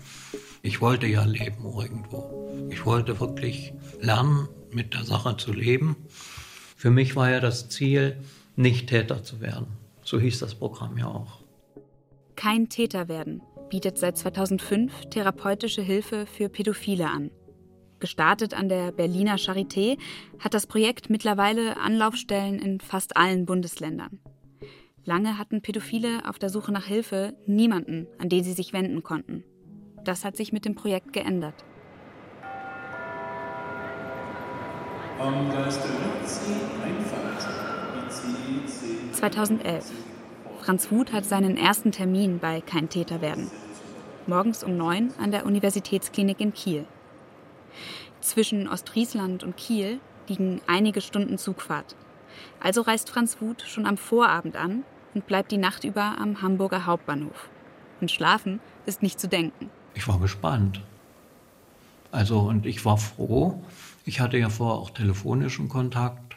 ich 0.63 0.81
wollte 0.81 1.07
ja 1.07 1.25
leben 1.25 1.65
irgendwo. 1.65 2.69
Ich 2.71 2.85
wollte 2.85 3.19
wirklich 3.21 3.73
lernen, 4.01 4.49
mit 4.71 4.95
der 4.95 5.05
Sache 5.05 5.37
zu 5.37 5.53
leben. 5.53 5.97
Für 6.77 6.91
mich 6.91 7.17
war 7.17 7.31
ja 7.31 7.41
das 7.41 7.69
Ziel, 7.69 8.17
nicht 8.61 8.89
Täter 8.89 9.23
zu 9.23 9.41
werden. 9.41 9.67
So 10.03 10.21
hieß 10.21 10.39
das 10.39 10.55
Programm 10.55 10.99
ja 10.99 11.07
auch. 11.07 11.41
Kein 12.37 12.69
Täter 12.69 13.09
werden 13.09 13.43
bietet 13.69 13.99
seit 13.99 14.19
2005 14.19 15.07
therapeutische 15.11 15.83
Hilfe 15.83 16.27
für 16.27 16.49
Pädophile 16.49 17.09
an. 17.09 17.31
Gestartet 18.01 18.53
an 18.53 18.69
der 18.69 18.91
Berliner 18.91 19.37
Charité 19.37 19.99
hat 20.39 20.55
das 20.55 20.67
Projekt 20.67 21.09
mittlerweile 21.09 21.77
Anlaufstellen 21.77 22.59
in 22.59 22.81
fast 22.81 23.17
allen 23.17 23.47
Bundesländern. 23.47 24.19
Lange 25.05 25.39
hatten 25.39 25.63
Pädophile 25.63 26.29
auf 26.29 26.39
der 26.39 26.51
Suche 26.51 26.73
nach 26.73 26.87
Hilfe 26.87 27.35
niemanden, 27.47 28.07
an 28.19 28.29
den 28.29 28.43
sie 28.43 28.53
sich 28.53 28.73
wenden 28.73 29.03
konnten. 29.03 29.45
Das 30.05 30.25
hat 30.25 30.37
sich 30.37 30.53
mit 30.53 30.65
dem 30.65 30.75
Projekt 30.75 31.13
geändert. 31.13 31.55
2011. 39.21 39.85
Franz 40.63 40.91
Huth 40.91 41.13
hat 41.13 41.27
seinen 41.27 41.59
ersten 41.59 41.93
Termin 41.93 42.39
bei 42.39 42.63
Kein 42.63 42.89
Täter 42.89 43.21
werden. 43.21 43.51
Morgens 44.27 44.65
um 44.65 44.79
neun 44.79 45.13
an 45.19 45.31
der 45.31 45.45
Universitätsklinik 45.45 46.41
in 46.41 46.55
Kiel. 46.55 46.87
Zwischen 48.23 48.67
Ostfriesland 48.67 49.45
und 49.45 49.59
Kiel 49.59 50.01
liegen 50.27 50.63
einige 50.67 51.03
Stunden 51.03 51.37
Zugfahrt. 51.37 51.97
Also 52.61 52.81
reist 52.81 53.11
Franz 53.11 53.43
Wuth 53.43 53.61
schon 53.67 53.85
am 53.85 53.99
Vorabend 53.99 54.57
an 54.57 54.85
und 55.13 55.27
bleibt 55.27 55.53
die 55.53 55.59
Nacht 55.59 55.85
über 55.85 56.17
am 56.19 56.41
Hamburger 56.41 56.87
Hauptbahnhof. 56.87 57.51
Und 58.01 58.11
schlafen 58.11 58.59
ist 58.87 59.03
nicht 59.03 59.21
zu 59.21 59.29
denken. 59.29 59.69
Ich 59.93 60.09
war 60.09 60.19
gespannt. 60.19 60.81
Also, 62.11 62.39
und 62.39 62.65
ich 62.65 62.87
war 62.87 62.97
froh. 62.97 63.63
Ich 64.07 64.19
hatte 64.19 64.39
ja 64.39 64.49
vorher 64.49 64.79
auch 64.79 64.89
telefonischen 64.89 65.69
Kontakt. 65.69 66.30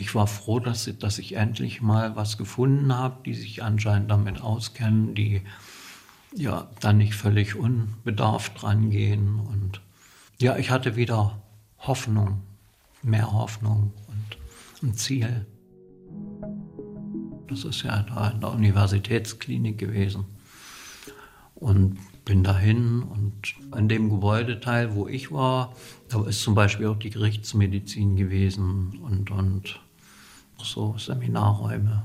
Ich 0.00 0.14
war 0.14 0.26
froh, 0.26 0.60
dass, 0.60 0.90
dass 0.98 1.18
ich 1.18 1.36
endlich 1.36 1.82
mal 1.82 2.16
was 2.16 2.38
gefunden 2.38 2.96
habe, 2.96 3.18
die 3.26 3.34
sich 3.34 3.62
anscheinend 3.62 4.10
damit 4.10 4.40
auskennen, 4.40 5.14
die 5.14 5.42
ja 6.34 6.70
dann 6.80 6.96
nicht 6.96 7.14
völlig 7.14 7.54
unbedarft 7.54 8.62
rangehen 8.62 9.38
und 9.38 9.82
ja, 10.38 10.56
ich 10.56 10.70
hatte 10.70 10.96
wieder 10.96 11.42
Hoffnung, 11.80 12.40
mehr 13.02 13.30
Hoffnung 13.30 13.92
und 14.08 14.88
ein 14.88 14.94
Ziel. 14.94 15.44
Das 17.46 17.64
ist 17.64 17.82
ja 17.82 18.02
da 18.02 18.30
in 18.30 18.40
der 18.40 18.52
Universitätsklinik 18.52 19.76
gewesen. 19.76 20.24
Und 21.56 21.98
bin 22.24 22.42
dahin 22.42 23.02
und 23.02 23.54
in 23.76 23.88
dem 23.88 24.08
Gebäudeteil, 24.08 24.94
wo 24.94 25.06
ich 25.06 25.30
war, 25.30 25.74
da 26.08 26.24
ist 26.24 26.40
zum 26.40 26.54
Beispiel 26.54 26.86
auch 26.86 26.96
die 26.96 27.10
Gerichtsmedizin 27.10 28.16
gewesen 28.16 28.98
und, 29.02 29.30
und 29.30 29.78
so 30.64 30.94
Seminarräume. 30.98 32.02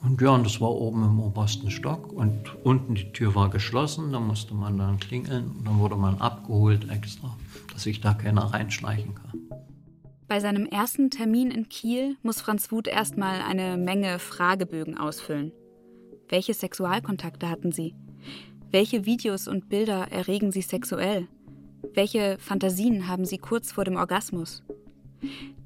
Und 0.00 0.20
ja, 0.20 0.30
und 0.30 0.46
das 0.46 0.60
war 0.60 0.70
oben 0.70 1.02
im 1.02 1.20
obersten 1.20 1.70
Stock 1.70 2.12
und 2.12 2.54
unten 2.64 2.94
die 2.94 3.12
Tür 3.12 3.34
war 3.34 3.50
geschlossen, 3.50 4.12
da 4.12 4.20
musste 4.20 4.54
man 4.54 4.78
dann 4.78 5.00
klingeln 5.00 5.50
und 5.58 5.66
dann 5.66 5.78
wurde 5.80 5.96
man 5.96 6.18
abgeholt 6.18 6.88
extra, 6.88 7.36
dass 7.72 7.82
sich 7.82 8.00
da 8.00 8.14
keiner 8.14 8.42
reinschleichen 8.42 9.14
kann. 9.16 9.58
Bei 10.28 10.40
seinem 10.40 10.66
ersten 10.66 11.10
Termin 11.10 11.50
in 11.50 11.68
Kiel 11.68 12.16
muss 12.22 12.40
Franz 12.40 12.70
Wuth 12.70 12.86
erstmal 12.86 13.40
eine 13.40 13.76
Menge 13.76 14.18
Fragebögen 14.18 14.96
ausfüllen. 14.98 15.52
Welche 16.28 16.54
Sexualkontakte 16.54 17.48
hatten 17.48 17.72
Sie? 17.72 17.94
Welche 18.70 19.06
Videos 19.06 19.48
und 19.48 19.68
Bilder 19.68 20.12
erregen 20.12 20.52
Sie 20.52 20.60
sexuell? 20.60 21.26
Welche 21.94 22.36
Fantasien 22.38 23.08
haben 23.08 23.24
Sie 23.24 23.38
kurz 23.38 23.72
vor 23.72 23.84
dem 23.84 23.96
Orgasmus? 23.96 24.62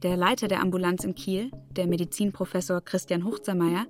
Der 0.02 0.16
Leiter 0.16 0.48
der 0.48 0.60
Ambulanz 0.60 1.04
in 1.04 1.14
Kiel, 1.14 1.50
der 1.70 1.86
Medizinprofessor 1.86 2.80
Christian 2.80 3.24
Huchzermeier, 3.24 3.86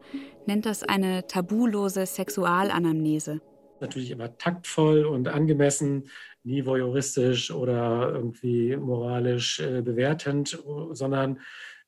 nennt 0.46 0.66
das 0.66 0.82
eine 0.82 1.26
tabulose 1.26 2.06
Sexualanamnese. 2.06 3.40
Natürlich 3.80 4.10
immer 4.10 4.36
taktvoll 4.38 5.04
und 5.04 5.28
angemessen, 5.28 6.08
nie 6.44 6.64
voyeuristisch 6.64 7.50
oder 7.50 8.12
irgendwie 8.14 8.76
moralisch 8.76 9.60
äh, 9.60 9.82
bewertend, 9.82 10.58
sondern 10.92 11.40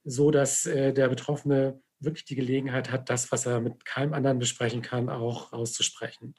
so, 0.04 0.30
dass 0.30 0.66
äh, 0.66 0.92
der 0.92 1.08
Betroffene 1.08 1.80
wirklich 2.00 2.24
die 2.24 2.34
Gelegenheit 2.34 2.90
hat, 2.90 3.10
das, 3.10 3.32
was 3.32 3.46
er 3.46 3.60
mit 3.60 3.84
keinem 3.84 4.12
anderen 4.12 4.38
besprechen 4.38 4.82
kann, 4.82 5.08
auch 5.08 5.52
auszusprechen. 5.52 6.34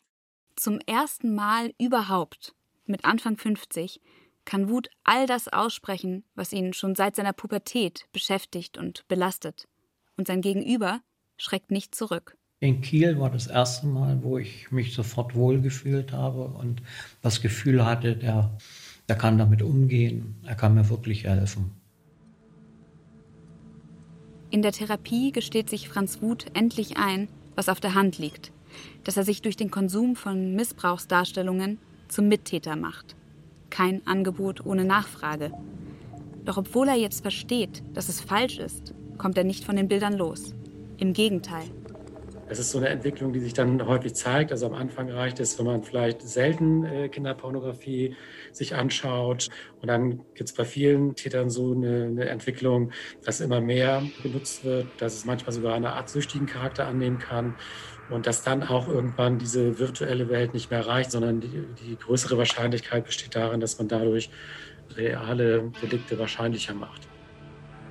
Zum 0.56 0.80
ersten 0.86 1.36
Mal 1.36 1.74
überhaupt, 1.80 2.54
mit 2.86 3.04
Anfang 3.04 3.38
50, 3.38 4.02
kann 4.46 4.70
Wut 4.70 4.90
all 5.04 5.28
das 5.28 5.48
aussprechen, 5.48 6.24
was 6.36 6.54
ihn 6.54 6.74
schon 6.74 6.96
seit 6.96 7.16
seiner 7.16 7.34
Pubertät 7.34 8.08
beschäftigt 8.14 8.78
und 8.78 9.08
belastet. 9.08 9.68
Und 10.18 10.28
sein 10.28 10.42
Gegenüber 10.42 11.02
schreckt 11.38 11.72
nicht 11.72 11.94
zurück. 11.96 12.38
In 12.60 12.82
Kiel 12.82 13.20
war 13.20 13.30
das 13.30 13.48
erste 13.48 13.86
Mal, 13.88 14.24
wo 14.24 14.38
ich 14.38 14.72
mich 14.72 14.94
sofort 14.94 15.36
wohlgefühlt 15.36 16.14
habe 16.14 16.46
und 16.46 16.82
das 17.22 17.42
Gefühl 17.42 17.86
hatte, 17.86 18.16
der, 18.16 18.58
der 19.10 19.18
kann 19.18 19.38
damit 19.38 19.62
umgehen, 19.62 20.36
er 20.46 20.56
kann 20.56 20.74
mir 20.74 20.90
wirklich 20.90 21.26
helfen. 21.26 21.72
In 24.52 24.62
der 24.62 24.72
Therapie 24.72 25.32
gesteht 25.32 25.70
sich 25.70 25.90
Franz 25.90 26.22
Wuth 26.22 26.46
endlich 26.54 26.98
ein, 26.98 27.28
was 27.56 27.68
auf 27.68 27.82
der 27.82 27.94
Hand 27.94 28.18
liegt. 28.18 28.54
dass 29.04 29.18
er 29.18 29.24
sich 29.24 29.42
durch 29.42 29.56
den 29.56 29.72
Konsum 29.72 30.16
von 30.16 30.56
Missbrauchsdarstellungen 30.56 31.80
zum 32.08 32.28
Mittäter 32.28 32.76
macht. 32.76 33.16
Kein 33.70 34.06
Angebot 34.06 34.66
ohne 34.66 34.86
Nachfrage. 34.86 35.52
Doch 36.44 36.58
obwohl 36.58 36.88
er 36.88 36.96
jetzt 36.96 37.22
versteht, 37.22 37.84
dass 37.94 38.10
es 38.10 38.22
falsch 38.22 38.60
ist, 38.60 38.94
kommt 39.18 39.38
er 39.38 39.44
nicht 39.44 39.64
von 39.64 39.76
den 39.76 39.88
Bildern 39.88 40.14
los. 40.14 40.54
Im 40.98 41.14
Gegenteil. 41.14 41.66
Es 42.48 42.60
ist 42.60 42.70
so 42.70 42.78
eine 42.78 42.90
Entwicklung, 42.90 43.34
die 43.34 43.40
sich 43.40 43.54
dann 43.54 43.84
häufig 43.88 44.14
zeigt. 44.14 44.52
Also 44.52 44.68
am 44.68 44.76
Anfang 44.76 45.10
reicht 45.10 45.40
es, 45.40 45.58
wenn 45.58 45.66
man 45.66 45.82
vielleicht 45.82 46.22
selten 46.22 46.84
äh, 46.86 47.10
Kinderpornografie 47.10 48.16
sich 48.52 48.76
anschaut. 48.76 49.50
Und 49.82 49.88
dann 49.88 50.20
gibt 50.36 50.50
es 50.50 50.54
bei 50.54 50.64
vielen 50.64 51.16
Tätern 51.16 51.50
so 51.50 51.74
eine, 51.74 52.06
eine, 52.06 52.26
Entwicklung, 52.26 52.92
dass 53.24 53.42
immer 53.42 53.62
mehr 53.62 54.04
genutzt 54.22 54.64
wird, 54.64 54.86
dass 55.00 55.16
es 55.16 55.26
manchmal 55.26 55.54
sogar 55.54 55.74
eine 55.74 55.94
Art 55.94 56.10
süchtigen 56.10 56.46
Charakter 56.46 56.86
annehmen 56.86 57.18
kann. 57.18 57.56
Und 58.10 58.28
dass 58.28 58.44
dann 58.44 58.64
auch 58.64 58.88
irgendwann 58.88 59.40
diese 59.40 59.80
virtuelle 59.80 60.30
Welt 60.30 60.54
nicht 60.54 60.70
mehr 60.70 60.86
reicht, 60.86 61.12
sondern 61.12 61.42
die, 61.42 61.66
die 61.84 61.98
größere 61.98 62.38
Wahrscheinlichkeit 62.38 63.06
besteht 63.06 63.36
darin, 63.36 63.60
dass 63.60 63.78
man 63.80 63.88
dadurch 63.88 64.30
reale 64.96 65.72
Delikte 65.82 66.20
wahrscheinlicher 66.20 66.74
macht. 66.74 67.08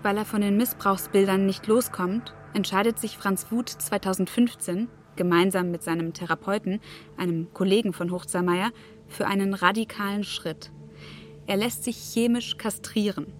Weil 0.02 0.16
er 0.16 0.24
von 0.24 0.40
den 0.40 0.56
Missbrauchsbildern 0.56 1.46
nicht 1.46 1.66
loskommt, 1.66 2.34
entscheidet 2.52 2.98
sich 2.98 3.16
Franz 3.16 3.50
Wuth 3.50 3.70
2015 3.70 4.88
gemeinsam 5.16 5.70
mit 5.70 5.82
seinem 5.82 6.12
Therapeuten, 6.12 6.80
einem 7.16 7.52
Kollegen 7.52 7.92
von 7.92 8.10
Hochzermeier, 8.10 8.70
für 9.06 9.26
einen 9.26 9.54
radikalen 9.54 10.24
Schritt. 10.24 10.72
Er 11.46 11.56
lässt 11.56 11.84
sich 11.84 11.96
chemisch 11.96 12.56
kastrieren. 12.56 13.32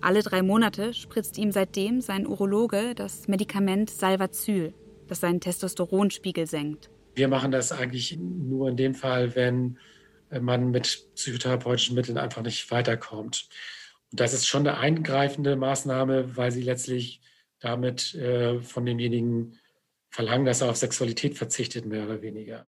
Alle 0.00 0.22
drei 0.22 0.42
Monate 0.42 0.94
spritzt 0.94 1.38
ihm 1.38 1.52
seitdem 1.52 2.00
sein 2.00 2.26
Urologe 2.26 2.94
das 2.94 3.28
Medikament 3.28 3.88
Salvazyl, 3.88 4.74
das 5.12 5.20
seinen 5.20 5.40
Testosteronspiegel 5.40 6.46
senkt. 6.46 6.90
Wir 7.14 7.28
machen 7.28 7.52
das 7.52 7.72
eigentlich 7.72 8.16
nur 8.18 8.70
in 8.70 8.76
dem 8.76 8.94
Fall, 8.94 9.34
wenn 9.34 9.78
man 10.40 10.70
mit 10.70 11.06
psychotherapeutischen 11.14 11.94
Mitteln 11.94 12.16
einfach 12.18 12.42
nicht 12.42 12.70
weiterkommt. 12.70 13.48
Und 14.10 14.20
das 14.20 14.32
ist 14.32 14.46
schon 14.46 14.66
eine 14.66 14.78
eingreifende 14.78 15.56
Maßnahme, 15.56 16.36
weil 16.36 16.50
sie 16.50 16.62
letztlich 16.62 17.20
damit 17.60 18.14
äh, 18.14 18.60
von 18.60 18.86
demjenigen 18.86 19.58
verlangen, 20.10 20.46
dass 20.46 20.60
er 20.60 20.70
auf 20.70 20.76
Sexualität 20.76 21.36
verzichtet, 21.36 21.86
mehr 21.86 22.04
oder 22.04 22.22
weniger. 22.22 22.66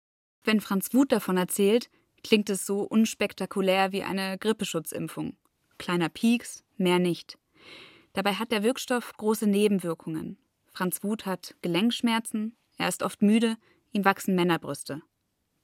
Wenn 0.44 0.60
Franz 0.60 0.94
Wuth 0.94 1.12
davon 1.12 1.36
erzählt, 1.36 1.90
klingt 2.24 2.48
es 2.50 2.64
so 2.64 2.82
unspektakulär 2.82 3.92
wie 3.92 4.02
eine 4.02 4.38
Grippeschutzimpfung. 4.38 5.36
Kleiner 5.78 6.08
Pieks, 6.08 6.64
mehr 6.76 6.98
nicht. 6.98 7.38
Dabei 8.12 8.34
hat 8.34 8.50
der 8.50 8.62
Wirkstoff 8.62 9.12
große 9.16 9.46
Nebenwirkungen. 9.46 10.38
Franz 10.78 11.02
Wuth 11.02 11.26
hat 11.26 11.56
Gelenkschmerzen, 11.60 12.56
er 12.76 12.88
ist 12.88 13.02
oft 13.02 13.20
müde, 13.20 13.56
ihm 13.90 14.04
wachsen 14.04 14.36
Männerbrüste. 14.36 15.02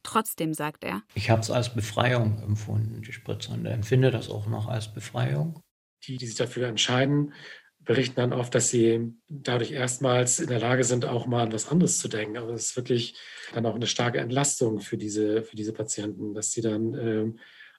Trotzdem 0.03 0.55
sagt 0.55 0.83
er: 0.83 1.03
Ich 1.15 1.31
habe 1.31 1.41
es 1.41 1.53
als 1.53 1.73
Befreiung 1.73 2.43
empfunden, 2.43 3.01
die 3.01 3.12
Spritze, 3.12 3.53
und 3.53 3.65
empfinde 3.65 4.11
das 4.11 4.29
auch 4.29 4.49
noch 4.49 4.67
als 4.67 4.93
Befreiung. 4.93 5.61
Die, 6.03 6.17
die 6.17 6.27
sich 6.27 6.35
dafür 6.35 6.67
entscheiden, 6.67 7.33
berichten 7.79 8.17
dann 8.17 8.33
oft, 8.33 8.57
dass 8.57 8.71
sie 8.71 9.15
dadurch 9.29 9.71
erstmals 9.71 10.41
in 10.41 10.49
der 10.49 10.59
Lage 10.59 10.83
sind, 10.83 11.05
auch 11.05 11.27
mal 11.27 11.45
an 11.45 11.53
was 11.53 11.69
anderes 11.69 11.99
zu 11.99 12.09
denken. 12.09 12.37
Aber 12.37 12.53
es 12.53 12.71
ist 12.71 12.77
wirklich 12.77 13.17
dann 13.53 13.67
auch 13.67 13.77
eine 13.77 13.87
starke 13.87 14.19
Entlastung 14.19 14.81
für 14.81 14.99
diese, 14.99 15.45
für 15.45 15.55
diese 15.55 15.73
Patienten, 15.73 16.35
dass 16.35 16.51
sie 16.51 16.61
dann 16.61 16.95
äh, 16.95 17.33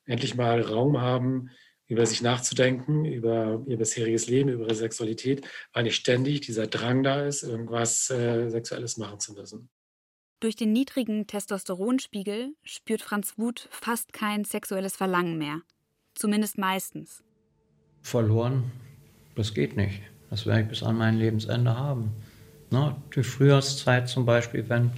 endlich 0.05 0.35
mal 0.35 0.61
Raum 0.61 1.01
haben, 1.01 1.49
über 1.87 2.05
sich 2.05 2.21
nachzudenken, 2.21 3.05
über 3.05 3.63
ihr 3.67 3.77
bisheriges 3.77 4.27
Leben, 4.27 4.49
über 4.49 4.65
ihre 4.65 4.75
Sexualität, 4.75 5.47
weil 5.73 5.83
nicht 5.83 5.95
ständig 5.95 6.41
dieser 6.41 6.67
Drang 6.67 7.03
da 7.03 7.25
ist, 7.25 7.43
irgendwas 7.43 8.09
äh, 8.09 8.49
Sexuelles 8.49 8.97
machen 8.97 9.19
zu 9.19 9.33
müssen. 9.33 9.69
Durch 10.39 10.55
den 10.55 10.73
niedrigen 10.73 11.27
Testosteronspiegel 11.27 12.53
spürt 12.63 13.01
Franz 13.01 13.37
Wuth 13.37 13.67
fast 13.71 14.13
kein 14.13 14.45
sexuelles 14.45 14.95
Verlangen 14.95 15.37
mehr. 15.37 15.61
Zumindest 16.13 16.57
meistens. 16.57 17.23
Verloren 18.01 18.71
das 19.35 19.53
geht 19.53 19.75
nicht. 19.75 20.01
Das 20.29 20.45
werde 20.45 20.61
ich 20.61 20.67
bis 20.67 20.83
an 20.83 20.97
mein 20.97 21.17
Lebensende 21.17 21.77
haben. 21.77 22.11
Ne? 22.71 22.95
Die 23.15 23.23
Frühjahrszeit 23.23 24.09
zum 24.09 24.25
Beispiel, 24.25 24.67
wenn 24.69 24.91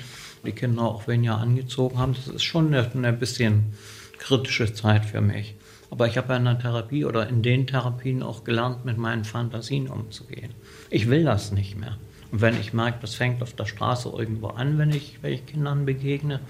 die 0.46 0.52
Kinder 0.52 0.84
auch 0.84 1.08
weniger 1.08 1.38
angezogen 1.38 1.98
haben, 1.98 2.14
das 2.14 2.28
ist 2.28 2.44
schon 2.44 2.68
eine, 2.68 2.90
eine 2.92 3.14
bisschen 3.14 3.74
kritische 4.20 4.74
Zeit 4.74 5.06
für 5.06 5.22
mich. 5.22 5.56
Aber 5.90 6.08
ich 6.08 6.18
habe 6.18 6.34
in 6.36 6.46
der 6.46 6.60
Therapie 6.60 7.06
oder 7.06 7.28
in 7.28 7.42
den 7.42 7.66
Therapien 7.66 8.22
auch 8.22 8.44
gelernt, 8.44 8.86
mit 8.86 8.98
meinen 8.98 9.24
Fantasien 9.24 9.88
umzugehen. 9.88 10.54
Ich 10.90 11.10
will 11.10 11.24
das 11.24 11.52
nicht 11.52 11.78
mehr. 11.78 11.98
Und 12.32 12.42
wenn 12.42 12.60
ich 12.60 12.74
merke, 12.74 13.00
das 13.02 13.16
fängt 13.16 13.42
auf 13.42 13.54
der 13.54 13.66
Straße 13.66 14.10
irgendwo 14.10 14.48
an, 14.48 14.78
wenn 14.78 14.90
ich, 14.90 15.20
wenn 15.22 15.34
ich 15.34 15.46
Kindern 15.46 15.86
begegne, 15.86 16.42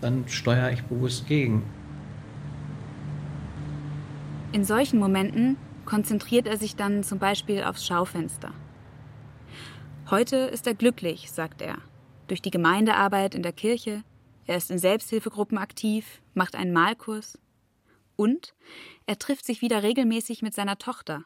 dann 0.00 0.24
steuere 0.26 0.72
ich 0.72 0.82
bewusst 0.82 1.28
gegen. 1.28 1.62
In 4.52 4.64
solchen 4.64 4.98
Momenten 4.98 5.56
konzentriert 5.84 6.48
er 6.48 6.56
sich 6.56 6.74
dann 6.74 7.04
zum 7.04 7.18
Beispiel 7.18 7.62
aufs 7.62 7.86
Schaufenster. 7.86 8.52
Heute 10.10 10.36
ist 10.36 10.66
er 10.66 10.74
glücklich, 10.74 11.30
sagt 11.30 11.62
er, 11.62 11.78
durch 12.26 12.42
die 12.42 12.50
Gemeindearbeit 12.50 13.36
in 13.36 13.44
der 13.44 13.52
Kirche, 13.52 14.02
er 14.46 14.56
ist 14.56 14.72
in 14.72 14.78
Selbsthilfegruppen 14.78 15.58
aktiv, 15.58 16.20
macht 16.34 16.56
einen 16.56 16.72
Malkurs 16.72 17.38
und 18.20 18.52
er 19.06 19.18
trifft 19.18 19.46
sich 19.46 19.62
wieder 19.62 19.82
regelmäßig 19.82 20.42
mit 20.42 20.52
seiner 20.52 20.76
Tochter. 20.76 21.24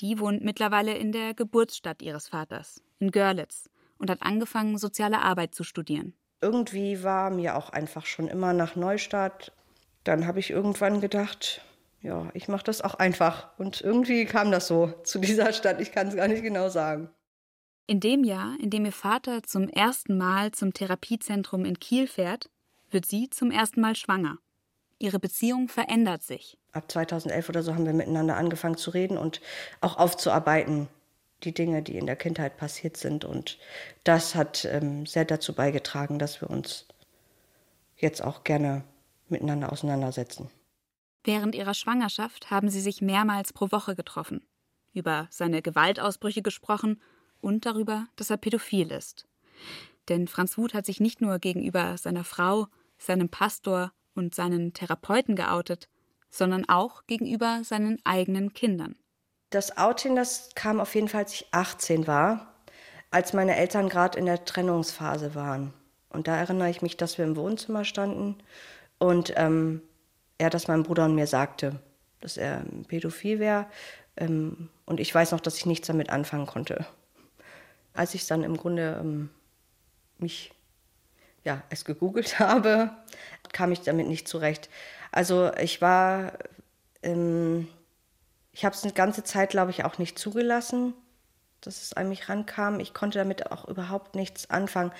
Die 0.00 0.18
wohnt 0.18 0.42
mittlerweile 0.42 0.96
in 0.96 1.12
der 1.12 1.32
Geburtsstadt 1.32 2.02
ihres 2.02 2.26
Vaters, 2.26 2.82
in 2.98 3.12
Görlitz, 3.12 3.70
und 3.98 4.10
hat 4.10 4.22
angefangen, 4.22 4.78
soziale 4.78 5.22
Arbeit 5.22 5.54
zu 5.54 5.62
studieren. 5.62 6.14
Irgendwie 6.40 7.04
war 7.04 7.30
mir 7.30 7.54
auch 7.54 7.70
einfach 7.70 8.04
schon 8.04 8.26
immer 8.26 8.52
nach 8.52 8.74
Neustadt. 8.74 9.52
Dann 10.02 10.26
habe 10.26 10.40
ich 10.40 10.50
irgendwann 10.50 11.00
gedacht, 11.00 11.62
ja, 12.00 12.28
ich 12.34 12.48
mache 12.48 12.64
das 12.64 12.82
auch 12.82 12.94
einfach. 12.94 13.56
Und 13.56 13.80
irgendwie 13.80 14.24
kam 14.24 14.50
das 14.50 14.66
so 14.66 14.92
zu 15.04 15.20
dieser 15.20 15.52
Stadt. 15.52 15.80
Ich 15.80 15.92
kann 15.92 16.08
es 16.08 16.16
gar 16.16 16.26
nicht 16.26 16.42
genau 16.42 16.68
sagen. 16.68 17.10
In 17.86 18.00
dem 18.00 18.24
Jahr, 18.24 18.56
in 18.60 18.70
dem 18.70 18.84
ihr 18.84 18.92
Vater 18.92 19.44
zum 19.44 19.68
ersten 19.68 20.18
Mal 20.18 20.50
zum 20.50 20.74
Therapiezentrum 20.74 21.64
in 21.64 21.78
Kiel 21.78 22.08
fährt, 22.08 22.50
wird 22.90 23.06
sie 23.06 23.30
zum 23.30 23.52
ersten 23.52 23.80
Mal 23.80 23.94
schwanger. 23.94 24.38
Ihre 24.98 25.18
Beziehung 25.18 25.68
verändert 25.68 26.22
sich. 26.22 26.58
Ab 26.72 26.90
2011 26.90 27.48
oder 27.48 27.62
so 27.62 27.74
haben 27.74 27.86
wir 27.86 27.92
miteinander 27.92 28.36
angefangen 28.36 28.76
zu 28.76 28.90
reden 28.90 29.16
und 29.16 29.40
auch 29.80 29.96
aufzuarbeiten, 29.96 30.88
die 31.44 31.54
Dinge, 31.54 31.82
die 31.82 31.96
in 31.96 32.06
der 32.06 32.16
Kindheit 32.16 32.56
passiert 32.56 32.96
sind. 32.96 33.24
Und 33.24 33.58
das 34.04 34.34
hat 34.34 34.64
ähm, 34.64 35.06
sehr 35.06 35.24
dazu 35.24 35.54
beigetragen, 35.54 36.18
dass 36.18 36.40
wir 36.40 36.50
uns 36.50 36.86
jetzt 37.96 38.22
auch 38.22 38.44
gerne 38.44 38.82
miteinander 39.28 39.72
auseinandersetzen. 39.72 40.50
Während 41.24 41.54
ihrer 41.54 41.74
Schwangerschaft 41.74 42.50
haben 42.50 42.68
sie 42.68 42.80
sich 42.80 43.02
mehrmals 43.02 43.52
pro 43.52 43.70
Woche 43.70 43.94
getroffen, 43.94 44.46
über 44.94 45.28
seine 45.30 45.62
Gewaltausbrüche 45.62 46.42
gesprochen 46.42 47.00
und 47.40 47.66
darüber, 47.66 48.06
dass 48.16 48.30
er 48.30 48.36
pädophil 48.36 48.90
ist. 48.90 49.26
Denn 50.08 50.26
Franz 50.26 50.56
Wuth 50.56 50.74
hat 50.74 50.86
sich 50.86 51.00
nicht 51.00 51.20
nur 51.20 51.38
gegenüber 51.38 51.98
seiner 51.98 52.24
Frau, 52.24 52.68
seinem 52.96 53.28
Pastor 53.28 53.92
und 54.18 54.34
seinen 54.34 54.74
Therapeuten 54.74 55.36
geoutet, 55.36 55.88
sondern 56.28 56.68
auch 56.68 57.06
gegenüber 57.06 57.60
seinen 57.64 57.98
eigenen 58.04 58.52
Kindern. 58.52 58.96
Das 59.50 59.78
Outing, 59.78 60.14
das 60.14 60.50
kam 60.54 60.80
auf 60.80 60.94
jeden 60.94 61.08
Fall, 61.08 61.22
als 61.22 61.32
ich 61.32 61.46
18 61.52 62.06
war, 62.06 62.54
als 63.10 63.32
meine 63.32 63.56
Eltern 63.56 63.88
gerade 63.88 64.18
in 64.18 64.26
der 64.26 64.44
Trennungsphase 64.44 65.34
waren. 65.34 65.72
Und 66.10 66.28
da 66.28 66.36
erinnere 66.36 66.68
ich 66.68 66.82
mich, 66.82 66.96
dass 66.96 67.16
wir 67.16 67.24
im 67.24 67.36
Wohnzimmer 67.36 67.84
standen 67.84 68.36
und 68.98 69.32
ähm, 69.36 69.82
er 70.36 70.50
das 70.50 70.68
meinem 70.68 70.82
Bruder 70.82 71.06
und 71.06 71.14
mir 71.14 71.26
sagte, 71.26 71.80
dass 72.20 72.36
er 72.36 72.64
pädophil 72.88 73.38
wäre. 73.38 73.66
Ähm, 74.16 74.68
und 74.84 75.00
ich 75.00 75.14
weiß 75.14 75.32
noch, 75.32 75.40
dass 75.40 75.56
ich 75.56 75.66
nichts 75.66 75.86
damit 75.86 76.10
anfangen 76.10 76.46
konnte. 76.46 76.86
Als 77.94 78.14
ich 78.14 78.26
dann 78.26 78.42
im 78.42 78.56
Grunde 78.56 78.98
ähm, 79.00 79.30
mich, 80.18 80.52
ja, 81.48 81.62
es 81.70 81.86
gegoogelt 81.86 82.38
habe, 82.38 82.90
kam 83.52 83.72
ich 83.72 83.80
damit 83.80 84.06
nicht 84.06 84.28
zurecht. 84.28 84.68
Also 85.10 85.50
ich 85.54 85.80
war, 85.80 86.34
ähm, 87.02 87.66
ich 88.52 88.64
habe 88.64 88.76
es 88.76 88.84
eine 88.84 88.92
ganze 88.92 89.24
Zeit, 89.24 89.50
glaube 89.50 89.70
ich, 89.70 89.84
auch 89.84 89.96
nicht 89.96 90.18
zugelassen, 90.18 90.92
dass 91.62 91.82
es 91.82 91.94
an 91.94 92.10
mich 92.10 92.28
rankam. 92.28 92.80
Ich 92.80 92.92
konnte 92.92 93.18
damit 93.18 93.50
auch 93.50 93.66
überhaupt 93.66 94.14
nichts 94.14 94.50
anfangen. 94.50 94.92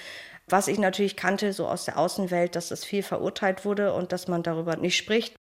Was 0.48 0.68
ich 0.68 0.78
natürlich 0.78 1.16
kannte, 1.16 1.52
so 1.52 1.68
aus 1.68 1.84
der 1.84 1.98
Außenwelt, 1.98 2.56
dass 2.56 2.70
es 2.70 2.82
viel 2.82 3.02
verurteilt 3.02 3.66
wurde 3.66 3.92
und 3.92 4.12
dass 4.12 4.26
man 4.26 4.42
darüber 4.42 4.76
nicht 4.76 4.96
spricht. 4.96 5.36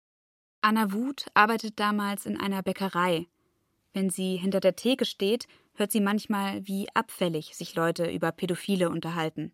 Anna 0.63 0.91
Wuth 0.93 1.27
arbeitet 1.35 1.79
damals 1.79 2.25
in 2.25 2.41
einer 2.41 2.63
Bäckerei. 2.63 3.27
Wenn 3.93 4.09
sie 4.09 4.37
hinter 4.37 4.61
der 4.61 4.77
Theke 4.77 5.05
steht, 5.05 5.47
hört 5.75 5.93
sie 5.93 6.01
manchmal, 6.01 6.67
wie 6.67 6.89
abfällig 6.95 7.55
sich 7.55 7.75
Leute 7.75 8.11
über 8.11 8.33
Pädophile 8.33 8.89
unterhalten. 8.89 9.53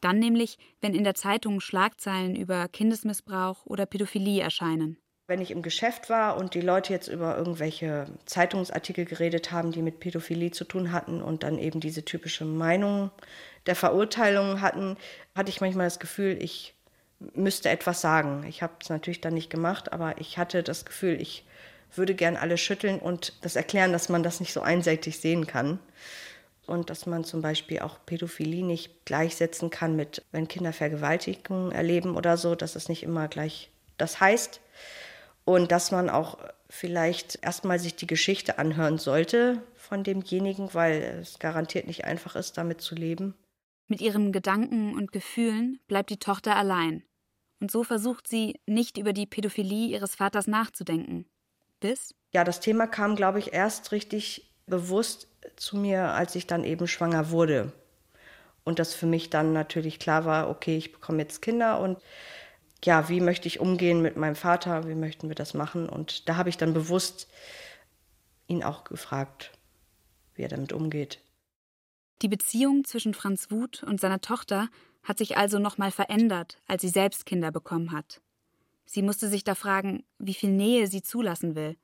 Dann 0.00 0.18
nämlich, 0.18 0.58
wenn 0.80 0.94
in 0.94 1.04
der 1.04 1.14
Zeitung 1.14 1.60
Schlagzeilen 1.60 2.34
über 2.34 2.68
Kindesmissbrauch 2.68 3.66
oder 3.66 3.86
Pädophilie 3.86 4.42
erscheinen. 4.42 4.96
Wenn 5.26 5.40
ich 5.40 5.52
im 5.52 5.62
Geschäft 5.62 6.10
war 6.10 6.36
und 6.36 6.54
die 6.54 6.60
Leute 6.60 6.92
jetzt 6.92 7.06
über 7.06 7.38
irgendwelche 7.38 8.06
Zeitungsartikel 8.26 9.04
geredet 9.04 9.52
haben, 9.52 9.70
die 9.70 9.82
mit 9.82 10.00
Pädophilie 10.00 10.50
zu 10.50 10.64
tun 10.64 10.90
hatten 10.90 11.22
und 11.22 11.44
dann 11.44 11.58
eben 11.58 11.78
diese 11.78 12.04
typische 12.04 12.44
Meinung 12.44 13.10
der 13.66 13.76
Verurteilung 13.76 14.60
hatten, 14.60 14.96
hatte 15.36 15.50
ich 15.50 15.60
manchmal 15.60 15.86
das 15.86 16.00
Gefühl, 16.00 16.36
ich 16.42 16.74
müsste 17.34 17.68
etwas 17.68 18.00
sagen. 18.00 18.44
Ich 18.48 18.62
habe 18.62 18.72
es 18.80 18.88
natürlich 18.88 19.20
dann 19.20 19.34
nicht 19.34 19.50
gemacht, 19.50 19.92
aber 19.92 20.18
ich 20.18 20.38
hatte 20.38 20.62
das 20.62 20.84
Gefühl, 20.84 21.20
ich 21.20 21.44
würde 21.94 22.14
gern 22.14 22.36
alle 22.36 22.56
schütteln 22.56 22.98
und 22.98 23.34
das 23.42 23.56
erklären, 23.56 23.92
dass 23.92 24.08
man 24.08 24.22
das 24.22 24.40
nicht 24.40 24.52
so 24.52 24.60
einseitig 24.60 25.18
sehen 25.20 25.46
kann. 25.46 25.78
Und 26.70 26.88
dass 26.88 27.04
man 27.04 27.24
zum 27.24 27.42
Beispiel 27.42 27.80
auch 27.80 27.98
Pädophilie 28.06 28.64
nicht 28.64 29.04
gleichsetzen 29.04 29.70
kann 29.70 29.96
mit, 29.96 30.24
wenn 30.30 30.46
Kinder 30.46 30.72
Vergewaltigungen 30.72 31.72
erleben 31.72 32.16
oder 32.16 32.36
so, 32.36 32.54
dass 32.54 32.76
es 32.76 32.88
nicht 32.88 33.02
immer 33.02 33.26
gleich 33.26 33.72
das 33.98 34.20
heißt 34.20 34.60
und 35.44 35.72
dass 35.72 35.90
man 35.90 36.08
auch 36.08 36.38
vielleicht 36.68 37.40
erstmal 37.42 37.80
sich 37.80 37.96
die 37.96 38.06
Geschichte 38.06 38.60
anhören 38.60 38.98
sollte 38.98 39.62
von 39.74 40.04
demjenigen, 40.04 40.72
weil 40.72 41.02
es 41.20 41.40
garantiert 41.40 41.88
nicht 41.88 42.04
einfach 42.04 42.36
ist, 42.36 42.56
damit 42.56 42.80
zu 42.80 42.94
leben. 42.94 43.34
Mit 43.88 44.00
ihren 44.00 44.30
Gedanken 44.30 44.94
und 44.94 45.10
Gefühlen 45.10 45.80
bleibt 45.88 46.10
die 46.10 46.18
Tochter 46.18 46.54
allein. 46.54 47.02
Und 47.58 47.72
so 47.72 47.82
versucht 47.82 48.28
sie, 48.28 48.60
nicht 48.66 48.96
über 48.96 49.12
die 49.12 49.26
Pädophilie 49.26 49.88
ihres 49.88 50.14
Vaters 50.14 50.46
nachzudenken. 50.46 51.26
Bis? 51.80 52.14
Ja, 52.32 52.44
das 52.44 52.60
Thema 52.60 52.86
kam, 52.86 53.16
glaube 53.16 53.40
ich, 53.40 53.52
erst 53.52 53.90
richtig 53.90 54.52
bewusst 54.66 55.26
zu 55.56 55.76
mir, 55.76 56.12
als 56.12 56.34
ich 56.34 56.46
dann 56.46 56.64
eben 56.64 56.86
schwanger 56.86 57.30
wurde. 57.30 57.72
Und 58.64 58.78
das 58.78 58.94
für 58.94 59.06
mich 59.06 59.30
dann 59.30 59.52
natürlich 59.52 59.98
klar 59.98 60.24
war, 60.24 60.48
okay, 60.48 60.76
ich 60.76 60.92
bekomme 60.92 61.22
jetzt 61.22 61.42
Kinder 61.42 61.80
und 61.80 61.98
ja, 62.84 63.08
wie 63.08 63.20
möchte 63.20 63.46
ich 63.46 63.60
umgehen 63.60 64.00
mit 64.00 64.16
meinem 64.16 64.36
Vater, 64.36 64.88
wie 64.88 64.94
möchten 64.94 65.28
wir 65.28 65.34
das 65.34 65.54
machen? 65.54 65.88
Und 65.88 66.28
da 66.28 66.36
habe 66.36 66.48
ich 66.48 66.56
dann 66.56 66.72
bewusst 66.72 67.28
ihn 68.46 68.62
auch 68.62 68.84
gefragt, 68.84 69.52
wie 70.34 70.42
er 70.42 70.48
damit 70.48 70.72
umgeht. 70.72 71.20
Die 72.22 72.28
Beziehung 72.28 72.84
zwischen 72.84 73.14
Franz 73.14 73.50
Wuth 73.50 73.82
und 73.82 74.00
seiner 74.00 74.20
Tochter 74.20 74.68
hat 75.02 75.18
sich 75.18 75.36
also 75.36 75.58
nochmal 75.58 75.90
verändert, 75.90 76.58
als 76.66 76.82
sie 76.82 76.88
selbst 76.88 77.24
Kinder 77.24 77.50
bekommen 77.50 77.92
hat. 77.92 78.20
Sie 78.84 79.02
musste 79.02 79.28
sich 79.28 79.44
da 79.44 79.54
fragen, 79.54 80.04
wie 80.18 80.34
viel 80.34 80.50
Nähe 80.50 80.86
sie 80.86 81.02
zulassen 81.02 81.54
will. 81.54 81.76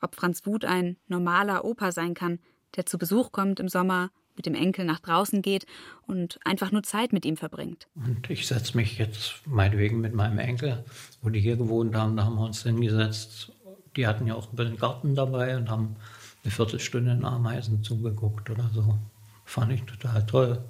Ob 0.00 0.14
Franz 0.14 0.46
Wuth 0.46 0.64
ein 0.64 0.96
normaler 1.08 1.64
Opa 1.64 1.90
sein 1.90 2.14
kann, 2.14 2.38
der 2.76 2.86
zu 2.86 2.98
Besuch 2.98 3.32
kommt 3.32 3.60
im 3.60 3.68
Sommer, 3.68 4.10
mit 4.36 4.46
dem 4.46 4.54
Enkel 4.54 4.84
nach 4.84 5.00
draußen 5.00 5.42
geht 5.42 5.66
und 6.06 6.38
einfach 6.44 6.72
nur 6.72 6.82
Zeit 6.82 7.12
mit 7.12 7.24
ihm 7.26 7.36
verbringt. 7.36 7.88
Und 7.94 8.30
ich 8.30 8.46
setze 8.46 8.76
mich 8.76 8.98
jetzt 8.98 9.42
meinetwegen 9.44 10.00
mit 10.00 10.14
meinem 10.14 10.38
Enkel, 10.38 10.84
wo 11.20 11.28
die 11.28 11.40
hier 11.40 11.56
gewohnt 11.56 11.94
haben, 11.94 12.16
da 12.16 12.24
haben 12.24 12.36
wir 12.36 12.46
uns 12.46 12.62
hingesetzt. 12.62 13.52
Die 13.96 14.06
hatten 14.06 14.26
ja 14.26 14.34
auch 14.34 14.48
einen 14.56 14.78
Garten 14.78 15.14
dabei 15.14 15.56
und 15.56 15.68
haben 15.68 15.96
eine 16.42 16.50
Viertelstunde 16.50 17.12
in 17.12 17.24
Ameisen 17.24 17.82
zugeguckt 17.82 18.48
oder 18.48 18.70
so. 18.72 18.96
Fand 19.44 19.72
ich 19.72 19.82
total 19.82 20.24
toll. 20.24 20.64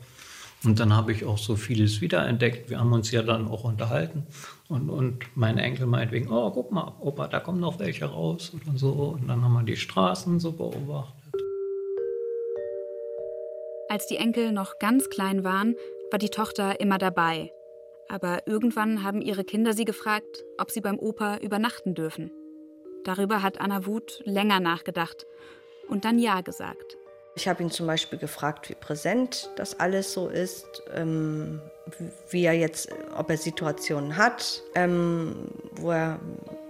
Und 0.63 0.79
dann 0.79 0.93
habe 0.93 1.13
ich 1.13 1.25
auch 1.25 1.39
so 1.39 1.57
vieles 1.57 2.01
wiederentdeckt. 2.01 2.69
Wir 2.69 2.81
haben 2.81 2.93
uns 2.93 3.11
ja 3.11 3.23
dann 3.23 3.49
auch 3.49 3.65
unterhalten. 3.65 4.27
Und, 4.69 4.91
und 4.91 5.25
mein 5.35 5.59
Enkel 5.59 5.87
meinetwegen, 5.87 6.31
oh, 6.31 6.51
guck 6.51 6.71
mal, 6.71 6.93
Opa, 7.01 7.29
da 7.29 7.41
kommen 7.41 7.61
noch 7.61 7.79
welche 7.79 8.07
raus 8.07 8.53
oder 8.55 8.77
so. 8.77 8.91
Und 8.91 9.29
dann 9.29 9.43
haben 9.43 9.53
wir 9.55 9.63
die 9.63 9.77
Straßen 9.77 10.39
so 10.39 10.53
beobachtet. 10.53 11.20
Als 13.91 14.07
die 14.07 14.19
Enkel 14.19 14.53
noch 14.53 14.79
ganz 14.79 15.11
klein 15.11 15.43
waren, 15.43 15.75
war 16.13 16.21
die 16.21 16.29
Tochter 16.29 16.79
immer 16.79 16.97
dabei. 16.97 17.53
Aber 18.09 18.47
irgendwann 18.47 19.03
haben 19.03 19.21
ihre 19.21 19.43
Kinder 19.43 19.73
sie 19.73 19.85
gefragt, 19.85 20.45
ob 20.59 20.71
sie 20.71 20.81
beim 20.81 20.97
Opa 20.97 21.39
übernachten 21.39 21.97
dürfen. 21.97 22.31
Darüber 23.03 23.43
hat 23.43 23.61
Anna 23.61 23.87
Wuth 23.87 24.23
länger 24.23 24.61
nachgedacht 24.61 25.27
und 25.89 26.05
dann 26.05 26.21
Ja 26.21 26.41
gesagt. 26.41 26.99
Ich 27.35 27.49
habe 27.49 27.65
ihn 27.65 27.73
zum 27.73 27.89
Beispiel 27.89 28.21
gefragt, 28.21 28.71
wie 28.71 28.77
präsent 28.77 29.51
das 29.57 29.81
alles 29.81 30.13
so 30.13 30.29
ist, 30.29 30.85
ähm, 30.95 31.61
wie 32.29 32.45
er 32.45 32.53
jetzt, 32.53 32.91
ob 33.17 33.29
er 33.29 33.39
Situationen 33.39 34.17
hat, 34.17 34.63
ähm, 34.77 35.49
wo 35.73 35.91
er 35.91 36.21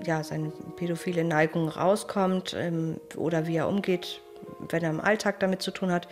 ja 0.06 0.24
seine 0.24 0.54
pädophile 0.76 1.24
Neigung 1.24 1.68
rauskommt 1.68 2.54
ähm, 2.56 2.98
oder 3.14 3.46
wie 3.46 3.56
er 3.56 3.68
umgeht, 3.68 4.22
wenn 4.70 4.82
er 4.82 4.90
im 4.90 5.00
Alltag 5.00 5.38
damit 5.40 5.60
zu 5.60 5.70
tun 5.70 5.92
hat. 5.92 6.08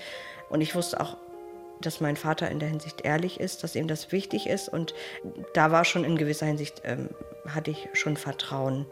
Und 0.48 0.60
ich 0.60 0.74
wusste 0.74 1.00
auch, 1.00 1.16
dass 1.80 2.00
mein 2.00 2.16
Vater 2.16 2.50
in 2.50 2.58
der 2.58 2.68
Hinsicht 2.68 3.02
ehrlich 3.02 3.40
ist, 3.40 3.62
dass 3.62 3.76
ihm 3.76 3.88
das 3.88 4.10
wichtig 4.12 4.48
ist. 4.48 4.68
Und 4.68 4.94
da 5.54 5.70
war 5.70 5.84
schon 5.84 6.04
in 6.04 6.16
gewisser 6.16 6.46
Hinsicht, 6.46 6.82
ähm, 6.84 7.10
hatte 7.46 7.70
ich 7.70 7.88
schon 7.92 8.16
Vertrauen. 8.16 8.86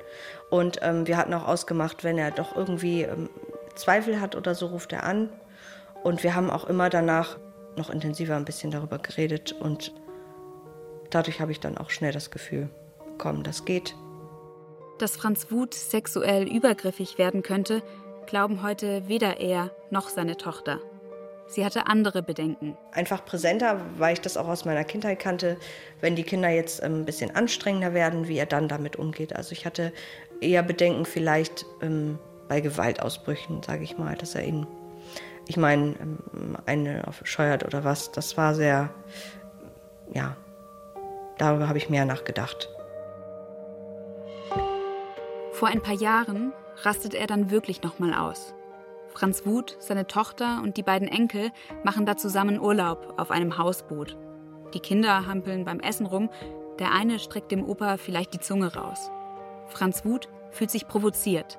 Und 0.50 0.78
ähm, 0.82 1.07
wir 1.07 1.16
hatten 1.16 1.34
auch 1.34 1.46
ausgemacht, 1.46 2.04
wenn 2.04 2.18
er 2.18 2.30
doch 2.30 2.57
irgendwie 2.57 3.02
ähm, 3.02 3.28
Zweifel 3.74 4.20
hat 4.20 4.36
oder 4.36 4.54
so, 4.54 4.66
ruft 4.66 4.92
er 4.92 5.04
an. 5.04 5.30
Und 6.02 6.22
wir 6.22 6.34
haben 6.34 6.50
auch 6.50 6.64
immer 6.64 6.88
danach 6.88 7.38
noch 7.76 7.90
intensiver 7.90 8.36
ein 8.36 8.44
bisschen 8.44 8.70
darüber 8.70 8.98
geredet. 8.98 9.52
Und 9.52 9.92
dadurch 11.11 11.40
habe 11.40 11.52
ich 11.52 11.61
dann 11.61 11.76
auch 11.78 11.90
schnell 11.90 12.12
das 12.12 12.30
Gefühl, 12.30 12.68
komm, 13.18 13.42
das 13.42 13.64
geht. 13.64 13.94
Dass 14.98 15.16
Franz 15.16 15.50
Wuth 15.50 15.74
sexuell 15.74 16.48
übergriffig 16.48 17.18
werden 17.18 17.42
könnte, 17.42 17.82
glauben 18.26 18.62
heute 18.62 19.09
weder 19.09 19.40
er 19.40 19.70
noch 19.90 20.09
seine 20.09 20.36
Tochter. 20.36 20.80
Sie 21.49 21.64
hatte 21.64 21.86
andere 21.86 22.22
Bedenken. 22.22 22.76
Einfach 22.92 23.24
präsenter, 23.24 23.80
weil 23.99 24.14
ich 24.14 24.20
das 24.20 24.36
auch 24.36 24.49
aus 24.49 24.64
meiner 24.64 24.84
Kindheit 24.84 25.20
kannte, 25.20 25.57
wenn 26.01 26.16
die 26.16 26.24
Kinder 26.24 26.49
jetzt 26.49 26.82
ähm, 26.82 27.01
ein 27.01 27.05
bisschen 27.05 27.34
anstrengender 27.34 27.94
werden, 27.94 28.26
wie 28.28 28.36
er 28.36 28.47
dann 28.47 28.68
damit 28.68 28.97
umgeht. 28.97 29.34
Also 29.34 29.53
ich 29.53 29.64
hatte 29.64 29.92
eher 30.40 30.62
Bedenken 30.62 31.05
vielleicht 31.05 31.64
ähm, 31.80 32.18
bei 32.49 32.61
Gewaltausbrüchen, 32.61 33.62
sage 33.62 33.84
ich 33.84 33.97
mal, 33.97 34.16
dass 34.16 34.34
er 34.34 34.44
ihn, 34.44 34.66
ich 35.47 35.57
meine, 35.57 35.94
ähm, 36.01 36.57
eine 36.66 37.03
scheuert 37.22 37.64
oder 37.64 37.84
was. 37.84 38.11
Das 38.11 38.36
war 38.36 38.55
sehr, 38.55 38.90
ja, 40.12 40.36
darüber 41.38 41.68
habe 41.68 41.78
ich 41.78 41.88
mehr 41.88 42.05
nachgedacht. 42.05 42.68
Vor 45.53 45.68
ein 45.68 45.82
paar 45.82 45.94
Jahren 45.94 46.53
rastet 46.82 47.14
er 47.14 47.26
dann 47.26 47.51
wirklich 47.51 47.82
nochmal 47.82 48.12
aus. 48.12 48.53
Franz 49.17 49.47
Wuth, 49.47 49.79
seine 49.79 50.07
Tochter 50.07 50.61
und 50.62 50.77
die 50.77 50.83
beiden 50.83 51.09
Enkel 51.09 51.51
machen 51.83 52.05
da 52.05 52.19
zusammen 52.19 52.61
Urlaub 52.61 53.14
auf 53.17 53.31
einem 53.31 53.57
Hausboot. 53.57 54.14
Die 54.75 54.81
Kinder 54.81 55.27
hampeln 55.27 55.64
beim 55.64 55.81
Essen 55.81 56.05
rum, 56.05 56.29
der 56.79 56.93
eine 56.93 57.19
streckt 57.19 57.51
dem 57.51 57.67
Opa 57.67 57.97
vielleicht 57.97 58.35
die 58.35 58.41
Zunge 58.41 58.75
raus. 58.75 59.11
Franz 59.69 60.05
Wuth 60.05 60.29
fühlt 60.51 60.71
sich 60.71 60.87
provoziert 60.87 61.59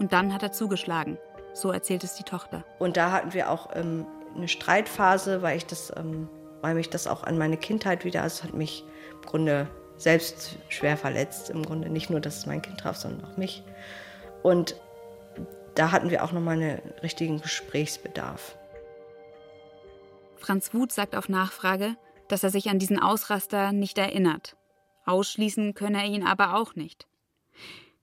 und 0.00 0.12
dann 0.12 0.34
hat 0.34 0.42
er 0.42 0.50
zugeschlagen. 0.50 1.16
So 1.54 1.70
erzählt 1.70 2.02
es 2.02 2.16
die 2.16 2.24
Tochter. 2.24 2.64
Und 2.80 2.96
da 2.96 3.12
hatten 3.12 3.32
wir 3.34 3.50
auch 3.50 3.68
ähm, 3.74 4.04
eine 4.34 4.48
Streitphase, 4.48 5.42
weil 5.42 5.58
ich 5.58 5.66
das, 5.66 5.92
ähm, 5.96 6.28
weil 6.60 6.74
mich 6.74 6.90
das 6.90 7.06
auch 7.06 7.22
an 7.22 7.38
meine 7.38 7.56
Kindheit 7.56 8.04
wieder, 8.04 8.24
es 8.24 8.42
hat 8.42 8.52
mich 8.52 8.84
im 9.12 9.22
Grunde 9.22 9.68
selbst 9.96 10.58
schwer 10.70 10.96
verletzt. 10.96 11.50
Im 11.50 11.62
Grunde 11.62 11.88
nicht 11.88 12.10
nur, 12.10 12.18
dass 12.18 12.38
es 12.38 12.46
mein 12.46 12.62
Kind 12.62 12.80
traf, 12.80 12.96
sondern 12.96 13.30
auch 13.30 13.36
mich. 13.36 13.62
Und 14.42 14.74
da 15.76 15.92
hatten 15.92 16.10
wir 16.10 16.24
auch 16.24 16.32
nochmal 16.32 16.60
einen 16.60 16.80
richtigen 17.02 17.40
Gesprächsbedarf. 17.40 18.56
Franz 20.36 20.72
Wuth 20.74 20.92
sagt 20.92 21.14
auf 21.14 21.28
Nachfrage, 21.28 21.96
dass 22.28 22.42
er 22.42 22.50
sich 22.50 22.68
an 22.70 22.78
diesen 22.78 22.98
Ausraster 22.98 23.72
nicht 23.72 23.98
erinnert. 23.98 24.56
Ausschließen 25.04 25.74
könne 25.74 26.02
er 26.02 26.08
ihn 26.08 26.26
aber 26.26 26.56
auch 26.56 26.74
nicht. 26.74 27.06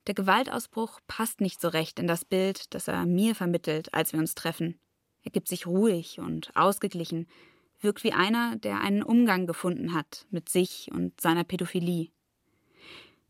Der 0.07 0.13
Gewaltausbruch 0.13 0.99
passt 1.07 1.41
nicht 1.41 1.59
so 1.59 1.67
recht 1.67 1.99
in 1.99 2.07
das 2.07 2.25
Bild, 2.25 2.73
das 2.73 2.87
er 2.87 3.05
mir 3.05 3.35
vermittelt, 3.35 3.93
als 3.93 4.13
wir 4.13 4.19
uns 4.19 4.35
treffen. 4.35 4.79
Er 5.23 5.31
gibt 5.31 5.47
sich 5.47 5.65
ruhig 5.65 6.19
und 6.19 6.55
ausgeglichen, 6.55 7.27
wirkt 7.79 8.03
wie 8.03 8.13
einer, 8.13 8.55
der 8.57 8.81
einen 8.81 9.03
Umgang 9.03 9.47
gefunden 9.47 9.93
hat 9.93 10.25
mit 10.29 10.49
sich 10.49 10.89
und 10.93 11.19
seiner 11.19 11.43
Pädophilie. 11.43 12.09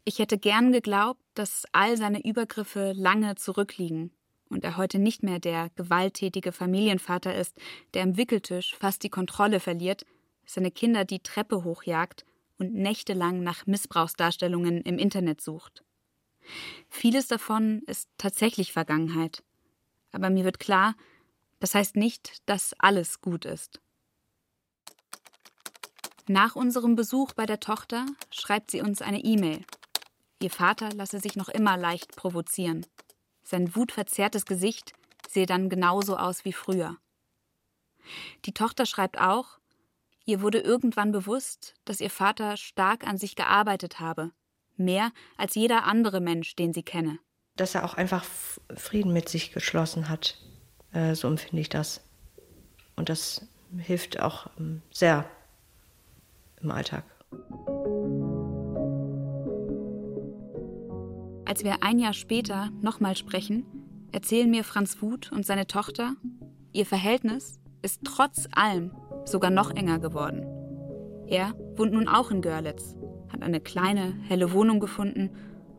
Ich 0.06 0.20
hätte 0.20 0.38
gern 0.38 0.72
geglaubt, 0.72 1.22
dass 1.34 1.66
all 1.72 1.98
seine 1.98 2.24
Übergriffe 2.26 2.94
lange 2.96 3.36
zurückliegen 3.36 4.12
und 4.54 4.64
er 4.64 4.78
heute 4.78 4.99
nicht 4.99 5.24
mehr 5.24 5.39
der 5.39 5.70
gewalttätige 5.76 6.51
Familienvater 6.51 7.36
ist, 7.36 7.58
der 7.93 8.04
am 8.04 8.18
Wickeltisch 8.18 8.76
fast 8.80 9.04
die 9.04 9.10
Kontrolle 9.10 9.60
verliert, 9.60 10.06
seine 10.45 10.72
Kinder 10.72 11.06
die 11.06 11.20
Treppe 11.20 11.64
hochjagt 11.64 12.26
und 12.58 12.74
nächtelang 12.74 13.43
nach 13.43 13.66
Missbrauchsdarstellungen 13.66 14.82
im 14.82 14.97
Internet 14.97 15.41
sucht. 15.41 15.84
Vieles 16.89 17.28
davon 17.28 17.82
ist 17.88 18.10
tatsächlich 18.18 18.74
Vergangenheit. 18.74 19.43
Aber 20.12 20.30
mir 20.30 20.43
wird 20.43 20.60
klar, 20.60 20.95
das 21.60 21.76
heißt 21.76 21.95
nicht, 21.95 22.47
dass 22.47 22.76
alles 22.78 23.22
gut 23.22 23.45
ist. 23.45 23.82
Nach 26.28 26.56
unserem 26.56 26.95
Besuch 26.95 27.34
bei 27.34 27.45
der 27.45 27.60
Tochter 27.60 28.06
schreibt 28.32 28.72
sie 28.72 28.82
uns 28.82 29.01
eine 29.01 29.24
E-Mail. 29.24 29.66
Ihr 30.41 30.49
Vater 30.51 30.89
lasse 30.93 31.20
sich 31.20 31.36
noch 31.36 31.49
immer 31.49 31.78
leicht 31.78 32.16
provozieren. 32.16 32.86
Sein 33.44 33.76
wutverzerrtes 33.76 34.46
Gesicht 34.46 34.94
sehe 35.28 35.46
dann 35.46 35.70
genauso 35.70 36.18
aus 36.18 36.46
wie 36.46 36.54
früher. 36.54 36.98
Die 38.46 38.54
Tochter 38.54 38.86
schreibt 38.86 39.20
auch, 39.20 39.60
ihr 40.26 40.41
wurde 40.41 40.60
irgendwann 40.60 41.12
bewusst, 41.12 41.74
dass 41.86 42.02
ihr 42.02 42.10
Vater 42.10 42.58
stark 42.58 43.06
an 43.08 43.18
sich 43.18 43.36
gearbeitet 43.36 44.00
habe, 44.00 44.32
Mehr 44.76 45.12
als 45.38 45.56
jeder 45.56 45.86
andere 45.86 46.20
Mensch, 46.20 46.56
den 46.56 46.74
sie 46.74 46.84
kenne. 46.84 47.20
Dass 47.56 47.76
er 47.76 47.86
auch 47.86 47.94
einfach 47.94 48.26
Frieden 48.76 49.14
mit 49.14 49.30
sich 49.30 49.52
geschlossen 49.52 50.10
hat. 50.10 50.38
Äh, 50.91 51.14
so 51.16 51.28
empfinde 51.28 51.62
ich 51.62 51.70
das. 51.70 52.02
Und 52.96 53.10
das 53.10 53.46
hilft 53.78 54.20
auch 54.20 54.48
ähm, 54.58 54.82
sehr 54.91 55.30
im 56.62 56.72
Alltag. 56.72 57.04
Als 61.46 61.64
wir 61.64 61.84
ein 61.84 62.00
Jahr 62.00 62.14
später 62.14 62.70
nochmal 62.82 63.18
sprechen, 63.18 63.66
erzählen 64.12 64.50
mir 64.50 64.64
Franz 64.64 65.02
Wuth 65.02 65.32
und 65.32 65.46
seine 65.46 65.68
Tochter, 65.68 66.16
ihr 66.72 66.86
Verhältnis 66.86 67.60
ist 67.82 68.02
trotz 68.06 68.48
allem 68.54 68.91
sogar 69.26 69.52
noch 69.52 69.72
enger 69.72 70.00
geworden. 70.00 70.46
Er 71.28 71.54
wohnt 71.76 71.94
nun 71.94 72.08
auch 72.08 72.32
in 72.32 72.41
Görlitz, 72.41 72.96
hat 73.30 73.41
eine 73.41 73.60
kleine, 73.60 74.14
helle 74.28 74.54
Wohnung 74.54 74.80
gefunden 74.80 75.32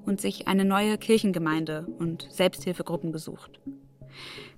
und 0.04 0.20
sich 0.20 0.48
eine 0.48 0.64
neue 0.64 0.98
Kirchengemeinde 0.98 1.86
und 1.98 2.28
Selbsthilfegruppen 2.30 3.12
gesucht. 3.12 3.60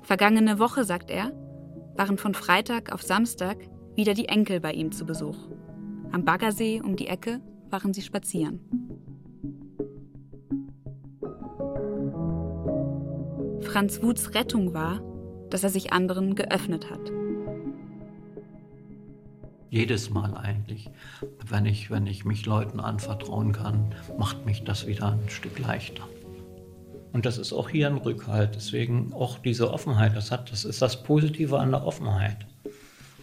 Vergangene 0.02 0.58
Woche, 0.58 0.84
sagt 0.84 1.10
er, 1.10 1.32
waren 1.96 2.18
von 2.18 2.34
Freitag 2.34 2.92
auf 2.92 3.02
Samstag 3.02 3.58
wieder 3.94 4.14
die 4.14 4.28
Enkel 4.28 4.60
bei 4.60 4.72
ihm 4.72 4.92
zu 4.92 5.06
Besuch. 5.06 5.38
Am 6.12 6.24
Baggersee 6.24 6.80
um 6.80 6.96
die 6.96 7.06
Ecke 7.06 7.40
waren 7.70 7.94
sie 7.94 8.02
spazieren. 8.02 8.60
Franz 13.66 14.00
Wuths 14.02 14.34
Rettung 14.34 14.74
war, 14.74 15.02
dass 15.50 15.64
er 15.64 15.70
sich 15.70 15.92
anderen 15.92 16.34
geöffnet 16.34 16.88
hat. 16.90 17.12
Jedes 19.70 20.08
Mal 20.10 20.34
eigentlich, 20.36 20.88
wenn 21.48 21.66
ich, 21.66 21.90
wenn 21.90 22.06
ich 22.06 22.24
mich 22.24 22.46
Leuten 22.46 22.78
anvertrauen 22.78 23.52
kann, 23.52 23.94
macht 24.16 24.46
mich 24.46 24.62
das 24.62 24.86
wieder 24.86 25.12
ein 25.12 25.28
Stück 25.28 25.58
leichter. 25.58 26.04
Und 27.12 27.26
das 27.26 27.38
ist 27.38 27.52
auch 27.52 27.68
hier 27.68 27.88
ein 27.88 27.96
Rückhalt. 27.96 28.54
Deswegen 28.54 29.12
auch 29.12 29.38
diese 29.38 29.72
Offenheit. 29.72 30.14
Das, 30.16 30.30
hat, 30.30 30.52
das 30.52 30.64
ist 30.64 30.80
das 30.82 31.02
Positive 31.02 31.58
an 31.58 31.70
der 31.72 31.84
Offenheit. 31.84 32.46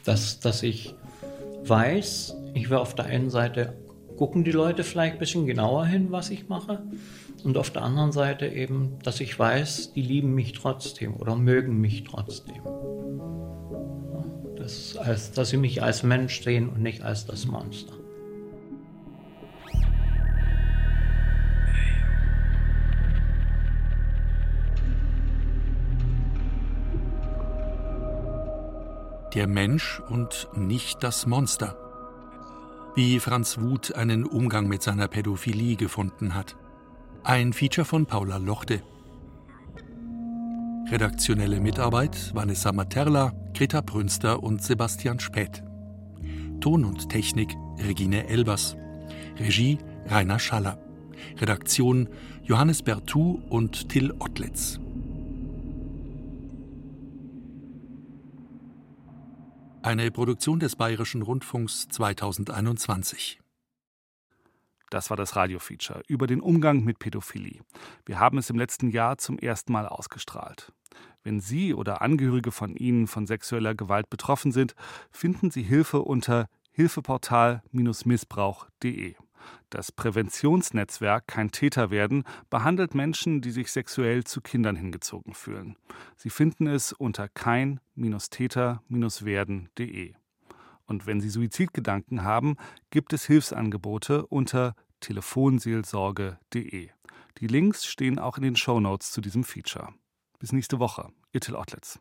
Dass, 0.03 0.39
dass 0.39 0.63
ich 0.63 0.93
weiß, 1.63 2.35
ich 2.53 2.69
will 2.69 2.77
auf 2.77 2.95
der 2.95 3.05
einen 3.05 3.29
Seite 3.29 3.73
gucken 4.23 4.45
die 4.45 4.53
Leute 4.53 4.85
vielleicht 4.85 5.15
ein 5.15 5.19
bisschen 5.19 5.45
genauer 5.45 5.85
hin, 5.85 6.13
was 6.13 6.29
ich 6.29 6.47
mache. 6.47 6.81
Und 7.43 7.57
auf 7.57 7.71
der 7.71 7.81
anderen 7.81 8.13
Seite 8.13 8.47
eben, 8.47 8.97
dass 9.03 9.19
ich 9.19 9.37
weiß, 9.37 9.91
die 9.91 10.01
lieben 10.01 10.33
mich 10.33 10.53
trotzdem 10.53 11.17
oder 11.17 11.35
mögen 11.35 11.81
mich 11.81 12.05
trotzdem. 12.05 12.61
Das 14.55 14.95
als, 14.95 15.33
dass 15.33 15.49
sie 15.49 15.57
mich 15.57 15.83
als 15.83 16.03
Mensch 16.03 16.41
sehen 16.41 16.69
und 16.69 16.81
nicht 16.81 17.01
als 17.01 17.25
das 17.25 17.45
Monster. 17.47 17.95
Der 29.33 29.47
Mensch 29.47 30.01
und 30.07 30.47
nicht 30.55 31.03
das 31.03 31.25
Monster. 31.25 31.82
Wie 32.95 33.19
Franz 33.19 33.57
Wuth 33.57 33.95
einen 33.95 34.23
Umgang 34.23 34.67
mit 34.67 34.83
seiner 34.83 35.07
Pädophilie 35.07 35.75
gefunden 35.77 36.35
hat. 36.35 36.55
Ein 37.23 37.51
Feature 37.51 37.85
von 37.85 38.05
Paula 38.05 38.37
Lochte. 38.37 38.83
Redaktionelle 40.91 41.59
Mitarbeit 41.59 42.35
Vanessa 42.35 42.71
Materla, 42.71 43.33
Greta 43.55 43.81
Brünster 43.81 44.43
und 44.43 44.61
Sebastian 44.61 45.19
Späth. 45.19 45.63
Ton 46.59 46.85
und 46.85 47.09
Technik 47.09 47.55
Regine 47.79 48.27
Elbers. 48.27 48.75
Regie 49.39 49.79
Rainer 50.05 50.37
Schaller. 50.37 50.77
Redaktion 51.41 52.09
Johannes 52.43 52.83
Bertou 52.83 53.41
und 53.49 53.89
Till 53.89 54.13
Ottlitz. 54.19 54.79
Eine 59.83 60.09
Produktion 60.11 60.59
des 60.61 60.77
Bayerischen 60.77 61.23
Rundfunks 61.23 61.89
2021. 61.89 63.41
Das 64.89 65.09
war 65.09 65.17
das 65.17 65.35
Radiofeature 65.35 66.03
über 66.07 66.25
den 66.25 66.39
Umgang 66.39 66.85
mit 66.85 66.99
Pädophilie. 66.99 67.59
Wir 68.05 68.17
haben 68.17 68.37
es 68.37 68.49
im 68.49 68.57
letzten 68.57 68.91
Jahr 68.91 69.17
zum 69.17 69.37
ersten 69.37 69.73
Mal 69.73 69.85
ausgestrahlt. 69.85 70.71
Wenn 71.23 71.41
Sie 71.41 71.73
oder 71.73 72.01
Angehörige 72.01 72.53
von 72.53 72.77
Ihnen 72.77 73.07
von 73.07 73.27
sexueller 73.27 73.75
Gewalt 73.75 74.09
betroffen 74.09 74.53
sind, 74.53 74.73
finden 75.11 75.51
Sie 75.51 75.63
Hilfe 75.63 76.01
unter 76.01 76.47
hilfeportal-missbrauch.de. 76.71 79.15
Das 79.69 79.91
Präventionsnetzwerk 79.91 81.27
Kein 81.27 81.51
Täter 81.51 81.91
werden 81.91 82.23
behandelt 82.49 82.95
Menschen, 82.95 83.41
die 83.41 83.51
sich 83.51 83.71
sexuell 83.71 84.23
zu 84.23 84.41
Kindern 84.41 84.75
hingezogen 84.75 85.33
fühlen. 85.33 85.77
Sie 86.15 86.29
finden 86.29 86.67
es 86.67 86.93
unter 86.93 87.27
kein-täter-werden.de. 87.29 90.13
Und 90.85 91.07
wenn 91.07 91.21
Sie 91.21 91.29
Suizidgedanken 91.29 92.23
haben, 92.23 92.57
gibt 92.89 93.13
es 93.13 93.25
Hilfsangebote 93.25 94.25
unter 94.27 94.75
telefonseelsorge.de. 94.99 96.89
Die 97.39 97.47
Links 97.47 97.85
stehen 97.85 98.19
auch 98.19 98.37
in 98.37 98.43
den 98.43 98.55
Shownotes 98.55 99.11
zu 99.11 99.21
diesem 99.21 99.43
Feature. 99.43 99.89
Bis 100.39 100.51
nächste 100.51 100.79
Woche. 100.79 101.09
Ihr 101.31 101.41
Till 101.41 101.55
Ottlitz. 101.55 101.99